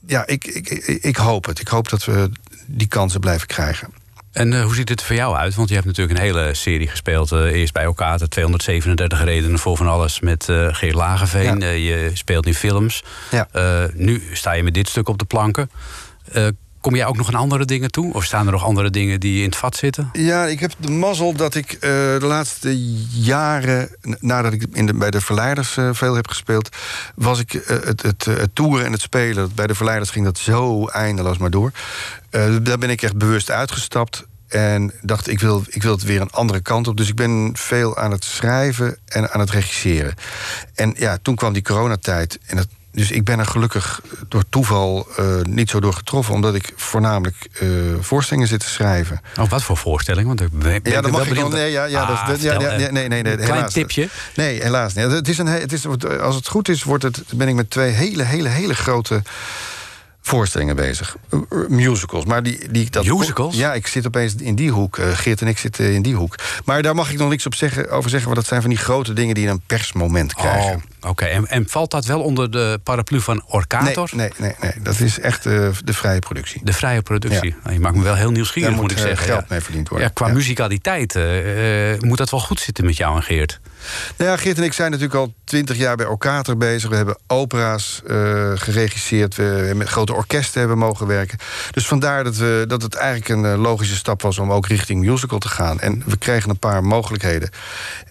ja, 0.07 0.26
ik, 0.26 0.44
ik, 0.46 0.68
ik, 0.68 0.86
ik 0.86 1.16
hoop 1.16 1.44
het. 1.46 1.61
Ik 1.61 1.68
hoop 1.68 1.88
dat 1.88 2.05
we 2.05 2.30
die 2.66 2.88
kansen 2.88 3.20
blijven 3.20 3.46
krijgen. 3.46 3.88
En 4.35 4.53
eh, 4.53 4.62
hoe 4.64 4.74
ziet 4.74 4.89
het 4.89 5.01
er 5.01 5.07
voor 5.07 5.16
jou 5.16 5.37
uit? 5.37 5.55
Want 5.55 5.68
je 5.68 5.74
hebt 5.74 5.87
natuurlijk 5.87 6.18
een 6.18 6.24
hele 6.24 6.55
serie 6.55 6.89
gespeeld. 6.89 7.32
eh, 7.32 7.41
eerst 7.41 7.72
bij 7.72 7.85
elkaar, 7.85 8.18
de 8.18 8.28
237 8.28 9.24
redenen 9.24 9.59
voor 9.59 9.76
van 9.76 9.89
alles 9.89 10.20
met 10.20 10.49
eh 10.49 10.68
Geert 10.70 10.95
Lagerveen. 10.95 11.61
Ja. 11.61 11.68
Je 11.68 12.11
speelt 12.12 12.47
in 12.47 12.55
films. 12.55 13.03
Ja. 13.30 13.49
Nu 13.95 14.22
sta 14.32 14.53
je 14.53 14.62
met 14.62 14.74
dit 14.74 14.89
stuk 14.89 15.09
op 15.09 15.18
de 15.18 15.24
planken. 15.24 15.70
Kom 16.80 16.95
jij 16.95 17.07
ook 17.07 17.16
nog 17.16 17.28
aan 17.28 17.35
andere 17.41 17.64
dingen 17.64 17.91
toe? 17.91 18.14
Of 18.14 18.24
staan 18.24 18.47
er 18.47 18.53
nog 18.53 18.64
andere 18.64 18.91
dingen 18.91 19.20
die 19.20 19.39
in 19.39 19.45
het 19.45 19.57
vat 19.57 19.76
zitten? 19.76 20.09
Ja, 20.12 20.47
ik 20.47 20.61
heb 20.61 20.72
de 20.78 20.91
mazzel 20.91 21.32
dat 21.32 21.55
ik 21.55 21.80
de 21.80 22.18
laatste 22.20 22.78
jaren, 23.09 23.97
nadat 24.20 24.53
ik 24.53 24.66
in 24.72 24.87
de, 24.87 24.95
bij 24.95 25.11
de 25.11 25.20
Verleiders 25.20 25.76
veel 25.93 26.14
heb 26.14 26.28
gespeeld, 26.28 26.76
was 27.14 27.39
ik 27.41 27.53
het, 27.66 28.03
het, 28.03 28.24
het 28.24 28.51
toeren 28.55 28.87
en 28.87 28.93
het 28.93 29.01
spelen. 29.01 29.51
Bij 29.55 29.66
de 29.66 29.74
Verleiders 29.74 30.11
ging 30.11 30.24
dat 30.24 30.39
zo 30.39 30.87
eindeloos 30.87 31.39
maar 31.39 31.51
door. 31.51 31.72
Eh, 32.35 32.57
daar 32.62 32.78
ben 32.78 32.91
ik 32.91 33.03
echt 33.03 33.16
bewust 33.16 33.51
uitgestapt. 33.51 34.24
En 34.49 34.93
dacht, 35.03 35.28
ik 35.28 35.41
wil, 35.41 35.64
ik 35.68 35.82
wil 35.82 35.93
het 35.93 36.03
weer 36.03 36.20
een 36.20 36.30
andere 36.30 36.61
kant 36.61 36.89
op. 36.89 36.97
Dus 36.97 37.09
ik 37.09 37.14
ben 37.14 37.51
veel 37.55 37.97
aan 37.97 38.11
het 38.11 38.24
schrijven 38.24 38.97
en 39.07 39.30
aan 39.32 39.41
het 39.41 39.51
regisseren. 39.51 40.14
En 40.74 40.95
ja, 40.99 41.18
toen 41.22 41.35
kwam 41.35 41.53
die 41.53 41.62
coronatijd. 41.62 42.39
En 42.47 42.57
dat, 42.57 42.66
dus 42.93 43.11
ik 43.11 43.24
ben 43.24 43.39
er 43.39 43.47
gelukkig 43.47 44.01
door 44.28 44.45
toeval 44.49 45.09
eh, 45.16 45.24
niet 45.43 45.70
zo 45.70 45.80
door 45.80 45.93
getroffen... 45.95 46.35
omdat 46.35 46.55
ik 46.55 46.72
voornamelijk 46.76 47.37
eh, 47.61 47.68
voorstellingen 48.01 48.49
zit 48.49 48.61
te 48.61 48.68
schrijven. 48.68 49.20
Oh, 49.41 49.49
wat 49.51 49.62
voor 49.62 49.76
voorstelling? 49.76 50.26
Want 50.26 50.41
ik 50.41 50.51
ben, 50.51 50.82
ben 50.82 50.93
Ja, 50.93 51.01
dat 51.01 51.11
mag 51.11 51.26
ik 51.26 51.35
wel. 51.35 51.49
Nee, 51.49 51.70
ja, 51.70 51.85
ja, 51.85 52.03
Ah, 52.03 52.28
dat, 52.28 52.41
ja, 52.43 52.53
ja, 52.53 52.59
nee, 52.76 52.91
nee, 52.91 53.09
nee, 53.09 53.22
nee, 53.22 53.37
klein 53.37 53.53
helaas. 53.53 53.72
tipje. 53.72 54.09
Nee, 54.35 54.62
helaas 54.62 54.95
niet. 54.95 55.11
Het 55.11 55.28
is 55.28 55.39
een, 55.39 55.47
he- 55.47 55.61
het 55.61 55.72
is, 55.72 55.87
als 56.20 56.35
het 56.35 56.49
goed 56.49 56.68
is, 56.68 56.82
wordt 56.82 57.03
het, 57.03 57.22
ben 57.35 57.49
ik 57.49 57.55
met 57.55 57.70
twee 57.70 57.91
hele, 57.91 58.22
hele, 58.22 58.49
hele 58.49 58.74
grote 58.74 59.22
voorstellingen 60.26 60.76
bezig. 60.76 61.16
Uh, 61.30 61.40
uh, 61.50 61.68
Musicals. 61.68 62.24
Maar 62.24 62.42
die, 62.42 62.68
die, 62.70 62.90
dat, 62.90 63.04
Musicals? 63.04 63.56
Ja, 63.56 63.74
ik 63.74 63.86
zit 63.86 64.06
opeens 64.06 64.34
in 64.34 64.54
die 64.54 64.70
hoek. 64.70 64.98
Eh, 64.98 65.08
Geert 65.16 65.40
en 65.40 65.46
ik 65.46 65.58
zitten 65.58 65.92
in 65.92 66.02
die 66.02 66.14
hoek. 66.14 66.36
Maar 66.64 66.82
daar 66.82 66.94
mag 66.94 67.10
ik 67.10 67.18
nog 67.18 67.28
niks 67.28 67.46
op 67.46 67.54
zeggen, 67.54 67.90
over 67.90 68.10
zeggen... 68.10 68.28
want 68.28 68.40
dat 68.40 68.48
zijn 68.48 68.60
van 68.60 68.70
die 68.70 68.78
grote 68.78 69.12
dingen 69.12 69.34
die 69.34 69.48
een 69.48 69.60
persmoment 69.66 70.34
krijgen. 70.34 70.82
Oh, 71.00 71.10
Oké, 71.10 71.24
en, 71.24 71.46
en 71.46 71.68
valt 71.68 71.90
dat 71.90 72.04
wel 72.04 72.20
onder 72.20 72.50
de 72.50 72.80
paraplu 72.82 73.20
van 73.20 73.42
Orkator? 73.46 74.10
Nee, 74.12 74.30
nee, 74.36 74.54
nee, 74.60 74.70
nee. 74.72 74.82
Dat 74.82 75.00
is 75.00 75.20
echt 75.20 75.46
eh, 75.46 75.68
de 75.84 75.92
vrije 75.92 76.18
productie. 76.18 76.60
De 76.64 76.72
vrije 76.72 77.02
productie. 77.02 77.48
Ja. 77.48 77.56
Nou, 77.62 77.74
je 77.74 77.80
maakt 77.80 77.96
me 77.96 78.02
wel 78.02 78.14
heel 78.14 78.30
nieuwsgierig, 78.30 78.70
Daar 78.70 78.80
moet, 78.80 78.90
moet, 78.90 79.00
ik 79.00 79.04
eh, 79.04 79.10
zeggen. 79.10 79.26
geld 79.26 79.40
ja. 79.40 79.46
mee 79.48 79.60
verdiend 79.60 79.88
worden. 79.88 80.06
Ja, 80.06 80.12
qua 80.12 80.26
eh, 81.14 81.92
eh, 81.92 82.00
moet 82.00 82.18
dat 82.18 82.30
wel 82.30 82.40
goed 82.40 82.60
zitten 82.60 82.84
met 82.84 82.96
jou 82.96 83.16
en 83.16 83.22
Geert. 83.22 83.60
Nou 84.16 84.30
ja, 84.30 84.37
Geert 84.37 84.59
en 84.59 84.64
ik 84.64 84.72
zijn 84.72 84.91
natuurlijk 84.91 85.20
al 85.20 85.35
twintig 85.45 85.76
jaar 85.76 85.97
bij 85.97 86.07
Orkater 86.07 86.57
bezig. 86.57 86.91
We 86.91 86.97
hebben 86.97 87.18
opera's 87.26 88.03
eh, 88.07 88.51
geregisseerd. 88.55 89.35
We 89.35 89.72
met 89.74 89.89
grote 89.89 90.14
orkesten 90.14 90.61
hebben 90.61 90.78
mogen 90.78 91.07
werken. 91.07 91.39
Dus 91.70 91.87
vandaar 91.87 92.24
dat, 92.24 92.37
we, 92.37 92.64
dat 92.68 92.82
het 92.82 92.95
eigenlijk 92.95 93.28
een 93.28 93.53
eh, 93.53 93.61
logische 93.61 93.97
stap 93.97 94.22
was... 94.22 94.39
om 94.39 94.53
ook 94.53 94.66
richting 94.66 95.05
musical 95.05 95.39
te 95.39 95.49
gaan. 95.49 95.80
En 95.80 96.03
we 96.07 96.16
kregen 96.16 96.51
een 96.51 96.59
paar 96.59 96.85
mogelijkheden. 96.85 97.51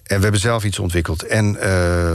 En 0.04 0.16
we 0.16 0.22
hebben 0.22 0.40
zelf 0.40 0.64
iets 0.64 0.78
ontwikkeld. 0.78 1.22
En 1.22 1.60
eh, 1.60 2.14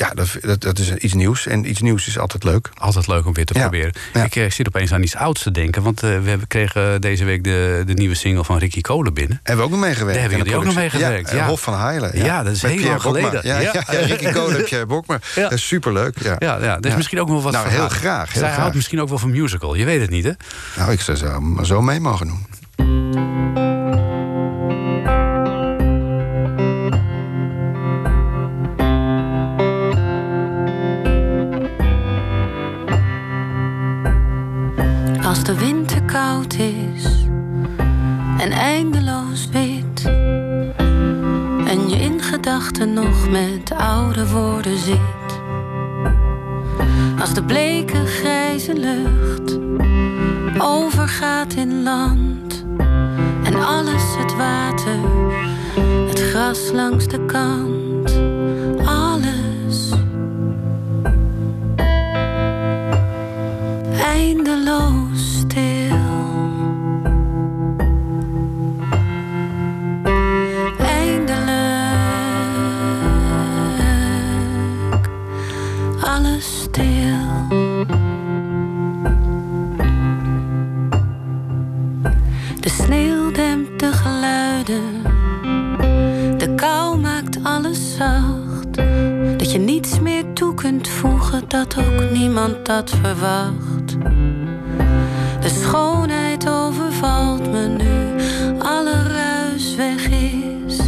ja, 0.00 0.10
dat, 0.14 0.28
dat, 0.40 0.60
dat 0.60 0.78
is 0.78 0.94
iets 0.94 1.14
nieuws. 1.14 1.46
En 1.46 1.70
iets 1.70 1.80
nieuws 1.80 2.06
is 2.06 2.18
altijd 2.18 2.44
leuk. 2.44 2.70
Altijd 2.74 3.06
leuk 3.06 3.26
om 3.26 3.32
weer 3.34 3.44
te 3.44 3.54
Ja. 3.54 3.60
proberen. 3.60 3.92
Ja. 4.12 4.24
Ik 4.24 4.36
eh, 4.36 4.50
zit 4.50 4.66
opeens 4.66 4.92
aan 4.92 5.02
iets 5.02 5.16
ouds 5.16 5.42
te 5.42 5.50
denken. 5.50 5.82
Want 5.82 6.02
eh, 6.02 6.10
we 6.18 6.38
kregen 6.48 7.00
deze 7.00 7.24
week 7.24 7.44
de, 7.44 7.82
de 7.86 7.92
nieuwe 7.92 8.14
single 8.14 8.44
van 8.44 8.58
Ricky 8.58 8.80
Kolen 8.80 9.14
binnen. 9.14 9.40
Hebben 9.42 9.56
we 9.56 9.70
ook 9.72 9.78
nog 9.78 9.86
meegewerkt. 9.88 10.20
Daar 10.20 10.30
hebben 10.30 10.38
jullie 10.38 10.56
ook 10.56 10.64
nog 10.64 10.72
productie. 10.74 10.98
mee 11.00 11.08
gewerkt, 11.08 11.30
Ja, 11.30 11.36
ja. 11.36 11.46
Hof 11.46 11.60
van 11.60 11.78
Heilen. 11.80 12.16
Ja, 12.24 12.42
dat 12.42 12.52
is 12.54 12.62
Met 12.62 12.70
heel 12.70 12.80
Pierre 12.80 13.02
lang 13.02 13.14
Bokma. 13.22 13.40
geleden. 13.40 13.72
Ja, 13.72 14.04
Ricky 14.06 14.30
Kolen 14.32 14.56
en 14.58 14.64
Pierre 14.64 14.86
Bokma. 14.86 15.18
Dat 15.34 15.52
is 15.52 15.66
superleuk. 15.66 16.22
Ja. 16.22 16.36
Ja, 16.38 16.58
ja, 16.60 16.74
dat 16.74 16.84
is 16.84 16.90
Ja. 16.90 16.96
misschien 16.96 17.20
ook 17.20 17.28
wel 17.28 17.42
wat 17.42 17.52
Nou, 17.52 17.68
heel 17.68 17.80
haar. 17.80 17.90
graag, 17.90 18.24
heel 18.32 18.38
Zij 18.40 18.48
graag. 18.48 18.60
houdt 18.60 18.74
misschien 18.74 19.00
ook 19.00 19.08
wel 19.08 19.18
van 19.18 19.30
musical. 19.30 19.74
Je 19.74 19.84
weet 19.84 20.00
het 20.00 20.10
niet, 20.10 20.24
hè? 20.24 20.32
Nou, 20.76 20.92
ik 20.92 21.00
zou 21.00 21.16
zo, 21.16 21.58
zo 21.62 21.82
mee 21.82 22.00
mogen 22.00 22.26
doen. 22.26 22.46
Als 35.30 35.44
de 35.44 35.54
winter 35.54 36.02
koud 36.02 36.54
is 36.54 37.04
en 38.38 38.50
eindeloos 38.50 39.48
wit. 39.52 40.04
En 41.66 41.88
je 41.88 41.96
in 41.96 42.20
gedachten 42.22 42.92
nog 42.92 43.30
met 43.30 43.72
oude 43.76 44.28
woorden 44.28 44.78
zit. 44.78 45.40
Als 47.20 47.34
de 47.34 47.42
bleke 47.44 48.06
grijze 48.06 48.74
lucht 48.74 49.58
overgaat 50.58 51.52
in 51.52 51.82
land. 51.82 52.64
En 53.42 53.54
alles 53.64 54.16
het 54.16 54.36
water, 54.36 54.98
het 56.08 56.20
gras 56.20 56.70
langs 56.72 57.06
de 57.08 57.24
kant. 57.24 57.79
Dat 91.50 91.76
ook 91.78 92.10
niemand 92.10 92.66
dat 92.66 92.90
verwacht. 92.90 93.98
De 95.40 95.48
schoonheid 95.48 96.48
overvalt 96.48 97.50
me 97.50 97.66
nu, 97.66 98.22
alle 98.58 99.02
ruis 99.02 99.74
weg 99.74 100.08
is. 100.08 100.78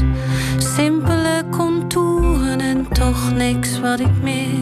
Simpele 0.57 1.45
contouren 1.51 2.61
en 2.61 2.87
toch 2.93 3.33
niks 3.35 3.81
wat 3.81 4.01
ik 4.01 4.23
mis. 4.23 4.62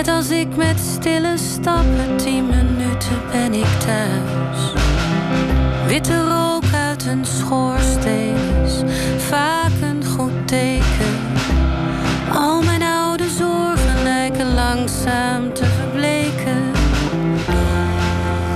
Net 0.00 0.08
als 0.08 0.30
ik 0.30 0.56
met 0.56 0.78
stille 0.78 1.34
stappen, 1.36 2.16
tien 2.16 2.46
minuten 2.46 3.20
ben 3.32 3.52
ik 3.52 3.66
thuis. 3.78 4.72
Witte 5.86 6.28
rook 6.28 6.62
uit 6.74 7.06
een 7.06 7.24
schoorsteen 7.24 8.36
is 8.64 8.82
vaak 9.28 9.70
een 9.82 10.04
goed 10.04 10.48
teken. 10.48 11.16
Al 12.32 12.62
mijn 12.62 12.82
oude 12.82 13.28
zorgen 13.28 14.02
lijken 14.02 14.54
langzaam 14.54 15.54
te 15.54 15.64
verbleken. 15.64 16.72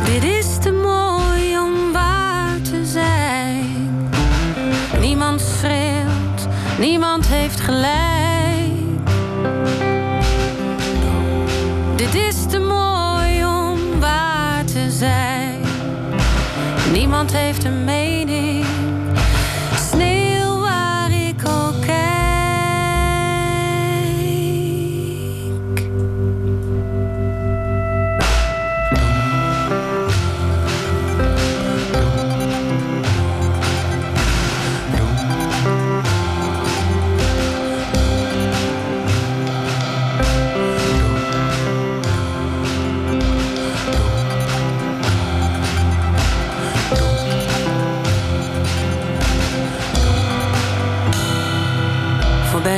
Dit 0.04 0.24
is 0.24 0.58
te 0.60 0.72
mooi 0.72 1.58
om 1.58 1.92
waar 1.92 2.60
te 2.62 2.84
zijn. 2.84 4.10
Niemand 5.00 5.40
schreeuwt, 5.40 6.48
niemand 6.78 7.26
heeft 7.26 7.60
gelijk. 7.60 8.03
Niemand 17.24 17.44
heeft 17.44 17.64
een. 17.64 18.03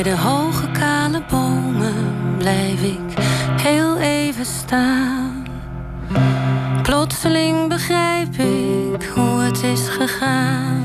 De 0.06 0.16
hoge 0.16 0.70
kale 0.70 1.22
bomen 1.30 1.94
blijf 2.38 2.82
ik 2.82 3.18
heel 3.62 3.98
even 3.98 4.46
staan. 4.46 5.46
Plotseling 6.82 7.68
begrijp 7.68 8.34
ik 8.34 9.10
hoe 9.14 9.40
het 9.40 9.62
is 9.62 9.88
gegaan. 9.88 10.84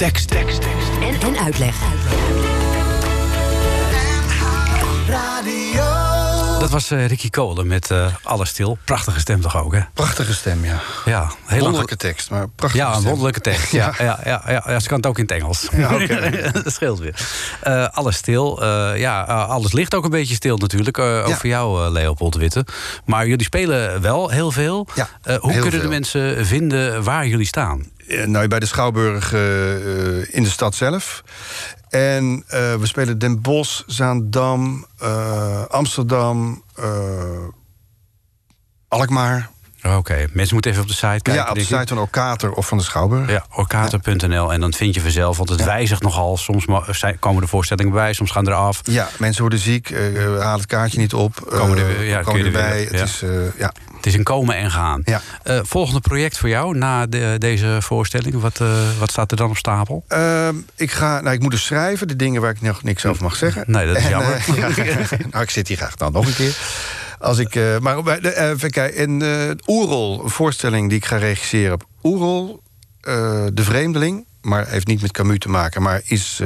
Tekst, 0.00 0.28
tekst, 0.28 0.60
tekst. 0.60 0.88
En, 1.02 1.28
en 1.28 1.38
uitleg. 1.44 1.74
Radio. 5.08 5.82
Dat 6.60 6.70
was 6.70 6.90
eh, 6.90 7.06
Ricky 7.06 7.30
Kolen 7.30 7.66
met 7.66 7.90
eh, 7.90 8.06
Alles 8.22 8.48
Stil. 8.48 8.78
Prachtige 8.84 9.20
stem 9.20 9.40
toch 9.40 9.56
ook, 9.64 9.74
hè? 9.74 9.80
Prachtige 9.94 10.34
stem, 10.34 10.64
ja. 10.64 10.80
Ja, 11.04 11.20
heel 11.20 11.30
lang- 11.48 11.60
Wonderlijke 11.60 11.96
tekst, 11.96 12.30
maar 12.30 12.48
prachtige 12.48 12.84
Ja, 12.84 12.94
een 12.96 13.02
wonderlijke 13.02 13.40
tekst. 13.40 13.72
Ja, 13.80 13.94
ja. 13.98 14.18
Ja, 14.24 14.42
ja, 14.48 14.62
ja, 14.66 14.80
ze 14.80 14.88
kan 14.88 14.96
het 14.96 15.06
ook 15.06 15.18
in 15.18 15.22
het 15.22 15.32
Engels. 15.32 15.68
Ja, 15.72 15.94
oké. 15.94 16.50
dat 16.62 16.72
scheelt 16.72 16.98
weer. 16.98 17.14
Eh, 17.62 17.86
alles 17.88 18.16
stil. 18.16 18.62
Eh, 18.62 18.98
ja, 18.98 19.28
eh, 19.28 19.48
alles 19.48 19.72
ligt 19.72 19.94
ook 19.94 20.04
een 20.04 20.10
beetje 20.10 20.34
stil 20.34 20.56
natuurlijk. 20.56 20.98
eh, 20.98 21.24
Over 21.26 21.48
jou, 21.48 21.84
eh, 21.84 21.90
Leopold 21.92 22.34
Witte. 22.34 22.64
Maar 23.04 23.26
jullie 23.26 23.44
spelen 23.44 24.00
wel 24.00 24.28
heel 24.30 24.50
veel. 24.50 24.86
Ja, 24.94 25.08
Eh, 25.22 25.36
hoe 25.36 25.52
heel 25.52 25.62
kunnen 25.62 25.80
de 25.80 25.88
mensen 25.88 26.46
vinden 26.46 27.02
waar 27.02 27.26
jullie 27.26 27.46
staan? 27.46 27.84
Eh, 28.10 28.26
nou, 28.26 28.48
bij 28.48 28.58
de 28.58 28.66
Schouwburg 28.66 29.32
eh, 29.32 29.74
eh, 29.74 30.26
in 30.30 30.42
de 30.42 30.48
stad 30.48 30.74
zelf. 30.74 31.22
En 31.88 32.44
we 32.48 32.80
spelen 32.82 33.18
Den 33.18 33.40
Bosch, 33.40 33.82
Zaandam, 33.86 34.86
eh, 34.98 35.64
Amsterdam, 35.64 36.62
Alkmaar. 38.88 39.50
Oké, 39.82 40.26
mensen 40.32 40.54
moeten 40.54 40.70
even 40.70 40.82
op 40.82 40.88
de 40.88 40.94
site 40.94 41.06
kijken. 41.06 41.34
ja, 41.34 41.48
op 41.48 41.54
de 41.54 41.60
site 41.60 41.86
van 41.86 41.98
Okater 41.98 42.52
of 42.52 42.68
van 42.68 42.78
de 42.78 42.84
Schouwburg. 42.84 43.30
Ja, 43.30 43.44
orkater.nl. 43.54 44.52
En 44.52 44.60
dan 44.60 44.72
vind 44.72 44.94
je 44.94 45.00
vanzelf, 45.00 45.36
want 45.36 45.48
het 45.48 45.64
wijzigt 45.64 46.02
nogal. 46.02 46.36
Soms 46.36 46.64
komen 47.18 47.42
de 47.42 47.48
voorstellingen 47.48 47.92
bij, 47.92 48.12
soms 48.12 48.30
gaan 48.30 48.46
er 48.46 48.54
af. 48.54 48.80
Ja, 48.84 49.08
mensen 49.18 49.40
worden 49.40 49.58
ziek, 49.58 49.90
halen 50.16 50.52
het 50.52 50.66
kaartje 50.66 50.98
niet 50.98 51.14
op. 51.14 51.46
Komen 51.48 51.78
er 51.78 52.04
ja, 52.04 52.22
komen 52.22 52.40
er 52.40 52.46
erbij. 52.46 52.80
ja. 52.80 52.90
Het 52.90 53.00
is, 53.00 53.22
ja. 53.56 53.72
Het 54.00 54.08
is 54.08 54.14
een 54.14 54.22
komen 54.24 54.56
en 54.56 54.70
gaan. 54.70 55.02
Ja. 55.04 55.20
Eh, 55.42 55.60
volgende 55.62 56.00
project 56.00 56.38
voor 56.38 56.48
jou 56.48 56.76
na 56.78 57.06
de- 57.06 57.34
deze 57.38 57.76
voorstelling. 57.80 58.40
Wat, 58.40 58.60
eh, 58.60 58.68
wat 58.98 59.10
staat 59.10 59.30
er 59.30 59.36
dan 59.36 59.50
op 59.50 59.56
stapel? 59.56 60.04
Ehm, 60.08 60.54
ik, 60.76 60.90
ga, 60.90 61.20
nou, 61.20 61.34
ik 61.34 61.40
moet 61.42 61.50
dus 61.50 61.64
schrijven, 61.64 62.08
de 62.08 62.16
dingen 62.16 62.40
waar 62.40 62.50
ik 62.50 62.60
nog 62.60 62.82
niks 62.82 63.06
over 63.06 63.22
mag 63.22 63.36
zeggen. 63.36 63.64
Nee, 63.66 63.86
dat 63.86 63.96
is 63.96 64.02
En, 64.04 64.10
jammer. 64.10 64.32
eh, 64.34 64.56
ja, 64.56 64.68
nou, 65.30 65.42
ik 65.44 65.50
zit 65.50 65.68
hier 65.68 65.76
graag 65.76 65.94
dan 65.96 66.12
nog 66.12 66.26
een 66.26 66.34
keer. 66.34 66.56
Als 67.18 67.38
ik, 67.38 67.54
maar 67.80 68.18
even 68.18 68.70
kijken. 68.70 69.20
En 69.22 69.58
Oerol, 69.66 70.24
een 70.24 70.30
voorstelling 70.30 70.88
die 70.88 70.98
ik 70.98 71.04
ga 71.04 71.16
regisseren 71.16 71.72
op 71.74 71.84
Oerol, 72.02 72.62
De 73.52 73.52
Vreemdeling. 73.54 74.24
Maar 74.40 74.66
heeft 74.68 74.86
niet 74.86 75.02
met 75.02 75.12
Camus 75.12 75.38
te 75.38 75.48
maken, 75.48 75.82
maar 75.82 76.00
is, 76.04 76.40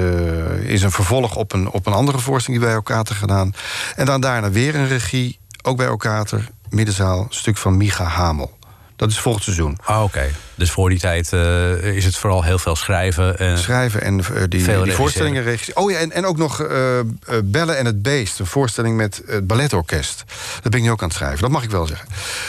is 0.63 0.83
een 0.83 0.91
vervolg 0.91 1.37
op 1.37 1.53
een, 1.53 1.71
op 1.71 1.87
een 1.87 1.93
andere 1.93 2.19
voorstelling 2.19 2.63
die 2.63 2.71
bij 2.71 2.79
Okater 2.79 3.15
gedaan. 3.15 3.53
En 3.97 4.07
dan 4.07 4.21
daarna 4.21 4.51
weer 4.51 4.75
een 4.75 4.89
regie, 4.89 5.39
ook 5.63 5.77
bij 5.77 5.89
Okater, 5.89 6.49
middenzaal, 6.75 7.27
stuk 7.31 7.57
van 7.57 7.77
Micha 7.77 8.05
Hamel. 8.05 8.57
Dat 8.97 9.11
is 9.11 9.19
volgend 9.19 9.45
seizoen. 9.45 9.79
Ah, 9.85 10.03
Oké, 10.03 10.31
dus 10.55 10.71
voor 10.71 10.89
die 10.89 10.99
tijd 10.99 11.33
eh, 11.33 11.97
is 11.97 12.05
het 12.05 12.17
vooral 12.17 12.43
heel 12.43 12.59
veel 12.59 12.77
schrijven. 12.77 13.59
schrijven 13.59 14.03
en 14.03 14.21
eh, 14.21 14.43
die, 14.49 14.65
Veel 14.65 14.85
die 14.85 14.93
voorstellingen 14.93 15.43
regisseren. 15.43 15.83
Oh 15.83 15.91
ja, 15.91 15.99
en, 15.99 16.13
en 16.13 16.27
ook 16.27 16.37
nog 16.37 16.61
eh, 16.61 16.99
Bellen 17.45 17.77
en 17.79 17.87
het 17.87 18.03
Beest. 18.03 18.39
Een 18.39 18.47
voorstelling 18.47 18.97
met 18.97 19.23
het 19.27 19.47
balletorkest. 19.47 20.25
Dat 20.63 20.71
ben 20.71 20.81
ik 20.81 20.87
nu 20.87 20.91
ook 20.91 21.03
aan 21.03 21.09
het 21.09 21.17
schrijven, 21.17 21.41
dat 21.41 21.51
mag 21.51 21.63
ik 21.63 21.71
wel 21.71 21.87
zeggen. 21.87 22.09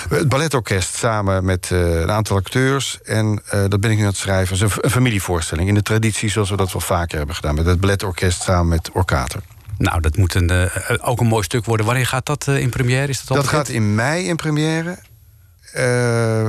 Het 0.10 0.30
balletorkest 0.30 0.96
samen 0.96 1.46
met 1.46 1.70
een 1.70 2.12
aantal 2.12 2.38
acteurs. 2.38 3.00
En 3.04 3.44
dat 3.68 3.80
ben 3.80 3.92
ik 3.92 3.98
nu 3.98 4.04
aan 4.04 4.10
het 4.10 4.18
schrijven. 4.18 4.58
Het 4.58 4.66
is 4.66 4.76
een, 4.76 4.84
een 4.84 4.92
familievoorstelling. 4.92 5.68
In 5.68 5.76
de 5.76 5.82
traditie 5.82 6.30
zoals 6.30 6.50
we 6.50 6.58
dat 6.58 6.72
wel 6.72 6.82
vaker 6.82 7.18
hebben 7.18 7.36
gedaan. 7.36 7.56
Met 7.56 7.66
het 7.66 7.80
balletorkest 7.80 8.42
samen 8.42 8.68
met 8.68 8.90
Orkater. 8.94 9.42
Nou, 9.78 10.02
dat 10.02 10.18
moet 10.18 10.36
een, 10.36 10.50
eh, 10.50 10.96
ook 11.02 11.20
een 11.20 11.28
mooi 11.28 11.44
stuk 11.44 11.66
worden. 11.66 11.86
Wanneer 11.86 12.06
gaat 12.06 12.26
dat 12.26 12.48
eh, 12.48 12.60
in 12.60 12.70
première? 12.70 13.08
Is 13.08 13.26
dat 13.26 13.38
Dat 13.38 13.48
gaat 13.48 13.70
in 13.70 13.96
mei 13.96 14.28
in 14.28 14.36
première. 14.36 14.98
Eh, 15.74 16.48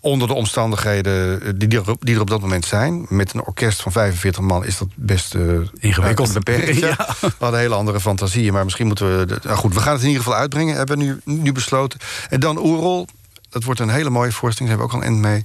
onder 0.00 0.28
de 0.28 0.34
omstandigheden 0.34 1.58
die 1.58 1.68
er, 1.68 1.96
die 1.98 2.14
er 2.14 2.20
op 2.20 2.30
dat 2.30 2.40
moment 2.40 2.64
zijn. 2.64 3.06
Met 3.08 3.34
een 3.34 3.44
orkest 3.44 3.82
van 3.82 3.92
45 3.92 4.42
man 4.42 4.64
is 4.64 4.78
dat 4.78 4.88
best 4.94 5.34
Ingewikkeld. 5.78 6.32
beperkt. 6.32 6.78
ja. 6.78 6.88
Ja. 6.88 7.14
We 7.20 7.32
hadden 7.38 7.60
hele 7.60 7.74
andere 7.74 8.00
fantasieën, 8.00 8.52
maar 8.52 8.64
misschien 8.64 8.86
moeten 8.86 9.18
we... 9.18 9.38
nou 9.42 9.56
goed, 9.56 9.74
we 9.74 9.80
gaan 9.80 9.92
het 9.92 10.02
in 10.02 10.08
ieder 10.08 10.22
geval 10.22 10.38
uitbrengen, 10.38 10.76
hebben 10.76 10.98
we 10.98 11.04
nu, 11.04 11.20
nu 11.24 11.52
besloten. 11.52 12.00
En 12.28 12.40
dan 12.40 12.58
Oerol, 12.58 13.06
dat 13.50 13.64
wordt 13.64 13.80
een 13.80 13.88
hele 13.88 14.10
mooie 14.10 14.32
voorstelling, 14.32 14.76
daar 14.76 14.80
hebben 14.80 15.00
we 15.00 15.06
ook 15.06 15.12
al 15.12 15.22
een 15.22 15.24
end 15.24 15.32
mee. 15.32 15.44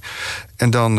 En 0.56 0.70
dan, 0.70 0.96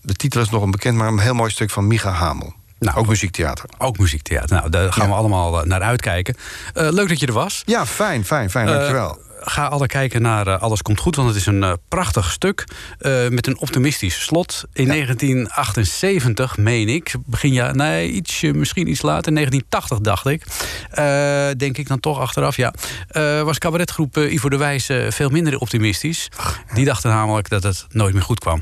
de 0.00 0.14
titel 0.14 0.40
is 0.40 0.50
nog 0.50 0.62
onbekend, 0.62 0.96
maar 0.96 1.08
een 1.08 1.18
heel 1.18 1.34
mooi 1.34 1.50
stuk 1.50 1.70
van 1.70 1.86
Micha 1.86 2.10
Hamel. 2.10 2.54
Nou, 2.82 2.96
ook 2.98 3.06
muziektheater. 3.06 3.64
Ook 3.78 3.98
muziektheater. 3.98 4.56
Nou, 4.56 4.70
daar 4.70 4.92
gaan 4.92 5.08
we 5.08 5.14
allemaal 5.14 5.60
eh, 5.60 5.66
naar 5.66 5.80
uitkijken. 5.82 6.36
Eh, 6.74 6.88
leuk 6.90 7.08
dat 7.08 7.20
je 7.20 7.26
er 7.26 7.32
was. 7.32 7.62
Ja, 7.66 7.86
fijn, 7.86 8.24
fijn, 8.24 8.50
fijn, 8.50 8.66
Eh, 8.68 8.74
dankjewel. 8.74 9.18
ga 9.44 9.66
alle 9.66 9.86
kijken 9.86 10.22
naar 10.22 10.46
eh, 10.46 10.62
Alles 10.62 10.82
Komt 10.82 11.00
Goed, 11.00 11.16
want 11.16 11.28
het 11.28 11.36
is 11.36 11.46
een 11.46 11.62
eh, 11.62 11.72
prachtig 11.88 12.30
stuk. 12.32 12.64
eh, 12.98 13.28
met 13.28 13.46
een 13.46 13.58
optimistisch 13.58 14.22
slot. 14.22 14.64
In 14.72 14.86
1978, 14.86 16.56
meen 16.56 16.88
ik. 16.88 17.14
Begin 17.26 17.52
jaar, 17.52 17.76
nee, 17.76 18.10
ietsje, 18.10 18.52
misschien 18.52 18.88
iets 18.88 19.02
later. 19.02 19.32
1980, 19.34 19.98
dacht 20.00 20.26
ik. 20.26 20.42
Eh, 20.90 21.48
denk 21.56 21.78
ik 21.78 21.88
dan 21.88 22.00
toch 22.00 22.18
achteraf, 22.18 22.56
ja. 22.56 22.72
Eh, 23.08 23.42
was 23.42 23.58
cabaretgroep 23.58 24.16
eh, 24.16 24.32
Ivo 24.32 24.48
de 24.48 24.56
Wijs 24.56 24.88
eh, 24.88 25.10
veel 25.10 25.28
minder 25.30 25.58
optimistisch. 25.58 26.28
Die 26.74 26.84
dachten 26.84 27.10
namelijk 27.10 27.48
dat 27.48 27.62
het 27.62 27.86
nooit 27.88 28.14
meer 28.14 28.22
goed 28.22 28.38
kwam. 28.40 28.60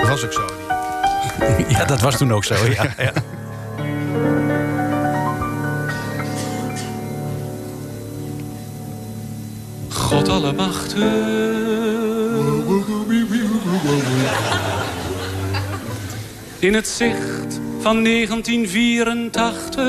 Dat 0.00 0.08
was 0.08 0.24
ook 0.24 0.32
zo. 0.32 0.69
ja, 1.68 1.84
dat 1.84 2.00
was 2.00 2.16
toen 2.16 2.32
ook 2.32 2.44
zo, 2.44 2.54
ja. 2.54 2.94
ja. 2.98 3.12
God 9.88 10.28
In 16.58 16.74
het 16.74 16.88
zicht 16.88 17.60
van 17.80 18.04
1984 18.04 19.84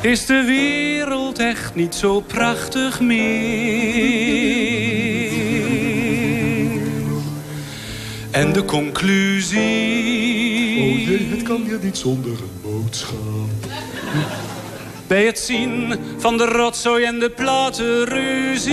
is 0.00 0.26
de 0.26 0.42
wereld 0.46 1.38
echt 1.38 1.74
niet 1.74 1.94
zo 1.94 2.20
prachtig 2.20 3.00
meer. 3.00 4.48
En 8.38 8.52
de 8.52 8.64
conclusie. 8.64 9.58
Oh 10.80 10.98
jee, 11.06 11.26
het 11.30 11.42
kan 11.42 11.62
hier 11.62 11.78
niet 11.82 11.96
zonder 11.96 12.30
een 12.30 12.60
boodschap. 12.62 13.18
Bij 15.06 15.24
het 15.24 15.38
zien 15.38 15.94
van 16.18 16.36
de 16.36 16.44
rotzooi 16.44 17.04
en 17.04 17.18
de 17.18 17.30
platenruzie 17.30 18.72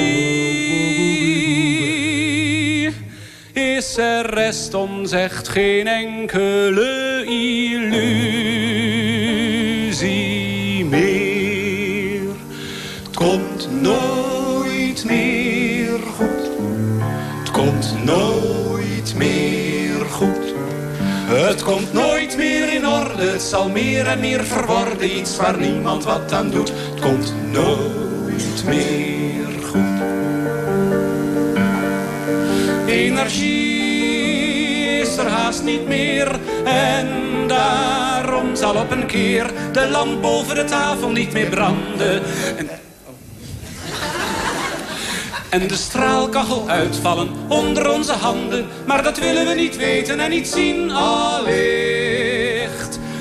is 3.53 3.97
er 3.97 4.34
rest 4.34 4.74
ons 4.74 5.11
echt 5.11 5.47
geen 5.47 5.88
enkele 5.88 7.24
illusie 7.26 8.05
meer. 10.86 12.22
Het 13.03 13.16
komt 13.16 13.82
nooit 13.82 15.05
meer 15.05 15.99
goed. 16.18 16.49
Het 17.39 17.51
komt 17.51 17.95
nooit 18.03 19.16
meer. 19.18 19.55
Het 21.28 21.63
komt 21.63 21.93
nooit 21.93 22.38
meer 22.38 22.73
in 22.73 22.88
orde, 22.88 23.23
het 23.23 23.41
zal 23.41 23.69
meer 23.69 24.07
en 24.07 24.19
meer 24.19 24.43
verworden. 24.43 25.17
Iets 25.17 25.38
waar 25.38 25.57
niemand 25.57 26.03
wat 26.03 26.32
aan 26.32 26.49
doet, 26.49 26.69
het 26.69 27.01
komt 27.01 27.34
nooit 27.51 28.63
meer 28.65 29.45
goed. 29.71 30.01
Energie 32.88 34.99
is 34.99 35.17
er 35.17 35.28
haast 35.28 35.63
niet 35.63 35.88
meer 35.88 36.39
en 36.65 37.07
daarom 37.47 38.55
zal 38.55 38.76
op 38.76 38.91
een 38.91 39.05
keer 39.05 39.45
de 39.71 39.89
lamp 39.89 40.21
boven 40.21 40.55
de 40.55 40.63
tafel 40.63 41.09
niet 41.09 41.34
meer 41.34 41.49
branden. 41.49 42.21
En 42.57 42.69
en 45.62 45.68
de 45.68 45.76
straalkachel 45.76 46.70
uitvallen 46.70 47.30
onder 47.47 47.91
onze 47.91 48.14
handen. 48.14 48.66
Maar 48.86 49.03
dat 49.03 49.20
willen 49.20 49.47
we 49.47 49.53
niet 49.53 49.78
weten 49.78 50.20
en 50.20 50.30
niet 50.30 50.47
zien 50.47 50.91
allicht. 50.91 51.70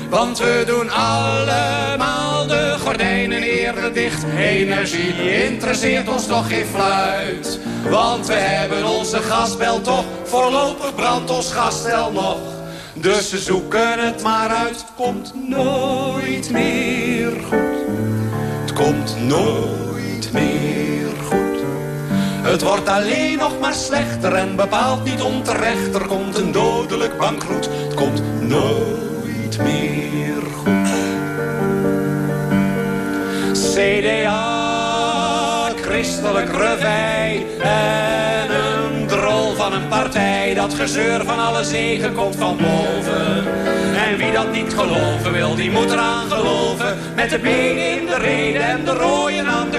Want 0.09 0.37
we 0.37 0.63
doen 0.65 0.89
allemaal 0.89 2.47
de 2.47 2.75
gordijnen 2.79 3.43
eerder 3.43 3.93
dicht. 3.93 4.23
Energie 4.37 5.43
interesseert 5.43 6.09
ons 6.09 6.27
toch 6.27 6.47
geen 6.47 6.65
fluit. 6.65 7.59
Want 7.89 8.27
we 8.27 8.33
hebben 8.33 8.85
onze 8.85 9.17
gasbel 9.17 9.81
toch, 9.81 10.05
voorlopig 10.23 10.95
brandt 10.95 11.31
ons 11.31 11.51
gasstel 11.51 12.11
nog. 12.11 12.39
Dus 12.93 13.31
we 13.31 13.37
zoeken 13.37 13.99
het 13.99 14.23
maar 14.23 14.49
uit, 14.49 14.75
het 14.75 14.91
komt 14.95 15.33
nooit 15.47 16.49
meer 16.49 17.31
goed. 17.49 17.85
Het 18.61 18.73
komt 18.73 19.15
nooit 19.19 20.29
meer. 20.33 20.84
Het 22.45 22.61
wordt 22.61 22.89
alleen 22.89 23.37
nog 23.37 23.59
maar 23.59 23.73
slechter 23.73 24.33
en 24.33 24.55
bepaalt 24.55 25.03
niet 25.03 25.21
onterecht. 25.21 25.95
Er 25.95 26.05
komt 26.05 26.37
een 26.37 26.51
dodelijk 26.51 27.17
bankroet, 27.17 27.69
het 27.83 27.93
komt 27.93 28.21
nooit 28.41 29.57
meer 29.63 30.41
goed. 30.55 30.89
CDA, 33.73 35.69
christelijk 35.81 36.49
revij 36.49 37.45
en 37.59 38.49
een 38.51 39.07
drol 39.07 39.55
van 39.55 39.73
een 39.73 39.87
partij. 39.87 40.53
Dat 40.53 40.73
gezeur 40.73 41.25
van 41.25 41.39
alle 41.39 41.63
zegen 41.63 42.13
komt 42.13 42.35
van 42.35 42.57
boven. 42.57 43.43
En 43.95 44.17
wie 44.17 44.31
dat 44.31 44.51
niet 44.51 44.73
geloven 44.73 45.31
wil, 45.31 45.55
die 45.55 45.71
moet 45.71 45.91
eraan 45.91 46.29
geloven. 46.29 46.97
Met 47.15 47.29
de 47.29 47.39
benen 47.39 47.99
in 47.99 48.05
de 48.05 48.17
reden 48.17 48.61
en 48.61 48.85
de 48.85 48.93
rooien 48.93 49.47
aan 49.47 49.69
de 49.69 49.74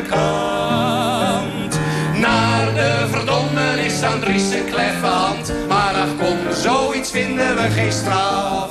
verdommenis 4.26 4.26
aan 4.26 4.32
Dries 4.32 4.50
een 4.52 4.70
kleffe 4.70 5.06
hand. 5.06 5.52
Maar 5.68 5.94
ach 5.94 6.16
kom, 6.18 6.38
zoiets 6.52 7.10
vinden 7.10 7.56
we 7.56 7.70
geen 7.70 7.92
straf. 7.92 8.70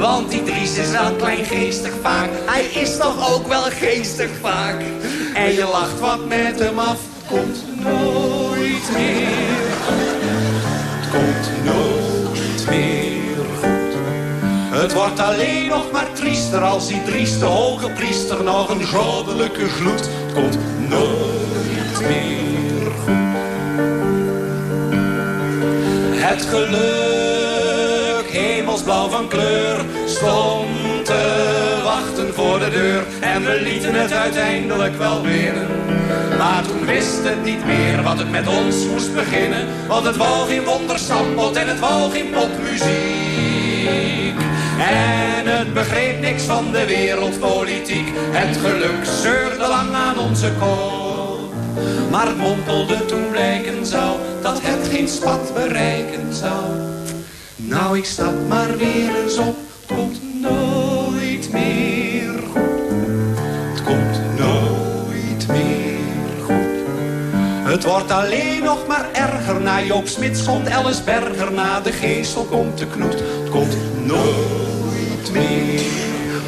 Want 0.00 0.30
die 0.30 0.42
Dries 0.42 0.76
is 0.76 0.90
wel 0.90 1.12
kleingeestig 1.12 1.92
vaak. 2.02 2.28
Hij 2.46 2.64
is 2.64 2.96
toch 2.96 3.34
ook 3.34 3.48
wel 3.48 3.62
geestig 3.62 4.30
vaak. 4.40 4.80
En 5.34 5.52
je 5.52 5.68
lacht 5.72 6.00
wat 6.00 6.26
met 6.26 6.58
hem 6.58 6.78
af. 6.78 6.98
Komt 7.28 7.64
nooit 7.80 8.90
meer. 8.92 9.70
Het 11.00 11.10
komt 11.10 11.64
nooit 11.64 12.66
meer 12.68 13.44
goed. 13.60 13.94
Het 14.80 14.92
wordt 14.92 15.20
alleen 15.20 15.66
nog 15.68 15.90
maar 15.92 16.12
triester 16.12 16.60
als 16.60 16.88
die 16.88 17.02
drieste 17.02 17.44
hoge 17.44 17.90
priester 17.90 18.44
nog 18.44 18.68
een 18.68 18.86
goddelijke 18.86 19.68
gloed. 19.68 20.08
Komt 20.34 20.58
nooit 20.88 22.00
meer 22.08 22.41
Het 26.24 26.42
geluk, 26.42 28.30
hemelsblauw 28.30 29.08
van 29.08 29.28
kleur, 29.28 29.84
stond 30.06 31.04
te 31.04 31.80
wachten 31.84 32.34
voor 32.34 32.58
de 32.58 32.70
deur. 32.70 33.04
En 33.20 33.44
we 33.44 33.60
lieten 33.62 33.94
het 33.94 34.12
uiteindelijk 34.12 34.96
wel 34.96 35.22
winnen. 35.22 35.66
Maar 36.38 36.62
toen 36.66 36.86
wist 36.86 37.24
het 37.24 37.44
niet 37.44 37.66
meer 37.66 38.02
wat 38.02 38.18
het 38.18 38.30
met 38.30 38.48
ons 38.48 38.86
moest 38.86 39.14
beginnen. 39.14 39.66
Want 39.88 40.06
het 40.06 40.16
wou 40.16 40.48
geen 40.48 40.64
wondersambod 40.64 41.56
en 41.56 41.68
het 41.68 41.80
wou 41.80 42.10
geen 42.10 42.30
popmuziek. 42.30 44.36
En 44.78 45.46
het 45.46 45.74
begreep 45.74 46.20
niks 46.20 46.42
van 46.42 46.72
de 46.72 46.86
wereldpolitiek. 46.86 48.12
Het 48.16 48.56
geluk 48.56 49.04
zeurde 49.04 49.68
lang 49.68 49.94
aan 49.94 50.18
onze 50.18 50.52
kop. 50.58 51.01
Maar 52.10 52.36
mompelde 52.36 53.04
toen 53.04 53.30
blijken 53.30 53.86
zou 53.86 54.18
dat 54.42 54.60
het 54.62 54.88
geen 54.88 55.08
spat 55.08 55.54
bereiken 55.54 56.34
zou. 56.34 56.64
Nou, 57.56 57.98
ik 57.98 58.04
stap 58.04 58.34
maar 58.48 58.76
weer 58.76 59.22
eens 59.22 59.38
op. 59.38 59.56
Het 59.86 59.96
komt 59.96 60.40
nooit 60.40 61.52
meer 61.52 62.32
goed. 62.52 62.90
Het 63.72 63.82
komt 63.82 64.38
nooit 64.38 65.48
meer 65.48 66.44
goed. 66.44 67.72
Het 67.72 67.84
wordt 67.84 68.10
alleen 68.10 68.62
nog 68.62 68.86
maar 68.86 69.08
erger. 69.12 69.60
Na 69.60 69.82
Joop 69.82 70.06
Smits 70.06 70.44
komt 70.44 70.70
Alice 70.70 71.02
Berger. 71.02 71.52
Na 71.52 71.80
de 71.80 71.92
geestel 71.92 72.44
komt 72.44 72.78
de 72.78 72.86
knoet. 72.86 73.12
Het 73.12 73.50
komt 73.50 73.76
nooit 74.04 75.32
meer 75.32 75.80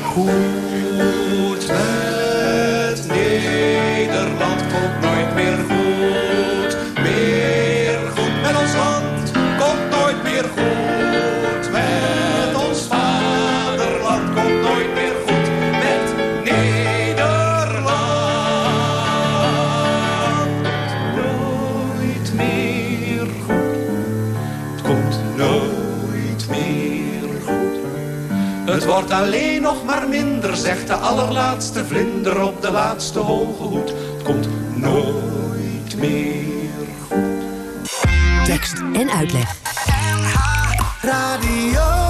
goed 0.03 0.64
Nederland. 3.45 4.61
Komt 4.73 5.01
nooit 5.01 5.35
meer 5.35 5.57
goed. 5.69 5.84
Wordt 28.95 29.11
alleen 29.11 29.63
nog 29.63 29.85
maar 29.85 30.09
minder, 30.09 30.57
zegt 30.57 30.87
de 30.87 30.95
allerlaatste 30.95 31.85
vlinder 31.85 32.43
op 32.43 32.63
de 32.63 32.71
laatste 32.71 33.19
hoge 33.19 33.63
hoed. 33.63 33.89
Het 33.89 34.23
komt 34.23 34.49
nooit 34.77 35.97
meer 35.97 36.87
goed. 37.09 38.45
Tekst 38.45 38.83
en 38.93 39.11
uitleg. 39.11 39.57
Radio. 41.01 42.04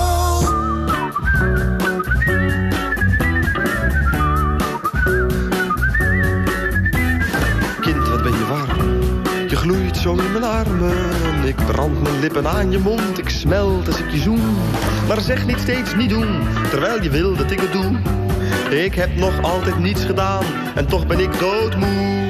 Ik 11.45 11.57
brand 11.67 12.03
mijn 12.03 12.21
lippen 12.21 12.47
aan 12.47 12.71
je 12.71 12.79
mond. 12.79 13.19
Ik 13.19 13.29
smelt 13.29 13.87
als 13.87 13.99
ik 13.99 14.11
je 14.11 14.19
zoen. 14.19 14.57
Maar 15.09 15.21
zeg 15.21 15.47
niet 15.47 15.59
steeds 15.59 15.95
niet 15.95 16.09
doen, 16.09 16.41
terwijl 16.71 17.03
je 17.03 17.11
wil 17.11 17.37
dat 17.37 17.51
ik 17.51 17.61
het 17.61 17.73
doe. 17.73 17.99
Ik 18.79 18.95
heb 18.95 19.17
nog 19.17 19.43
altijd 19.43 19.79
niets 19.79 20.05
gedaan. 20.05 20.45
En 20.75 20.87
toch 20.87 21.07
ben 21.07 21.19
ik 21.19 21.39
doodmoe. 21.39 22.23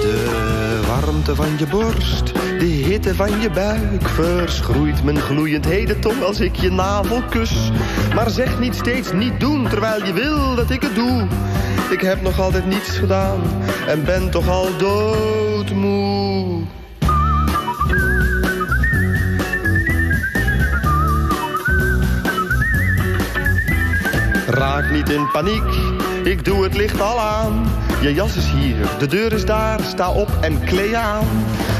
De 0.00 0.80
warmte 0.86 1.34
van 1.34 1.58
je 1.58 1.66
borst, 1.66 2.32
de 2.58 2.64
hitte 2.64 3.14
van 3.14 3.40
je 3.40 3.50
buik 3.50 4.08
Verschroeit 4.08 5.04
mijn 5.04 5.20
gloeiend 5.20 5.64
heden 5.64 6.00
tong 6.00 6.22
als 6.22 6.40
ik 6.40 6.56
je 6.56 6.70
navel 6.70 7.22
kus 7.30 7.70
Maar 8.14 8.30
zeg 8.30 8.58
niet 8.58 8.74
steeds 8.74 9.12
niet 9.12 9.40
doen, 9.40 9.68
terwijl 9.68 10.04
je 10.04 10.12
wil 10.12 10.54
dat 10.54 10.70
ik 10.70 10.82
het 10.82 10.94
doe 10.94 11.26
Ik 11.90 12.00
heb 12.00 12.22
nog 12.22 12.40
altijd 12.40 12.66
niets 12.66 12.90
gedaan 12.90 13.40
en 13.86 14.04
ben 14.04 14.30
toch 14.30 14.48
al 14.48 14.68
doodmoe 14.78 16.62
Raak 24.46 24.90
niet 24.90 25.08
in 25.08 25.30
paniek, 25.32 25.62
ik 26.24 26.44
doe 26.44 26.62
het 26.62 26.74
licht 26.76 27.00
al 27.00 27.20
aan. 27.20 27.66
Je 28.00 28.14
jas 28.14 28.36
is 28.36 28.50
hier, 28.50 28.76
de 28.98 29.06
deur 29.06 29.32
is 29.32 29.44
daar, 29.44 29.80
sta 29.80 30.10
op 30.10 30.28
en 30.40 30.64
klee 30.64 30.96
aan. 30.96 31.26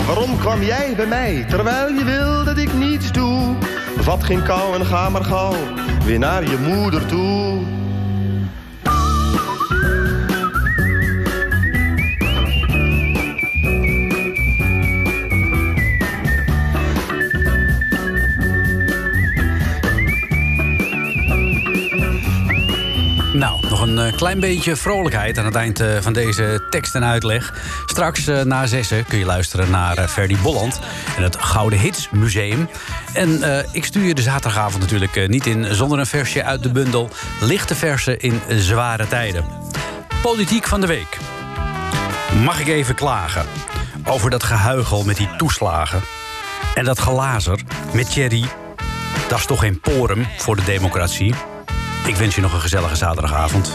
Waarom 0.07 0.39
kwam 0.39 0.63
jij 0.63 0.95
bij 0.97 1.07
mij, 1.07 1.45
terwijl 1.49 1.95
je 1.95 2.05
wil 2.05 2.45
dat 2.45 2.59
ik 2.59 2.73
niets 2.73 3.13
doe? 3.13 3.55
Vat 3.97 4.25
geen 4.25 4.43
kou 4.43 4.75
en 4.75 4.87
ga 4.87 5.09
maar 5.09 5.25
gauw, 5.25 5.57
weer 6.05 6.19
naar 6.19 6.43
je 6.43 6.59
moeder 6.59 7.07
toe. 7.07 7.76
een 23.99 24.13
eh, 24.13 24.17
klein 24.17 24.41
beetje 24.41 24.77
vrolijkheid 24.77 25.39
aan 25.39 25.45
het 25.45 25.55
eind 25.55 25.81
eh, 25.81 25.89
van 26.01 26.13
deze 26.13 26.67
tekst 26.71 26.95
en 26.95 27.05
uitleg. 27.05 27.55
Straks 27.87 28.27
eh, 28.27 28.43
na 28.43 28.67
zessen 28.67 29.05
kun 29.05 29.19
je 29.19 29.25
luisteren 29.25 29.71
naar 29.71 30.09
Ferdy 30.09 30.37
Bolland 30.37 30.81
en 31.17 31.23
het 31.23 31.37
Gouden 31.37 31.79
Hits 31.79 32.09
Museum. 32.11 32.69
En 33.13 33.43
ik 33.73 33.85
stuur 33.85 34.05
je 34.05 34.15
de 34.15 34.23
zaterdagavond 34.23 34.83
natuurlijk 34.83 35.29
niet 35.29 35.47
in 35.47 35.75
zonder 35.75 35.99
een 35.99 36.07
versje 36.07 36.45
uit 36.45 36.63
de 36.63 36.69
bundel. 36.69 37.11
Lichte 37.41 37.75
versen 37.75 38.19
in 38.19 38.41
zware 38.49 39.09
tijden. 39.09 39.45
Politiek 40.23 40.67
van 40.67 40.81
de 40.81 40.87
week. 40.87 41.19
Mag 42.43 42.61
ik 42.61 42.69
even 42.69 42.95
klagen 42.95 43.47
over 44.05 44.31
dat 44.31 44.43
gehuigel 44.43 45.05
met 45.05 45.17
die 45.17 45.29
toeslagen? 45.37 46.01
En 46.75 46.85
dat 46.85 46.99
gelazer 46.99 47.61
met 47.93 48.11
Thierry? 48.11 48.45
Dat 49.29 49.39
is 49.39 49.47
toch 49.47 49.61
geen 49.61 49.81
porum 49.81 50.27
voor 50.37 50.57
de 50.57 50.65
democratie? 50.65 51.35
Ik 52.07 52.17
wens 52.17 52.35
je 52.35 52.41
nog 52.41 52.53
een 52.53 52.61
gezellige 52.61 52.97
zaterdagavond. 52.97 53.75